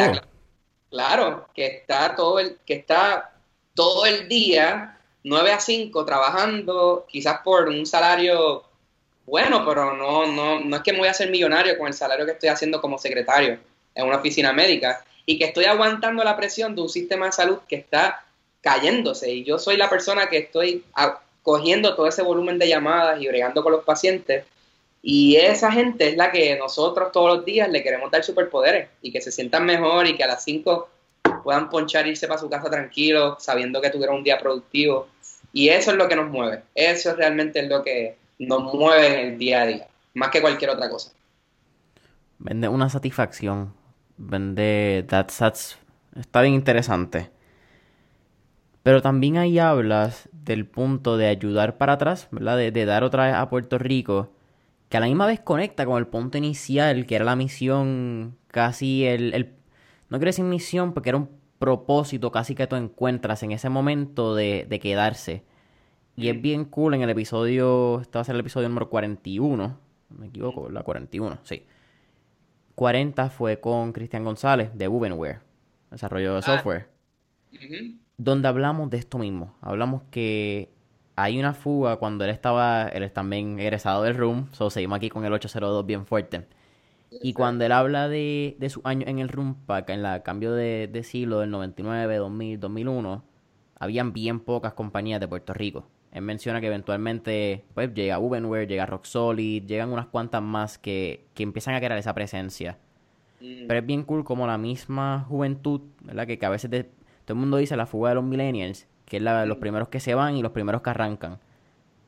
claro, 0.90 1.48
que 1.54 1.66
está 1.66 2.14
todo 2.14 2.38
el, 2.38 2.58
que 2.66 2.74
está 2.74 3.32
todo 3.74 4.04
el 4.04 4.28
día 4.28 4.98
9 5.24 5.52
a 5.52 5.60
5 5.60 6.04
trabajando, 6.04 7.06
quizás 7.08 7.40
por 7.42 7.68
un 7.68 7.86
salario 7.86 8.64
bueno, 9.24 9.64
pero 9.64 9.96
no, 9.96 10.26
no, 10.26 10.60
no 10.60 10.76
es 10.76 10.82
que 10.82 10.92
me 10.92 10.98
voy 10.98 11.08
a 11.08 11.12
hacer 11.12 11.30
millonario 11.30 11.78
con 11.78 11.86
el 11.86 11.94
salario 11.94 12.26
que 12.26 12.32
estoy 12.32 12.48
haciendo 12.48 12.80
como 12.80 12.98
secretario 12.98 13.58
en 13.94 14.06
una 14.06 14.16
oficina 14.16 14.52
médica 14.52 15.04
y 15.24 15.38
que 15.38 15.44
estoy 15.44 15.66
aguantando 15.66 16.24
la 16.24 16.36
presión 16.36 16.74
de 16.74 16.82
un 16.82 16.88
sistema 16.88 17.26
de 17.26 17.32
salud 17.32 17.58
que 17.68 17.76
está 17.76 18.24
cayéndose 18.60 19.30
y 19.30 19.44
yo 19.44 19.58
soy 19.58 19.76
la 19.76 19.88
persona 19.88 20.28
que 20.28 20.38
estoy 20.38 20.84
cogiendo 21.42 21.94
todo 21.94 22.06
ese 22.06 22.22
volumen 22.22 22.58
de 22.58 22.68
llamadas 22.68 23.20
y 23.20 23.28
bregando 23.28 23.62
con 23.62 23.72
los 23.72 23.84
pacientes 23.84 24.44
y 25.02 25.34
esa 25.34 25.72
gente 25.72 26.08
es 26.08 26.16
la 26.16 26.30
que 26.30 26.56
nosotros 26.56 27.10
todos 27.10 27.36
los 27.36 27.44
días 27.44 27.68
le 27.68 27.82
queremos 27.82 28.10
dar 28.10 28.22
superpoderes 28.22 28.88
y 29.02 29.10
que 29.10 29.20
se 29.20 29.32
sientan 29.32 29.66
mejor 29.66 30.06
y 30.06 30.16
que 30.16 30.22
a 30.22 30.28
las 30.28 30.44
5 30.44 30.88
puedan 31.42 31.68
ponchar 31.68 32.06
e 32.06 32.10
irse 32.10 32.28
para 32.28 32.38
su 32.38 32.48
casa 32.48 32.70
tranquilo, 32.70 33.36
sabiendo 33.40 33.80
que 33.80 33.90
tuvieron 33.90 34.18
un 34.18 34.24
día 34.24 34.38
productivo. 34.38 35.08
Y 35.52 35.68
eso 35.68 35.90
es 35.90 35.96
lo 35.96 36.06
que 36.06 36.14
nos 36.14 36.30
mueve. 36.30 36.62
Eso 36.76 37.16
realmente 37.16 37.58
es 37.58 37.68
lo 37.68 37.82
que 37.82 38.16
nos 38.38 38.62
mueve 38.72 39.08
en 39.08 39.32
el 39.32 39.38
día 39.38 39.62
a 39.62 39.66
día, 39.66 39.88
más 40.14 40.30
que 40.30 40.40
cualquier 40.40 40.70
otra 40.70 40.88
cosa. 40.88 41.10
Vende 42.38 42.68
una 42.68 42.88
satisfacción. 42.88 43.74
Vende 44.16 45.04
that's, 45.08 45.76
está 46.16 46.42
bien 46.42 46.54
interesante. 46.54 47.28
Pero 48.82 49.00
también 49.02 49.36
ahí 49.36 49.58
hablas 49.58 50.28
del 50.32 50.66
punto 50.66 51.16
de 51.16 51.26
ayudar 51.26 51.78
para 51.78 51.94
atrás, 51.94 52.28
¿verdad? 52.30 52.56
De, 52.56 52.72
de, 52.72 52.84
dar 52.84 53.04
otra 53.04 53.26
vez 53.26 53.34
a 53.34 53.48
Puerto 53.48 53.78
Rico, 53.78 54.32
que 54.88 54.96
a 54.96 55.00
la 55.00 55.06
misma 55.06 55.26
vez 55.26 55.40
conecta 55.40 55.86
con 55.86 55.98
el 55.98 56.06
punto 56.06 56.38
inicial, 56.38 57.06
que 57.06 57.14
era 57.14 57.24
la 57.24 57.36
misión, 57.36 58.36
casi 58.48 59.04
el, 59.04 59.34
el 59.34 59.54
no 60.08 60.18
quiero 60.18 60.28
decir 60.28 60.44
misión, 60.44 60.92
porque 60.92 61.10
era 61.10 61.18
un 61.18 61.30
propósito 61.58 62.32
casi 62.32 62.54
que 62.54 62.66
tú 62.66 62.76
encuentras 62.76 63.42
en 63.44 63.52
ese 63.52 63.68
momento 63.68 64.34
de, 64.34 64.66
de 64.68 64.80
quedarse. 64.80 65.44
Y 66.16 66.28
es 66.28 66.42
bien 66.42 66.66
cool 66.66 66.94
en 66.94 67.02
el 67.02 67.08
episodio, 67.08 68.00
este 68.00 68.18
va 68.18 68.20
a 68.22 68.24
ser 68.24 68.34
el 68.34 68.40
episodio 68.40 68.68
número 68.68 68.90
41, 68.90 69.56
no 70.10 70.18
me 70.18 70.26
equivoco, 70.26 70.68
la 70.68 70.82
41, 70.82 71.38
sí. 71.44 71.64
40 72.74 73.30
fue 73.30 73.60
con 73.60 73.92
Cristian 73.92 74.24
González 74.24 74.70
de 74.74 74.88
Ubenware, 74.88 75.40
desarrollo 75.90 76.32
de 76.32 76.38
ah. 76.40 76.42
software, 76.42 76.88
donde 78.18 78.48
hablamos 78.48 78.90
de 78.90 78.98
esto 78.98 79.18
mismo. 79.18 79.54
Hablamos 79.60 80.02
que 80.10 80.70
hay 81.16 81.38
una 81.38 81.54
fuga 81.54 81.96
cuando 81.96 82.24
él 82.24 82.30
estaba, 82.30 82.88
él 82.88 83.02
es 83.02 83.12
también 83.12 83.58
egresado 83.58 84.02
del 84.02 84.16
Room, 84.16 84.48
so 84.52 84.70
seguimos 84.70 84.96
aquí 84.96 85.08
con 85.08 85.24
el 85.24 85.32
802 85.32 85.86
bien 85.86 86.06
fuerte. 86.06 86.46
Y 87.22 87.34
cuando 87.34 87.64
él 87.66 87.72
habla 87.72 88.08
de, 88.08 88.56
de 88.58 88.70
su 88.70 88.80
año 88.84 89.06
en 89.06 89.18
el 89.18 89.28
Rumpack, 89.28 89.90
en 89.90 90.04
el 90.04 90.22
cambio 90.22 90.52
de, 90.52 90.88
de 90.90 91.02
siglo 91.02 91.40
del 91.40 91.50
99, 91.50 92.16
2000, 92.16 92.58
2001, 92.58 93.22
habían 93.78 94.12
bien 94.12 94.40
pocas 94.40 94.72
compañías 94.72 95.20
de 95.20 95.28
Puerto 95.28 95.52
Rico. 95.52 95.86
Él 96.12 96.22
menciona 96.22 96.60
que 96.60 96.66
eventualmente 96.66 97.64
pues, 97.74 97.92
llega 97.94 98.18
Ubenware, 98.18 98.68
llega 98.68 98.86
Rock 98.86 99.06
Solid, 99.06 99.64
llegan 99.64 99.90
unas 99.90 100.06
cuantas 100.06 100.42
más 100.42 100.78
que, 100.78 101.26
que 101.34 101.42
empiezan 101.42 101.74
a 101.74 101.78
crear 101.78 101.98
esa 101.98 102.14
presencia. 102.14 102.78
Mm. 103.40 103.66
Pero 103.66 103.80
es 103.80 103.86
bien 103.86 104.04
cool 104.04 104.22
como 104.22 104.46
la 104.46 104.58
misma 104.58 105.26
juventud, 105.28 105.80
¿verdad? 106.02 106.26
Que, 106.26 106.38
a 106.44 106.50
veces 106.50 106.70
todo 107.24 107.34
el 107.34 107.40
mundo 107.40 107.56
dice 107.56 107.76
la 107.76 107.86
fuga 107.86 108.10
de 108.10 108.16
los 108.16 108.24
millennials, 108.24 108.86
que 109.06 109.18
es 109.18 109.22
la, 109.22 109.40
de 109.40 109.46
los 109.46 109.58
primeros 109.58 109.88
que 109.88 110.00
se 110.00 110.14
van 110.14 110.36
y 110.36 110.42
los 110.42 110.52
primeros 110.52 110.82
que 110.82 110.90
arrancan. 110.90 111.38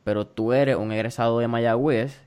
Pero 0.05 0.27
tú 0.27 0.53
eres 0.53 0.77
un 0.77 0.93
egresado 0.93 1.39
de 1.39 1.49
Mayagüez 1.49 2.21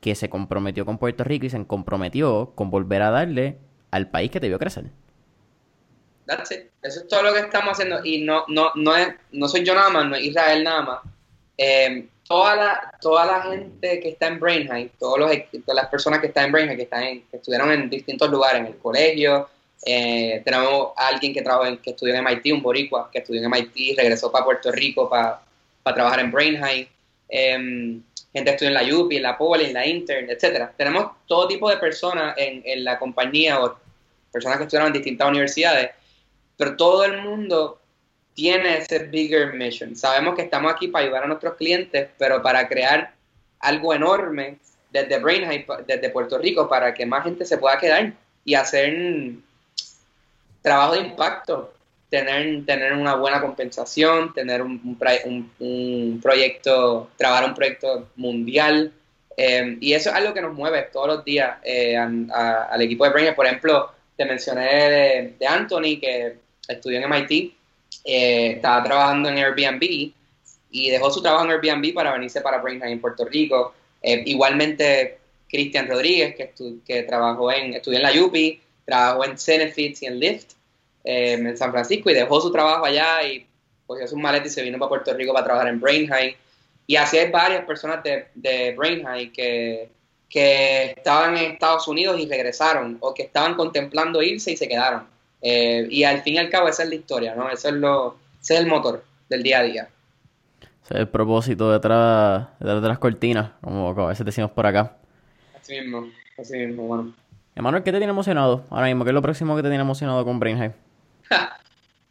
que 0.00 0.14
se 0.14 0.28
comprometió 0.28 0.84
con 0.84 0.98
Puerto 0.98 1.24
Rico 1.24 1.46
y 1.46 1.50
se 1.50 1.66
comprometió 1.66 2.52
con 2.54 2.70
volver 2.70 3.02
a 3.02 3.10
darle 3.10 3.58
al 3.90 4.10
país 4.10 4.30
que 4.30 4.40
te 4.40 4.48
vio 4.48 4.58
crecer. 4.58 4.84
That's 6.26 6.50
it. 6.52 6.70
Eso 6.82 7.00
es 7.00 7.08
todo 7.08 7.22
lo 7.22 7.32
que 7.32 7.40
estamos 7.40 7.72
haciendo. 7.72 8.04
Y 8.04 8.22
no, 8.22 8.44
no, 8.48 8.70
no, 8.74 8.96
es, 8.96 9.08
no 9.32 9.48
soy 9.48 9.64
yo 9.64 9.74
nada 9.74 9.90
más, 9.90 10.06
no 10.06 10.16
es 10.16 10.24
Israel 10.24 10.64
nada 10.64 10.82
más. 10.82 11.00
Eh, 11.56 12.08
toda, 12.26 12.56
la, 12.56 12.94
toda 13.00 13.26
la 13.26 13.42
gente 13.42 14.00
que 14.00 14.10
está 14.10 14.26
en 14.28 14.40
Brain 14.40 14.68
High, 14.68 14.92
todas 14.98 15.30
las 15.66 15.86
personas 15.86 16.20
que 16.20 16.28
están 16.28 16.46
en 16.46 16.52
Brain 16.52 16.68
High, 16.68 16.76
que, 16.76 16.82
están 16.82 17.02
que 17.02 17.36
estuvieron 17.36 17.70
en 17.70 17.90
distintos 17.90 18.30
lugares, 18.30 18.60
en 18.60 18.66
el 18.66 18.76
colegio, 18.78 19.48
eh, 19.84 20.40
tenemos 20.44 20.92
a 20.96 21.08
alguien 21.08 21.34
que, 21.34 21.42
trabajó 21.42 21.66
en, 21.66 21.78
que 21.78 21.90
estudió 21.90 22.14
en 22.14 22.24
MIT, 22.24 22.52
un 22.52 22.62
boricua, 22.62 23.10
que 23.12 23.18
estudió 23.18 23.42
en 23.42 23.50
MIT, 23.50 23.96
regresó 23.96 24.32
para 24.32 24.44
Puerto 24.44 24.72
Rico 24.72 25.08
para, 25.08 25.40
para 25.82 25.94
trabajar 25.94 26.20
en 26.20 26.30
Brain 26.30 26.56
High. 26.58 26.88
Eh, 27.28 28.00
gente 28.32 28.50
estudia 28.50 28.68
en 28.68 28.74
la 28.74 28.96
UPI, 28.96 29.16
en 29.16 29.22
la 29.22 29.38
Poli, 29.38 29.66
en 29.66 29.74
la 29.74 29.86
Intern, 29.86 30.28
etcétera. 30.28 30.72
Tenemos 30.76 31.12
todo 31.26 31.46
tipo 31.46 31.68
de 31.68 31.76
personas 31.76 32.34
en, 32.36 32.62
en 32.64 32.84
la 32.84 32.98
compañía 32.98 33.60
o 33.60 33.76
personas 34.32 34.58
que 34.58 34.64
estudiaron 34.64 34.88
en 34.88 34.94
distintas 34.94 35.28
universidades, 35.28 35.90
pero 36.56 36.76
todo 36.76 37.04
el 37.04 37.20
mundo 37.22 37.80
tiene 38.34 38.78
ese 38.78 38.98
bigger 38.98 39.54
mission. 39.54 39.94
Sabemos 39.94 40.34
que 40.34 40.42
estamos 40.42 40.72
aquí 40.72 40.88
para 40.88 41.04
ayudar 41.04 41.24
a 41.24 41.26
nuestros 41.28 41.54
clientes, 41.54 42.08
pero 42.18 42.42
para 42.42 42.68
crear 42.68 43.14
algo 43.60 43.94
enorme 43.94 44.58
desde 44.90 45.18
Brain 45.18 45.64
desde 45.86 46.10
Puerto 46.10 46.38
Rico, 46.38 46.68
para 46.68 46.92
que 46.92 47.06
más 47.06 47.24
gente 47.24 47.44
se 47.44 47.58
pueda 47.58 47.78
quedar 47.78 48.12
y 48.44 48.54
hacer 48.54 48.94
trabajo 50.64 50.94
de 50.94 51.00
impacto 51.00 51.74
tener, 52.14 52.64
tener 52.64 52.92
una 52.92 53.16
buena 53.16 53.40
compensación, 53.40 54.32
tener 54.32 54.62
un, 54.62 54.80
un, 55.58 56.20
proyecto, 56.22 57.10
trabajar 57.16 57.48
un 57.48 57.54
proyecto 57.54 58.08
mundial. 58.14 58.92
Eh, 59.36 59.76
y 59.80 59.92
eso 59.94 60.10
es 60.10 60.16
algo 60.16 60.32
que 60.32 60.40
nos 60.40 60.54
mueve 60.54 60.90
todos 60.92 61.08
los 61.08 61.24
días 61.24 61.56
eh, 61.64 61.96
al 61.96 62.80
equipo 62.80 63.04
de 63.04 63.10
Brainer. 63.10 63.34
Por 63.34 63.46
ejemplo, 63.46 63.90
te 64.16 64.24
mencioné 64.24 65.34
de, 65.38 65.46
Anthony, 65.46 65.98
que 66.00 66.36
estudió 66.68 67.00
en 67.00 67.10
MIT, 67.10 67.52
eh, 68.04 68.52
estaba 68.52 68.84
trabajando 68.84 69.28
en 69.28 69.38
Airbnb 69.38 70.12
y 70.70 70.90
dejó 70.90 71.10
su 71.10 71.20
trabajo 71.20 71.44
en 71.44 71.50
Airbnb 71.50 71.92
para 71.94 72.12
venirse 72.12 72.40
para 72.40 72.58
Brainheim 72.58 72.92
en 72.92 73.00
Puerto 73.00 73.24
Rico. 73.24 73.74
igualmente, 74.02 75.18
Cristian 75.48 75.88
Rodríguez, 75.88 76.36
que, 76.36 76.52
que 76.86 77.02
trabajó 77.02 77.50
en, 77.50 77.74
estudió 77.74 77.98
en 77.98 78.02
la 78.04 78.24
UPI, 78.24 78.60
trabajó 78.84 79.24
en 79.24 79.38
Cenefits 79.38 80.02
y 80.02 80.06
en 80.06 80.20
Lyft. 80.20 80.52
Eh, 81.04 81.34
en 81.34 81.56
San 81.56 81.70
Francisco 81.70 82.08
y 82.08 82.14
dejó 82.14 82.40
su 82.40 82.50
trabajo 82.50 82.86
allá 82.86 83.22
y 83.22 83.46
cogió 83.86 84.08
sus 84.08 84.18
maletas 84.18 84.48
y 84.48 84.54
se 84.54 84.62
vino 84.62 84.78
para 84.78 84.88
Puerto 84.88 85.12
Rico 85.12 85.34
para 85.34 85.44
trabajar 85.44 85.68
en 85.68 85.80
Brain 85.80 86.08
High. 86.08 86.34
Y 86.86 86.96
así 86.96 87.18
hay 87.18 87.30
varias 87.30 87.64
personas 87.66 88.02
de, 88.02 88.28
de 88.34 88.74
Brain 88.74 89.04
High 89.04 89.30
que, 89.32 89.90
que 90.28 90.94
estaban 90.96 91.36
en 91.36 91.52
Estados 91.52 91.86
Unidos 91.88 92.18
y 92.18 92.26
regresaron, 92.26 92.96
o 93.00 93.12
que 93.14 93.24
estaban 93.24 93.54
contemplando 93.54 94.22
irse 94.22 94.52
y 94.52 94.56
se 94.56 94.66
quedaron. 94.66 95.06
Eh, 95.42 95.86
y 95.90 96.04
al 96.04 96.22
fin 96.22 96.34
y 96.34 96.38
al 96.38 96.48
cabo 96.48 96.68
esa 96.68 96.84
es 96.84 96.88
la 96.88 96.94
historia, 96.94 97.34
¿no? 97.34 97.50
Eso 97.50 97.68
es 97.68 97.74
lo, 97.74 98.16
ese 98.40 98.54
es 98.54 98.60
el 98.60 98.66
motor 98.66 99.04
del 99.28 99.42
día 99.42 99.58
a 99.58 99.62
día. 99.62 99.88
Ese 100.84 100.94
es 100.94 101.00
el 101.00 101.08
propósito 101.08 101.70
detrás, 101.70 102.48
detrás 102.58 102.82
de 102.82 102.88
las 102.88 102.98
cortinas, 102.98 103.52
como 103.62 103.90
a 103.90 104.08
veces 104.08 104.24
decimos 104.24 104.50
por 104.50 104.66
acá. 104.66 104.96
Así 105.54 105.78
mismo, 105.80 106.08
así 106.38 106.56
mismo, 106.56 106.84
bueno. 106.84 107.14
Emanuel, 107.56 107.84
¿qué 107.84 107.92
te 107.92 107.98
tiene 107.98 108.10
emocionado 108.10 108.64
ahora 108.70 108.86
mismo? 108.86 109.04
¿Qué 109.04 109.10
es 109.10 109.14
lo 109.14 109.22
próximo 109.22 109.54
que 109.54 109.62
te 109.62 109.68
tiene 109.68 109.82
emocionado 109.82 110.24
con 110.24 110.40
Brain? 110.40 110.72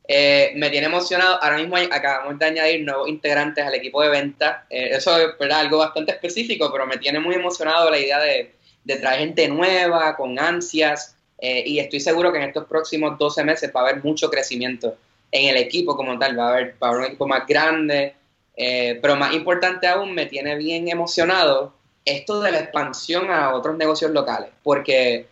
Eh, 0.06 0.52
me 0.56 0.70
tiene 0.70 0.88
emocionado. 0.88 1.42
Ahora 1.42 1.58
mismo 1.58 1.78
acabamos 1.78 2.38
de 2.38 2.46
añadir 2.46 2.84
nuevos 2.84 3.08
integrantes 3.08 3.66
al 3.66 3.74
equipo 3.74 4.02
de 4.02 4.10
venta. 4.10 4.66
Eh, 4.70 4.90
eso 4.92 5.18
es 5.18 5.52
algo 5.52 5.78
bastante 5.78 6.12
específico, 6.12 6.70
pero 6.72 6.86
me 6.86 6.98
tiene 6.98 7.20
muy 7.22 7.36
emocionado 7.36 7.90
la 7.90 7.98
idea 7.98 8.20
de, 8.20 8.54
traer 8.86 9.20
gente 9.20 9.48
nueva, 9.48 10.16
con 10.18 10.38
ansias. 10.38 11.16
Eh, 11.40 11.64
y 11.66 11.80
estoy 11.80 12.02
seguro 12.02 12.32
que 12.32 12.38
en 12.40 12.50
estos 12.50 12.66
próximos 12.66 13.18
12 13.18 13.44
meses 13.46 13.72
va 13.76 13.80
a 13.80 13.90
haber 13.90 14.04
mucho 14.04 14.30
crecimiento 14.30 14.98
en 15.32 15.50
el 15.50 15.58
equipo 15.58 15.96
como 15.96 16.20
tal. 16.20 16.38
Va 16.38 16.48
a 16.48 16.54
haber, 16.54 16.76
va 16.84 16.88
a 16.88 16.90
haber 16.90 17.00
un 17.00 17.08
equipo 17.08 17.26
más 17.26 17.48
grande. 17.48 18.14
pero 18.56 19.16
más 19.16 19.34
importante 19.34 19.88
aún, 19.88 20.14
me 20.14 20.26
tiene 20.26 20.58
bien 20.58 20.90
emocionado 20.90 21.74
esto 22.06 22.42
de 22.42 22.52
la 22.52 22.60
expansión 22.60 23.32
a 23.32 23.54
otros 23.56 23.78
negocios 23.78 24.12
locales. 24.12 24.50
Porque 24.64 25.28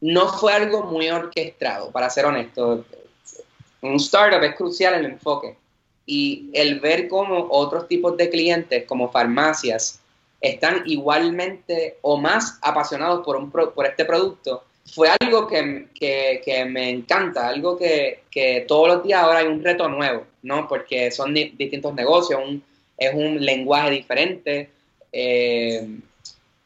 no 0.00 0.28
fue 0.28 0.52
algo 0.52 0.84
muy 0.84 1.08
orquestado, 1.08 1.90
para 1.90 2.10
ser 2.10 2.26
honesto. 2.26 2.84
Un 3.80 3.94
startup 3.96 4.42
es 4.42 4.54
crucial 4.54 4.94
el 4.94 5.06
enfoque 5.06 5.56
y 6.06 6.48
el 6.52 6.80
ver 6.80 7.08
cómo 7.08 7.48
otros 7.50 7.86
tipos 7.86 8.16
de 8.16 8.30
clientes, 8.30 8.84
como 8.86 9.10
farmacias, 9.10 10.00
están 10.40 10.82
igualmente 10.86 11.98
o 12.02 12.16
más 12.16 12.58
apasionados 12.62 13.24
por, 13.24 13.36
un 13.36 13.50
por 13.50 13.86
este 13.86 14.04
producto, 14.04 14.62
fue 14.94 15.08
algo 15.20 15.46
que, 15.46 16.66
me 16.68 16.90
encanta, 16.90 17.48
algo 17.48 17.76
que, 17.76 18.22
todos 18.66 18.88
los 18.88 19.04
días 19.04 19.22
ahora 19.22 19.40
hay 19.40 19.46
un 19.46 19.62
reto 19.62 19.88
nuevo, 19.88 20.24
¿no? 20.42 20.68
Porque 20.68 21.10
son 21.10 21.34
distintos 21.34 21.94
negocios, 21.94 22.40
es 22.96 23.14
un 23.14 23.44
lenguaje 23.44 23.90
diferente. 23.90 24.70
Eh, 25.12 25.86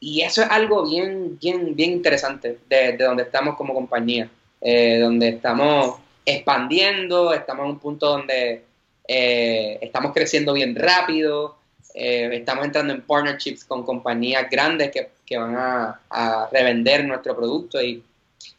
y 0.02 0.22
eso 0.22 0.42
es 0.42 0.50
algo 0.50 0.82
bien, 0.82 1.38
bien, 1.40 1.76
bien 1.76 1.92
interesante 1.92 2.58
de, 2.68 2.96
donde 2.96 3.22
estamos 3.22 3.54
como 3.54 3.72
compañía, 3.72 4.28
eh, 4.60 4.98
donde 4.98 5.28
estamos 5.28 5.94
expandiendo, 6.26 7.32
estamos 7.32 7.66
en 7.66 7.70
un 7.70 7.78
punto 7.78 8.08
donde 8.08 8.64
eh, 9.06 9.78
estamos 9.80 10.12
creciendo 10.12 10.54
bien 10.54 10.74
rápido, 10.74 11.54
eh, 11.94 12.28
estamos 12.32 12.64
entrando 12.64 12.92
en 12.92 13.02
partnerships 13.02 13.64
con 13.64 13.84
compañías 13.84 14.50
grandes 14.50 14.90
que, 14.90 15.08
van 15.38 15.54
a, 15.56 16.48
revender 16.50 17.06
nuestro 17.06 17.34
producto 17.36 17.80
y 17.80 18.02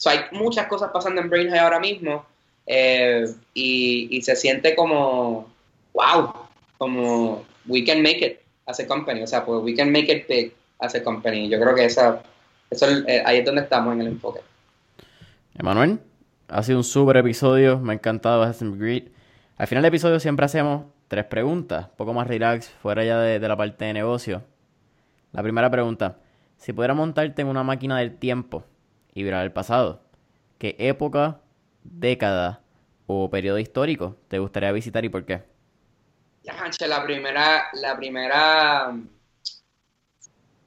hay 0.05 0.19
muchas 0.31 0.65
cosas 0.67 0.91
pasando 0.91 1.21
en 1.21 1.29
Brain 1.29 1.53
ahora 1.55 1.79
mismo 1.79 2.25
y, 2.65 4.07
y 4.09 4.21
se 4.21 4.35
siente 4.35 4.75
como, 4.75 5.51
wow, 5.93 6.33
como 6.77 7.45
we 7.67 7.83
can 7.83 8.01
make 8.01 8.25
it 8.25 8.39
as 8.65 8.79
a 8.79 8.87
company, 8.87 9.21
o 9.21 9.27
sea, 9.27 9.45
pues 9.45 9.61
we 9.61 9.75
can 9.75 9.91
make 9.91 10.09
it 10.09 10.25
big 10.27 10.53
hacer 10.85 11.03
company. 11.03 11.49
Yo 11.49 11.59
creo 11.59 11.75
que 11.75 11.85
esa, 11.85 12.21
eso, 12.69 12.87
eh, 13.07 13.23
ahí 13.25 13.37
es 13.39 13.45
donde 13.45 13.61
estamos 13.61 13.93
en 13.93 14.01
el 14.01 14.07
enfoque. 14.07 14.41
Emanuel, 15.55 15.99
ha 16.47 16.63
sido 16.63 16.79
un 16.79 16.83
súper 16.83 17.17
episodio, 17.17 17.79
me 17.79 17.93
ha 17.93 17.95
encantado 17.95 18.43
Al 18.43 18.53
final 18.53 19.03
del 19.57 19.85
episodio 19.85 20.19
siempre 20.19 20.45
hacemos 20.45 20.85
tres 21.07 21.25
preguntas, 21.25 21.87
un 21.91 21.95
poco 21.95 22.13
más 22.13 22.27
relax, 22.27 22.69
fuera 22.81 23.03
ya 23.03 23.19
de, 23.19 23.39
la 23.39 23.55
parte 23.55 23.85
de 23.85 23.93
negocio. 23.93 24.43
La 25.31 25.43
primera 25.43 25.69
pregunta, 25.69 26.17
si 26.57 26.73
pudieras 26.73 26.97
montarte 26.97 27.41
en 27.41 27.47
una 27.47 27.63
máquina 27.63 27.99
del 27.99 28.17
tiempo 28.17 28.65
y 29.13 29.23
ver 29.23 29.35
el 29.35 29.51
pasado, 29.51 30.01
¿qué 30.57 30.75
época, 30.79 31.39
década 31.83 32.61
o 33.05 33.29
periodo 33.29 33.59
histórico 33.59 34.15
te 34.27 34.39
gustaría 34.39 34.71
visitar 34.71 35.03
y 35.05 35.09
por 35.09 35.25
qué? 35.25 35.43
la 36.87 37.03
primera, 37.03 37.65
la 37.73 37.95
primera 37.95 38.95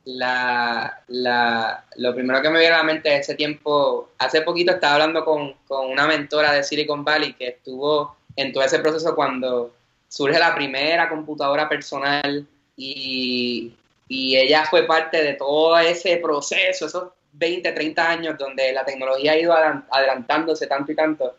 la, 0.06 1.02
la, 1.08 1.84
lo 1.96 2.14
primero 2.14 2.40
que 2.40 2.48
me 2.48 2.60
viene 2.60 2.74
a 2.74 2.78
la 2.78 2.84
mente 2.84 3.12
es 3.12 3.22
ese 3.22 3.34
tiempo, 3.34 4.10
hace 4.18 4.42
poquito 4.42 4.72
estaba 4.72 4.94
hablando 4.94 5.24
con, 5.24 5.54
una 5.68 6.06
mentora 6.06 6.52
de 6.52 6.62
Silicon 6.62 7.04
Valley 7.04 7.34
que 7.34 7.48
estuvo 7.48 8.16
en 8.36 8.52
todo 8.52 8.62
ese 8.62 8.78
proceso 8.78 9.16
cuando 9.16 9.74
surge 10.08 10.38
la 10.38 10.54
primera 10.54 11.08
computadora 11.08 11.68
personal 11.68 12.46
y, 12.76 13.74
ella 14.08 14.64
fue 14.70 14.84
parte 14.84 15.20
de 15.20 15.34
todo 15.34 15.76
ese 15.78 16.18
proceso, 16.18 16.86
esos 16.86 17.08
20, 17.32 17.72
30 17.72 18.08
años 18.08 18.38
donde 18.38 18.72
la 18.72 18.84
tecnología 18.84 19.32
ha 19.32 19.36
ido 19.36 19.52
adelantándose 19.90 20.68
tanto 20.68 20.92
y 20.92 20.94
tanto. 20.94 21.34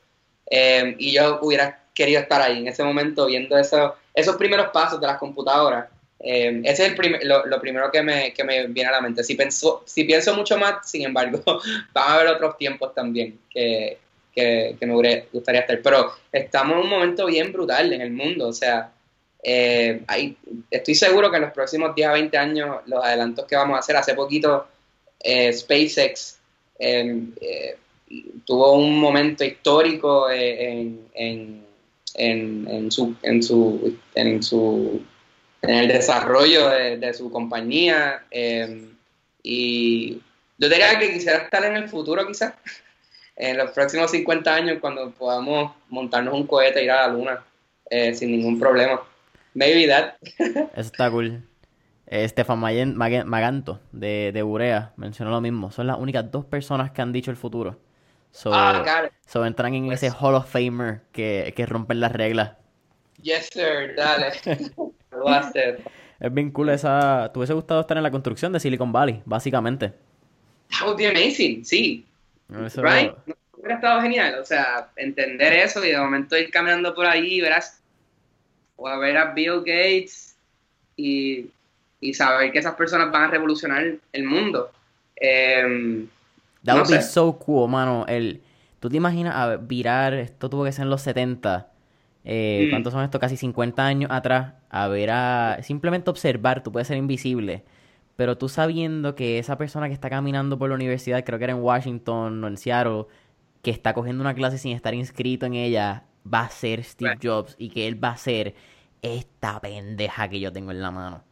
Eh, 0.51 0.93
y 0.99 1.13
yo 1.13 1.39
hubiera 1.41 1.85
querido 1.93 2.19
estar 2.19 2.41
ahí 2.41 2.59
en 2.59 2.67
ese 2.67 2.83
momento 2.83 3.25
viendo 3.27 3.57
eso, 3.57 3.95
esos 4.13 4.35
primeros 4.35 4.67
pasos 4.71 4.99
de 4.99 5.07
las 5.07 5.17
computadoras 5.17 5.87
eh, 6.19 6.61
ese 6.63 6.87
es 6.87 6.99
el 6.99 7.27
lo, 7.27 7.61
primero 7.61 7.91
que 7.91 8.01
me, 8.01 8.33
que 8.33 8.43
me, 8.43 8.67
viene 8.67 8.89
a 8.89 8.93
la 8.93 9.01
mente. 9.01 9.23
Si, 9.23 9.37
si 9.85 10.03
pienso 10.03 10.35
mucho 10.35 10.57
más, 10.57 10.89
sin 10.89 11.03
embargo, 11.03 11.41
van 11.93 12.09
a 12.09 12.13
haber 12.15 12.27
otros 12.27 12.57
tiempos 12.57 12.93
también 12.93 13.39
que, 13.49 13.97
que, 14.33 14.75
me 14.81 15.25
gustaría 15.31 15.61
estar. 15.61 15.81
Pero 15.81 16.11
estamos 16.31 16.77
en 16.77 16.83
un 16.83 16.89
momento 16.89 17.25
bien 17.27 17.51
brutal 17.51 17.93
en 17.93 18.01
el 18.01 18.11
mundo. 18.11 18.47
O 18.47 18.53
sea, 18.53 18.91
eh, 19.43 20.01
estoy 20.71 20.95
seguro 20.95 21.29
que 21.29 21.37
en 21.37 21.43
los 21.43 21.53
próximos 21.53 21.93
10 21.95 22.07
a 22.07 22.13
20 22.13 22.37
años, 22.37 22.77
los 22.87 23.03
adelantos 23.03 23.45
que 23.45 23.55
vamos 23.55 23.75
a 23.75 23.79
hacer, 23.79 23.95
hace 23.95 24.15
poquito 24.15 24.67
eh, 25.19 25.53
SpaceX 25.53 26.39
em, 26.79 27.31
tuvo 28.45 28.73
un 28.73 28.99
momento 28.99 29.43
histórico 29.43 30.29
en, 30.31 31.07
en, 31.13 31.63
en, 32.15 32.91
su, 32.91 33.15
en 33.21 33.43
su 34.41 35.01
en 35.61 35.75
el 35.75 35.87
desarrollo 35.87 36.69
de, 36.69 37.13
su 37.13 37.31
compañía. 37.31 38.23
Em, 38.31 38.95
y 39.43 40.21
yo 40.57 40.69
diría 40.69 40.97
que 40.99 41.13
quisiera 41.13 41.39
estar 41.39 41.63
en 41.65 41.75
el 41.75 41.89
futuro 41.89 42.25
quizás, 42.27 42.53
en 43.35 43.57
los 43.57 43.71
próximos 43.71 44.11
50 44.11 44.53
años, 44.53 44.77
cuando 44.79 45.11
podamos 45.11 45.73
montarnos 45.89 46.33
un 46.33 46.47
cohete 46.47 46.79
e 46.79 46.83
ir 46.83 46.91
a 46.91 47.07
la 47.07 47.13
luna 47.13 47.43
eh, 47.89 48.13
sin 48.13 48.31
ningún 48.31 48.59
problema. 48.59 49.01
Maybe 49.53 49.87
that. 49.87 50.15
Eso 50.37 50.69
está 50.75 51.09
cool. 51.09 51.43
Estefan 52.05 52.59
Maganto 52.95 53.81
de, 53.91 54.31
de 54.33 54.43
Urea 54.43 54.93
mencionó 54.95 55.31
lo 55.31 55.41
mismo. 55.41 55.71
Son 55.71 55.87
las 55.87 55.97
únicas 55.97 56.31
dos 56.31 56.45
personas 56.45 56.91
que 56.91 57.01
han 57.01 57.11
dicho 57.11 57.31
el 57.31 57.37
futuro. 57.37 57.79
So, 58.31 58.51
ah, 58.53 59.09
so 59.25 59.45
entran 59.45 59.73
en 59.73 59.87
pues 59.87 60.03
ese 60.03 60.15
Hall 60.15 60.35
of 60.35 60.49
Famer 60.49 61.01
que, 61.11 61.53
que 61.55 61.65
rompen 61.65 61.99
las 61.99 62.11
reglas. 62.11 62.51
Yes, 63.21 63.49
sir, 63.51 63.95
dale. 63.95 64.31
Lo 65.17 65.29
a 65.29 65.39
hacer. 65.39 65.81
Es 66.19 66.33
bien 66.33 66.51
cool 66.51 66.69
esa. 66.69 67.29
¿Te 67.31 67.39
hubiese 67.39 67.53
gustado 67.53 67.81
estar 67.81 67.97
en 67.97 68.03
la 68.03 68.11
construcción 68.11 68.51
de 68.53 68.59
Silicon 68.59 68.91
Valley, 68.91 69.21
básicamente? 69.25 69.93
That 70.69 70.87
would 70.87 70.97
be 70.97 71.07
amazing, 71.07 71.63
sí. 71.63 72.05
Right? 72.49 73.13
No 73.25 73.35
hubiera 73.57 73.75
estado 73.75 74.01
genial. 74.01 74.39
O 74.39 74.45
sea, 74.45 74.89
entender 74.95 75.53
eso 75.53 75.83
y 75.83 75.89
de 75.89 75.97
momento 75.97 76.37
ir 76.37 76.49
caminando 76.49 76.93
por 76.93 77.05
ahí, 77.05 77.41
verás. 77.41 77.81
O 78.75 78.87
a 78.87 78.97
ver 78.97 79.17
a 79.17 79.33
Bill 79.33 79.59
Gates 79.59 80.35
y, 80.95 81.47
y 81.99 82.13
saber 82.13 82.51
que 82.51 82.59
esas 82.59 82.75
personas 82.75 83.11
van 83.11 83.23
a 83.23 83.27
revolucionar 83.27 83.83
el 84.11 84.23
mundo. 84.23 84.71
Eh, 85.15 86.05
That 86.63 86.75
would 86.75 86.89
be 86.89 87.01
so 87.01 87.37
cool, 87.39 87.69
mano. 87.69 88.05
El, 88.07 88.41
¿Tú 88.79 88.89
te 88.89 88.97
imaginas 88.97 89.35
a 89.35 89.55
virar, 89.55 90.13
esto 90.13 90.49
tuvo 90.49 90.63
que 90.63 90.71
ser 90.71 90.83
en 90.83 90.89
los 90.89 91.01
70, 91.01 91.67
eh, 92.25 92.65
mm. 92.67 92.69
¿cuántos 92.69 92.93
son 92.93 93.03
estos? 93.03 93.19
Casi 93.19 93.37
50 93.37 93.85
años 93.85 94.11
atrás, 94.11 94.53
a 94.69 94.87
ver 94.87 95.11
a... 95.11 95.59
Simplemente 95.61 96.09
observar, 96.09 96.63
tú 96.63 96.71
puedes 96.71 96.87
ser 96.87 96.97
invisible, 96.97 97.63
pero 98.15 98.37
tú 98.37 98.49
sabiendo 98.49 99.15
que 99.15 99.39
esa 99.39 99.57
persona 99.57 99.87
que 99.87 99.93
está 99.93 100.09
caminando 100.09 100.57
por 100.57 100.69
la 100.69 100.75
universidad, 100.75 101.23
creo 101.23 101.39
que 101.39 101.45
era 101.45 101.53
en 101.53 101.61
Washington 101.61 102.43
o 102.43 102.47
en 102.47 102.57
Seattle, 102.57 103.05
que 103.61 103.71
está 103.71 103.93
cogiendo 103.93 104.21
una 104.21 104.33
clase 104.33 104.57
sin 104.57 104.73
estar 104.73 104.93
inscrito 104.93 105.45
en 105.45 105.53
ella, 105.53 106.05
va 106.31 106.41
a 106.41 106.49
ser 106.49 106.83
Steve 106.83 107.17
Jobs 107.21 107.55
y 107.57 107.69
que 107.69 107.87
él 107.87 108.03
va 108.03 108.09
a 108.09 108.17
ser 108.17 108.55
esta 109.01 109.59
pendeja 109.61 110.27
que 110.29 110.39
yo 110.39 110.51
tengo 110.51 110.71
en 110.71 110.81
la 110.81 110.91
mano. 110.91 111.23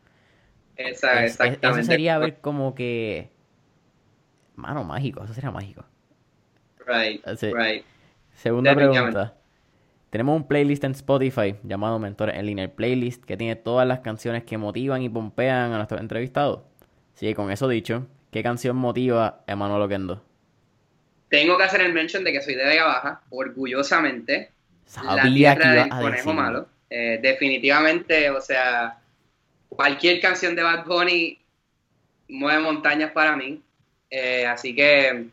Esa, 0.75 1.23
exactamente. 1.23 1.67
Eso 1.67 1.83
sería 1.83 2.17
ver 2.17 2.41
como 2.41 2.75
que 2.75 3.35
Mano, 4.55 4.83
mágico, 4.83 5.23
eso 5.23 5.33
sería 5.33 5.51
mágico. 5.51 5.83
Right, 6.85 7.23
right. 7.53 7.83
Segunda 8.33 8.75
pregunta. 8.75 9.35
Tenemos 10.15 10.37
un 10.37 10.47
playlist 10.47 10.81
en 10.85 10.93
Spotify 10.93 11.57
llamado 11.63 11.99
Mentores 11.99 12.37
en 12.37 12.45
Línea, 12.45 12.63
el 12.63 12.71
playlist 12.71 13.25
que 13.25 13.35
tiene 13.35 13.57
todas 13.57 13.85
las 13.85 13.99
canciones 13.99 14.45
que 14.45 14.57
motivan 14.57 15.01
y 15.01 15.09
pompean 15.09 15.73
a 15.73 15.75
nuestros 15.75 15.99
entrevistados. 15.99 16.61
Así 17.13 17.25
que 17.25 17.35
con 17.35 17.51
eso 17.51 17.67
dicho, 17.67 18.07
¿qué 18.31 18.41
canción 18.41 18.77
motiva 18.77 19.43
a 19.45 19.51
Emanuel 19.51 19.81
Oquendo? 19.81 20.23
Tengo 21.27 21.57
que 21.57 21.65
hacer 21.65 21.81
el 21.81 21.91
mention 21.91 22.23
de 22.23 22.31
que 22.31 22.41
soy 22.41 22.55
de 22.55 22.63
Vega 22.63 22.85
Baja, 22.85 23.21
orgullosamente. 23.29 24.51
Sabía 24.85 25.15
la 25.15 25.23
tierra 25.33 25.71
del 25.73 25.89
conejo 25.89 26.33
malo. 26.33 26.69
Eh, 26.89 27.19
definitivamente, 27.21 28.29
o 28.29 28.39
sea, 28.39 28.97
cualquier 29.67 30.21
canción 30.21 30.55
de 30.55 30.63
Bad 30.63 30.85
Bunny 30.85 31.37
mueve 32.29 32.61
montañas 32.61 33.11
para 33.11 33.35
mí. 33.35 33.61
Eh, 34.09 34.45
así 34.47 34.73
que 34.73 35.25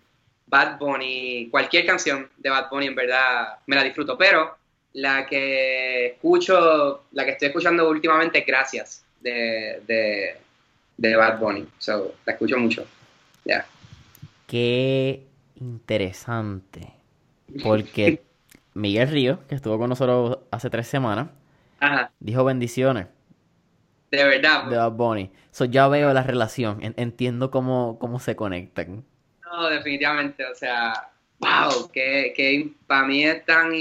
Bad 0.47 0.77
Bunny, 0.81 1.47
cualquier 1.53 1.87
canción 1.87 2.29
de 2.37 2.51
Bad 2.51 2.69
Bunny 2.69 2.87
en 2.87 2.97
verdad 2.97 3.59
me 3.69 3.77
la 3.77 3.85
disfruto, 3.85 4.19
pero 4.19 4.61
la 4.95 5.27
que 5.27 6.07
escucho, 6.07 7.05
la 7.13 7.25
que 7.25 7.33
estoy 7.33 7.49
escuchando 7.49 7.89
últimamente, 7.89 8.45
Gracias, 8.47 9.05
de, 9.21 10.37
de, 10.97 11.17
Bad 11.17 11.39
Bunny. 11.39 11.67
So, 11.79 12.15
la 12.27 12.33
escucho 12.33 12.59
mucho. 12.59 12.87
Ya. 13.45 13.67
Qué 14.47 15.25
interesante. 15.57 16.93
Porque 17.63 18.23
Miguel 18.75 19.09
Río, 19.09 19.47
que 19.49 19.55
estuvo 19.55 19.79
con 19.79 19.89
nosotros 19.89 20.39
hace 20.51 20.71
tres 20.71 20.87
semanas, 20.87 21.29
dijo 22.21 22.45
bendiciones. 22.45 23.07
De 24.11 24.25
verdad. 24.25 24.65
De 24.65 24.77
Bad 24.77 24.93
Bunny. 24.93 25.31
So, 25.51 25.65
ya 25.65 25.89
veo 25.89 26.13
la 26.13 26.23
relación, 26.23 26.81
entiendo 26.97 27.51
cómo, 27.51 27.99
cómo 27.99 28.21
se 28.21 28.37
conectan. 28.37 29.05
No, 29.45 29.69
definitivamente, 29.69 30.45
o 30.47 30.55
sea, 30.55 31.11
wow, 31.39 31.91
que, 31.91 32.33
que 32.35 32.73
para 32.87 33.05
mí 33.05 33.25
es 33.25 33.45
tan 33.45 33.73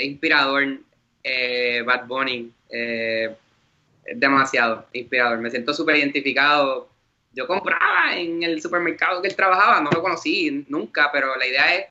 inspirador 0.00 0.78
eh, 1.22 1.82
Bad 1.84 2.06
Bunny, 2.06 2.52
eh, 2.68 3.34
es 4.04 4.18
demasiado 4.18 4.86
inspirador, 4.92 5.38
me 5.38 5.50
siento 5.50 5.72
súper 5.72 5.96
identificado. 5.96 6.88
Yo 7.32 7.46
compraba 7.46 8.16
en 8.16 8.42
el 8.42 8.60
supermercado 8.60 9.22
que 9.22 9.28
él 9.28 9.36
trabajaba, 9.36 9.80
no 9.80 9.90
lo 9.90 10.02
conocí 10.02 10.64
nunca, 10.68 11.10
pero 11.12 11.36
la 11.36 11.46
idea 11.46 11.76
es, 11.76 11.86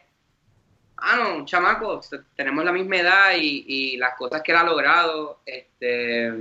ah, 0.97 1.17
no, 1.17 1.45
chamaco, 1.45 2.01
tenemos 2.35 2.63
la 2.63 2.71
misma 2.71 2.97
edad 2.97 3.31
y, 3.37 3.97
las 3.97 4.15
cosas 4.15 4.41
que 4.43 4.51
él 4.51 4.57
ha 4.57 4.63
logrado, 4.63 5.39
este, 5.45 6.31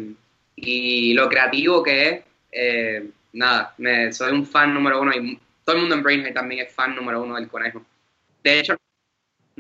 y 0.57 1.15
lo 1.15 1.29
creativo 1.29 1.83
que 1.83 2.09
es, 2.09 2.23
eh, 2.53 3.11
nada, 3.33 3.75
me, 3.79 4.13
soy 4.13 4.33
un 4.33 4.45
fan 4.45 4.75
número 4.75 5.01
uno 5.01 5.13
y 5.15 5.39
todo 5.65 5.77
el 5.77 5.83
mundo 5.83 5.95
en 5.95 6.03
Brainhead 6.03 6.35
también 6.35 6.67
es 6.67 6.73
fan 6.73 6.95
número 6.95 7.23
uno 7.23 7.37
del 7.37 7.49
conejo. 7.49 7.83
De 8.43 8.59
hecho, 8.59 8.77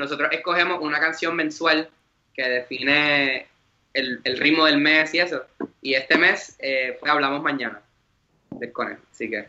nosotros 0.00 0.30
escogemos 0.32 0.80
una 0.80 0.98
canción 0.98 1.36
mensual 1.36 1.88
que 2.34 2.42
define 2.42 3.46
el, 3.92 4.20
ritmo 4.38 4.64
del 4.64 4.78
mes 4.78 5.14
y 5.14 5.18
eso. 5.18 5.42
Y 5.82 5.94
este 5.94 6.18
mes 6.18 6.56
eh, 6.58 6.96
fue 6.98 7.10
Hablamos 7.10 7.42
Mañana 7.42 7.80
del 8.50 8.72
conejo, 8.72 9.02
así 9.12 9.30
que... 9.30 9.46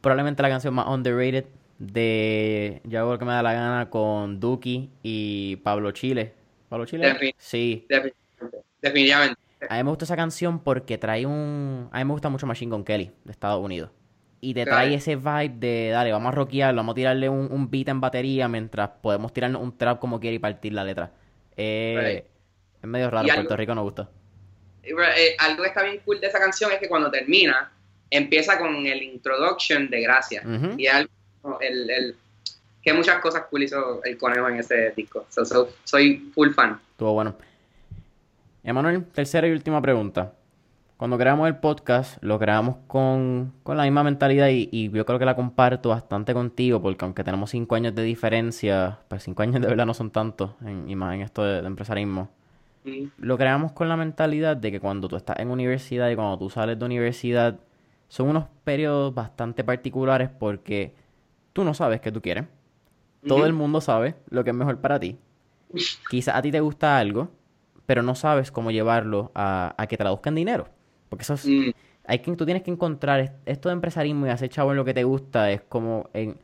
Probablemente 0.00 0.42
la 0.42 0.48
canción 0.48 0.74
más 0.74 0.88
underrated 0.88 1.44
de 1.78 2.80
Yo 2.84 3.00
hago 3.00 3.12
lo 3.12 3.18
que 3.18 3.24
me 3.24 3.32
da 3.32 3.42
la 3.42 3.52
gana 3.52 3.90
con 3.90 4.40
Duki 4.40 4.90
y 5.02 5.56
Pablo 5.56 5.92
Chile. 5.92 6.32
¿Pablo 6.68 6.86
Chile? 6.86 7.34
sí. 7.38 7.86
definitivamente. 8.80 9.40
A 9.68 9.76
mí 9.76 9.84
me 9.84 9.90
gusta 9.90 10.06
esa 10.06 10.16
canción 10.16 10.58
porque 10.58 10.98
trae 10.98 11.24
un... 11.24 11.88
A 11.92 11.98
mí 11.98 12.04
me 12.04 12.12
gusta 12.12 12.28
mucho 12.28 12.46
Machine 12.46 12.72
Gun 12.72 12.84
Kelly, 12.84 13.12
de 13.24 13.30
Estados 13.30 13.64
Unidos. 13.64 13.90
Y 14.44 14.54
te 14.54 14.64
trae 14.64 14.92
ese 14.92 15.14
vibe 15.14 15.54
de, 15.54 15.90
dale, 15.90 16.10
vamos 16.10 16.32
a 16.32 16.34
rockearlo, 16.34 16.80
vamos 16.80 16.94
a 16.94 16.96
tirarle 16.96 17.28
un, 17.28 17.70
beat 17.70 17.88
en 17.88 18.00
batería 18.00 18.48
mientras 18.48 18.90
podemos 19.00 19.32
tirarnos 19.32 19.62
un 19.62 19.78
trap 19.78 20.00
como 20.00 20.18
quiere 20.18 20.34
y 20.34 20.38
partir 20.40 20.72
la 20.72 20.82
letra. 20.82 21.12
Eh, 21.56 22.24
es 22.82 22.88
medio 22.88 23.08
raro, 23.08 23.28
Puerto 23.32 23.56
Rico 23.56 23.72
no 23.76 23.84
gusta. 23.84 24.08
Eh, 24.82 25.36
algo 25.38 25.62
que 25.62 25.68
está 25.68 25.84
bien 25.84 26.00
cool 26.04 26.20
de 26.20 26.26
esa 26.26 26.40
canción 26.40 26.72
es 26.72 26.80
que 26.80 26.88
cuando 26.88 27.08
termina, 27.08 27.70
empieza 28.10 28.58
con 28.58 28.74
el 28.84 29.00
introduction 29.04 29.88
de 29.88 30.00
Gracias. 30.00 30.44
Y 30.76 30.88
algo, 30.88 31.12
el, 31.60 31.88
el, 31.88 32.16
que 32.82 32.92
muchas 32.92 33.20
cosas 33.20 33.44
cool 33.48 33.62
hizo 33.62 34.02
el 34.02 34.18
conejo 34.18 34.48
en 34.48 34.56
ese 34.56 34.92
disco. 34.96 35.24
soy 35.84 36.16
full 36.34 36.50
fan. 36.50 36.80
Estuvo 36.90 37.12
bueno. 37.12 37.36
Emanuel, 38.64 39.04
tercera 39.04 39.46
y 39.46 39.52
última 39.52 39.80
pregunta. 39.80 40.32
Cuando 41.02 41.18
creamos 41.18 41.48
el 41.48 41.56
podcast, 41.56 42.22
lo 42.22 42.38
creamos 42.38 42.76
con, 42.86 43.52
la 43.66 43.82
misma 43.82 44.04
mentalidad 44.04 44.50
y, 44.50 44.88
yo 44.88 45.04
creo 45.04 45.18
que 45.18 45.24
la 45.24 45.34
comparto 45.34 45.88
bastante 45.88 46.32
contigo, 46.32 46.80
porque 46.80 47.04
aunque 47.04 47.24
tenemos 47.24 47.50
cinco 47.50 47.74
años 47.74 47.92
de 47.96 48.04
diferencia, 48.04 49.00
pues 49.08 49.24
cinco 49.24 49.42
años 49.42 49.60
de 49.60 49.66
verdad 49.66 49.84
no 49.84 49.94
son 49.94 50.12
tantos, 50.12 50.52
en, 50.64 50.88
y 50.88 50.94
más 50.94 51.16
en 51.16 51.22
esto 51.22 51.42
de, 51.42 51.58
empresarismo. 51.66 52.30
Lo 53.18 53.36
creamos 53.36 53.72
con 53.72 53.88
la 53.88 53.96
mentalidad 53.96 54.56
de 54.56 54.70
que 54.70 54.78
cuando 54.78 55.08
tú 55.08 55.16
estás 55.16 55.40
en 55.40 55.50
universidad 55.50 56.08
y 56.08 56.14
cuando 56.14 56.38
tú 56.38 56.50
sales 56.50 56.78
de 56.78 56.84
universidad, 56.84 57.58
son 58.06 58.28
unos 58.28 58.44
periodos 58.62 59.12
bastante 59.12 59.64
particulares 59.64 60.30
porque 60.30 60.94
tú 61.52 61.64
no 61.64 61.74
sabes 61.74 62.00
qué 62.00 62.12
tú 62.12 62.22
quieres. 62.22 62.44
Todo 63.26 63.44
el 63.44 63.54
mundo 63.54 63.80
sabe 63.80 64.14
lo 64.30 64.44
que 64.44 64.50
es 64.50 64.56
mejor 64.56 64.80
para 64.80 65.00
ti. 65.00 65.18
Quizás 66.10 66.36
a 66.36 66.42
ti 66.42 66.52
te 66.52 66.60
gusta 66.60 66.96
algo, 66.96 67.28
pero 67.86 68.04
no 68.04 68.14
sabes 68.14 68.52
cómo 68.52 68.70
llevarlo 68.70 69.32
a, 69.34 69.74
a 69.76 69.88
que 69.88 69.96
traduzcan 69.96 70.36
dinero. 70.36 70.68
Porque 71.12 71.24
eso 71.24 71.34
es... 71.34 71.44
Mm. 71.46 71.72
Hay 72.06 72.20
que, 72.20 72.34
tú 72.34 72.46
tienes 72.46 72.62
que 72.62 72.70
encontrar 72.70 73.34
esto 73.44 73.68
de 73.68 73.74
empresarismo 73.74 74.26
y 74.26 74.30
hacer 74.30 74.48
chavo 74.48 74.70
en 74.70 74.78
lo 74.78 74.84
que 74.86 74.94
te 74.94 75.04
gusta. 75.04 75.50
Es 75.50 75.60
como 75.60 76.08
en, 76.14 76.38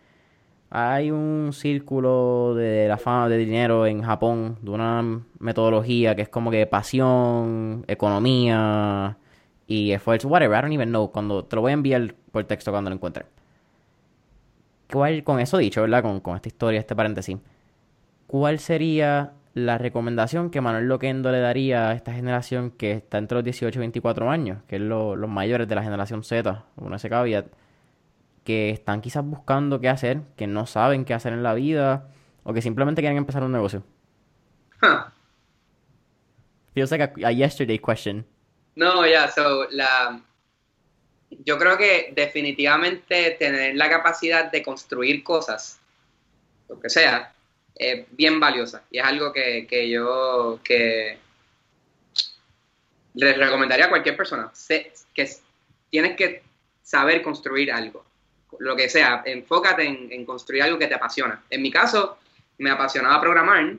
hay 0.68 1.10
un 1.10 1.52
círculo 1.54 2.54
de 2.54 2.86
la 2.86 2.98
fama 2.98 3.30
de 3.30 3.38
dinero 3.38 3.86
en 3.86 4.02
Japón, 4.02 4.58
de 4.60 4.70
una 4.70 5.22
metodología 5.38 6.14
que 6.14 6.20
es 6.20 6.28
como 6.28 6.50
que 6.50 6.66
pasión, 6.66 7.82
economía 7.88 9.16
y 9.66 9.92
esfuerzo, 9.92 10.28
whatever, 10.28 10.58
I 10.58 10.60
don't 10.60 10.74
even 10.74 10.90
know. 10.90 11.10
Cuando 11.10 11.46
te 11.46 11.56
lo 11.56 11.62
voy 11.62 11.70
a 11.70 11.74
enviar 11.74 12.14
por 12.30 12.44
texto 12.44 12.70
cuando 12.70 12.90
lo 12.90 12.96
encuentre. 12.96 13.24
¿Cuál, 14.92 15.24
con 15.24 15.40
eso 15.40 15.56
dicho, 15.56 15.80
¿verdad? 15.80 16.02
Con, 16.02 16.20
con 16.20 16.36
esta 16.36 16.48
historia, 16.48 16.80
este 16.80 16.94
paréntesis. 16.94 17.38
¿Cuál 18.26 18.58
sería 18.58 19.32
la 19.58 19.78
recomendación 19.78 20.50
que 20.50 20.60
Manuel 20.60 20.86
Loquendo 20.86 21.30
le 21.30 21.40
daría 21.40 21.90
a 21.90 21.92
esta 21.94 22.12
generación 22.12 22.70
que 22.70 22.92
está 22.92 23.18
entre 23.18 23.36
los 23.36 23.44
18 23.44 23.78
y 23.78 23.80
24 23.80 24.30
años, 24.30 24.62
que 24.66 24.76
es 24.76 24.82
los 24.82 25.28
mayores 25.28 25.68
de 25.68 25.74
la 25.74 25.82
generación 25.82 26.24
Z, 26.24 26.64
uno 26.76 26.96
ese 26.96 27.08
caveat, 27.08 27.46
que 28.44 28.70
están 28.70 29.00
quizás 29.00 29.24
buscando 29.24 29.80
qué 29.80 29.88
hacer, 29.88 30.22
que 30.36 30.46
no 30.46 30.66
saben 30.66 31.04
qué 31.04 31.14
hacer 31.14 31.32
en 31.32 31.42
la 31.42 31.54
vida, 31.54 32.08
o 32.44 32.54
que 32.54 32.62
simplemente 32.62 33.02
quieren 33.02 33.18
empezar 33.18 33.42
un 33.42 33.52
negocio? 33.52 33.82
Huh. 34.82 35.10
Feels 36.72 36.90
like 36.90 37.12
a, 37.24 37.30
yesterday 37.30 37.78
question. 37.78 38.24
No, 38.74 39.06
ya, 39.06 39.28
so, 39.28 39.68
la, 39.70 40.22
yo 41.44 41.58
creo 41.58 41.76
que 41.76 42.12
definitivamente 42.14 43.32
tener 43.38 43.76
la 43.76 43.90
capacidad 43.90 44.50
de 44.50 44.62
construir 44.62 45.22
cosas, 45.22 45.80
lo 46.68 46.80
que 46.80 46.88
sea, 46.88 47.34
es 47.78 48.06
bien 48.10 48.40
valiosa. 48.40 48.82
Y 48.90 48.98
es 48.98 49.04
algo 49.04 49.32
que, 49.32 49.66
que 49.66 49.88
yo 49.88 50.60
que 50.64 51.18
les 53.14 53.36
recomendaría 53.36 53.86
a 53.86 53.90
cualquier 53.90 54.16
persona. 54.16 54.50
que 55.14 55.30
tienes 55.90 56.16
que 56.16 56.42
saber 56.82 57.22
construir 57.22 57.72
algo. 57.72 58.04
Lo 58.58 58.74
que 58.74 58.88
sea, 58.88 59.22
enfócate 59.24 59.84
en, 59.84 60.08
en 60.10 60.24
construir 60.24 60.62
algo 60.62 60.78
que 60.78 60.86
te 60.86 60.94
apasiona. 60.94 61.42
En 61.50 61.62
mi 61.62 61.70
caso, 61.70 62.18
me 62.58 62.70
apasionaba 62.70 63.20
programar 63.20 63.76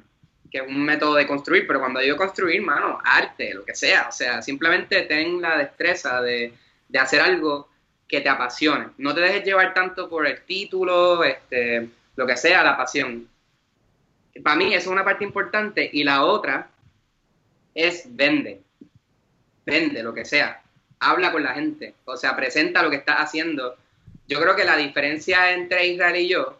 que 0.50 0.60
es 0.60 0.68
un 0.68 0.84
método 0.84 1.16
de 1.16 1.28
construir, 1.28 1.68
pero 1.68 1.80
cuando 1.80 2.00
digo 2.00 2.18
construir, 2.18 2.62
mano, 2.62 3.00
arte, 3.04 3.54
lo 3.54 3.64
que 3.64 3.76
sea, 3.76 4.08
o 4.10 4.12
sea, 4.12 4.42
simplemente 4.42 5.04
ten 5.04 5.42
la 5.42 5.58
destreza 5.58 6.22
de, 6.22 6.54
hacer 7.00 7.22
algo 7.22 7.70
que 8.08 8.22
te 8.22 8.30
apasione. 8.30 8.88
No 8.98 9.14
te 9.14 9.22
dejes 9.22 9.44
llevar 9.44 9.74
tanto 9.74 10.10
por 10.10 10.26
el 10.26 10.42
título, 10.42 11.24
este, 11.24 11.88
lo 12.16 12.26
que 12.26 12.36
sea, 12.36 12.64
la 12.64 12.76
pasión. 12.76 13.28
Para 14.44 14.56
mí 14.56 14.74
eso 14.74 14.78
es 14.78 14.88
una 14.88 15.04
parte 15.04 15.24
importante 15.24 15.90
y 15.92 16.04
la 16.04 16.24
otra 16.24 16.70
es 17.74 18.04
vende. 18.08 18.62
Vende, 19.66 20.04
lo 20.04 20.14
que 20.14 20.26
sea. 20.26 20.62
Habla 21.00 21.32
con 21.32 21.44
la 21.44 21.54
gente, 21.54 21.94
o 22.06 22.18
sea, 22.18 22.36
presenta 22.36 22.84
lo 22.84 22.90
que 22.90 22.98
estás 22.98 23.18
haciendo. 23.18 23.78
Yo 24.28 24.40
creo 24.42 24.56
que 24.56 24.66
la 24.66 24.78
diferencia 24.78 25.52
entre 25.52 25.88
Israel 25.88 26.16
y 26.18 26.28
yo 26.28 26.60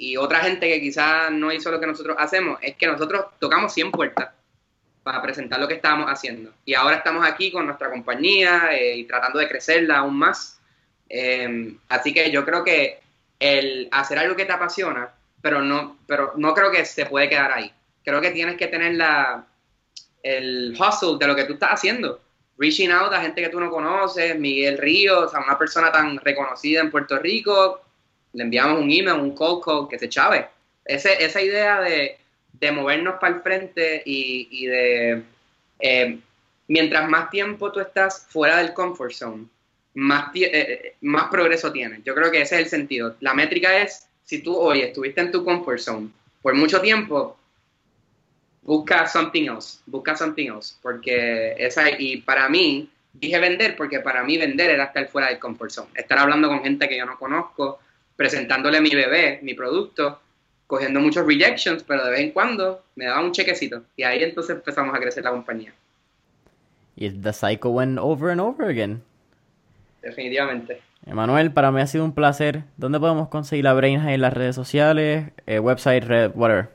y 0.00 0.16
otra 0.16 0.40
gente 0.40 0.66
que 0.66 0.80
quizás 0.80 1.30
no 1.30 1.52
hizo 1.52 1.70
lo 1.70 1.78
que 1.78 1.86
nosotros 1.86 2.16
hacemos, 2.18 2.58
es 2.62 2.74
que 2.76 2.86
nosotros 2.86 3.26
tocamos 3.38 3.74
100 3.74 3.90
puertas 3.90 4.30
para 5.02 5.20
presentar 5.20 5.60
lo 5.60 5.68
que 5.68 5.74
estábamos 5.74 6.06
haciendo. 6.06 6.54
Y 6.64 6.72
ahora 6.72 6.96
estamos 6.96 7.26
aquí 7.26 7.52
con 7.52 7.66
nuestra 7.66 7.90
compañía 7.90 8.70
eh, 8.72 8.96
y 8.96 9.04
tratando 9.04 9.38
de 9.38 9.46
crecerla 9.46 9.98
aún 9.98 10.16
más. 10.16 10.58
Em, 11.06 11.76
así 11.90 12.14
que 12.14 12.30
yo 12.30 12.46
creo 12.46 12.64
que 12.64 13.00
el 13.38 13.88
hacer 13.92 14.18
algo 14.18 14.34
que 14.34 14.46
te 14.46 14.52
apasiona, 14.52 15.10
pero 15.42 15.62
no, 15.62 15.98
pero 16.06 16.32
no 16.36 16.54
creo 16.54 16.70
que 16.70 16.84
se 16.84 17.06
puede 17.06 17.28
quedar 17.28 17.52
ahí. 17.52 17.72
Creo 18.04 18.20
que 18.20 18.30
tienes 18.30 18.56
que 18.56 18.66
tener 18.66 18.94
la, 18.94 19.46
el 20.22 20.76
hustle 20.78 21.16
de 21.18 21.26
lo 21.26 21.34
que 21.34 21.44
tú 21.44 21.54
estás 21.54 21.70
haciendo. 21.70 22.20
Reaching 22.58 22.90
out 22.90 23.12
a 23.12 23.22
gente 23.22 23.40
que 23.40 23.48
tú 23.48 23.58
no 23.58 23.70
conoces, 23.70 24.38
Miguel 24.38 24.78
Ríos, 24.78 25.34
a 25.34 25.40
una 25.40 25.58
persona 25.58 25.90
tan 25.90 26.18
reconocida 26.18 26.80
en 26.80 26.90
Puerto 26.90 27.18
Rico, 27.18 27.80
le 28.32 28.44
enviamos 28.44 28.80
un 28.80 28.90
email, 28.90 29.20
un 29.20 29.34
call 29.34 29.60
call, 29.64 29.88
que 29.88 29.98
se 29.98 30.08
chave. 30.08 30.48
Ese, 30.84 31.24
esa 31.24 31.40
idea 31.40 31.80
de, 31.80 32.18
movernos 32.72 33.14
para 33.18 33.36
el 33.36 33.42
frente 33.42 34.02
y, 34.04 34.66
de, 34.66 35.22
eh, 35.78 36.18
mientras 36.68 37.08
más 37.08 37.30
tiempo 37.30 37.72
tú 37.72 37.80
estás 37.80 38.26
fuera 38.28 38.58
del 38.58 38.74
comfort 38.74 39.12
zone, 39.12 39.46
más, 39.94 40.34
eh, 40.34 40.50
eh, 40.52 40.94
más 41.00 41.30
progreso 41.30 41.72
tienes. 41.72 42.04
Yo 42.04 42.14
creo 42.14 42.30
que 42.30 42.42
ese 42.42 42.56
es 42.56 42.62
el 42.62 42.68
sentido. 42.68 43.16
La 43.20 43.32
métrica 43.32 43.78
es, 43.78 44.06
si 44.30 44.38
tú 44.44 44.56
hoy 44.56 44.82
estuviste 44.82 45.20
en 45.20 45.32
tu 45.32 45.44
comfort 45.44 45.80
zone 45.80 46.08
por 46.40 46.54
mucho 46.54 46.80
tiempo, 46.80 47.36
busca 48.62 49.04
something 49.08 49.48
else, 49.48 49.80
busca 49.86 50.16
something 50.16 50.46
else, 50.46 50.76
porque 50.80 51.56
esa, 51.58 51.90
y 51.98 52.18
para 52.18 52.48
mí, 52.48 52.88
dije 53.12 53.40
vender 53.40 53.74
porque 53.76 53.98
para 53.98 54.22
mí 54.22 54.38
vender 54.38 54.70
era 54.70 54.84
estar 54.84 55.08
fuera 55.08 55.30
del 55.30 55.40
comfort 55.40 55.72
zone, 55.72 55.90
estar 55.96 56.16
hablando 56.16 56.46
con 56.46 56.62
gente 56.62 56.88
que 56.88 56.96
yo 56.96 57.06
no 57.06 57.18
conozco, 57.18 57.80
presentándole 58.14 58.78
a 58.78 58.80
mi 58.80 58.90
bebé 58.90 59.40
mi 59.42 59.54
producto, 59.54 60.20
cogiendo 60.68 61.00
muchos 61.00 61.26
rejections, 61.26 61.82
pero 61.82 62.04
de 62.04 62.12
vez 62.12 62.20
en 62.20 62.30
cuando 62.30 62.84
me 62.94 63.06
daba 63.06 63.24
un 63.24 63.32
chequecito. 63.32 63.82
Y 63.96 64.04
ahí 64.04 64.22
entonces 64.22 64.54
empezamos 64.54 64.94
a 64.94 65.00
crecer 65.00 65.24
la 65.24 65.32
compañía. 65.32 65.74
Y 66.94 67.10
the 67.10 67.32
cycle 67.32 67.72
went 67.72 67.98
over 67.98 68.30
and 68.30 68.40
over 68.40 68.70
again. 68.70 69.02
Definitivamente. 70.02 70.80
Emanuel, 71.06 71.52
para 71.52 71.70
mí 71.70 71.80
ha 71.80 71.86
sido 71.86 72.04
un 72.04 72.14
placer. 72.14 72.64
¿Dónde 72.76 73.00
podemos 73.00 73.28
conseguir 73.28 73.64
la 73.64 73.72
Brainhigh 73.72 74.12
en 74.14 74.20
las 74.20 74.34
redes 74.34 74.54
sociales, 74.54 75.30
eh, 75.46 75.58
website, 75.58 76.04
red, 76.04 76.32
whatever? 76.34 76.68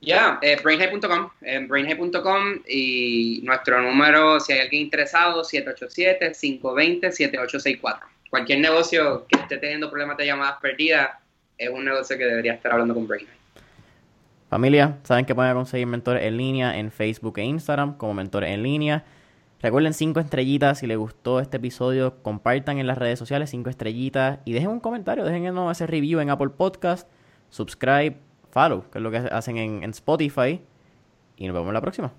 Ya, 0.00 0.40
yeah, 0.40 0.42
eh, 0.42 0.58
brainhigh.com, 0.62 1.28
eh, 1.42 1.66
brainhigh.com 1.68 2.62
y 2.66 3.42
nuestro 3.44 3.82
número, 3.82 4.40
si 4.40 4.54
hay 4.54 4.60
alguien 4.60 4.84
interesado, 4.84 5.42
787-520-7864 5.42 7.98
cualquier 8.30 8.60
negocio 8.60 9.26
que 9.28 9.38
esté 9.38 9.58
teniendo 9.58 9.90
problemas 9.90 10.16
de 10.16 10.26
llamadas 10.26 10.58
perdidas 10.62 11.10
es 11.58 11.68
un 11.68 11.84
negocio 11.84 12.16
que 12.16 12.24
debería 12.24 12.54
estar 12.54 12.72
hablando 12.72 12.94
con 12.94 13.06
Brain. 13.06 13.26
Familia, 14.48 14.96
saben 15.02 15.26
que 15.26 15.34
pueden 15.34 15.54
conseguir 15.54 15.86
mentores 15.86 16.24
en 16.24 16.36
línea 16.36 16.78
en 16.78 16.90
Facebook 16.90 17.38
e 17.38 17.42
Instagram 17.42 17.98
como 17.98 18.14
mentores 18.14 18.50
en 18.50 18.62
línea. 18.62 19.04
Recuerden 19.62 19.92
cinco 19.92 20.20
estrellitas 20.20 20.78
si 20.78 20.86
les 20.86 20.96
gustó 20.96 21.38
este 21.38 21.58
episodio, 21.58 22.22
compartan 22.22 22.78
en 22.78 22.86
las 22.86 22.96
redes 22.96 23.18
sociales 23.18 23.50
cinco 23.50 23.68
estrellitas 23.68 24.38
y 24.46 24.52
dejen 24.52 24.70
un 24.70 24.80
comentario, 24.80 25.24
dejen 25.24 25.54
ese 25.68 25.86
review 25.86 26.20
en 26.20 26.30
Apple 26.30 26.48
Podcast, 26.48 27.06
subscribe, 27.50 28.16
follow, 28.50 28.88
que 28.90 28.98
es 28.98 29.02
lo 29.02 29.10
que 29.10 29.18
hacen 29.18 29.58
en 29.58 29.90
Spotify 29.90 30.62
y 31.36 31.46
nos 31.46 31.54
vemos 31.54 31.74
la 31.74 31.80
próxima. 31.82 32.12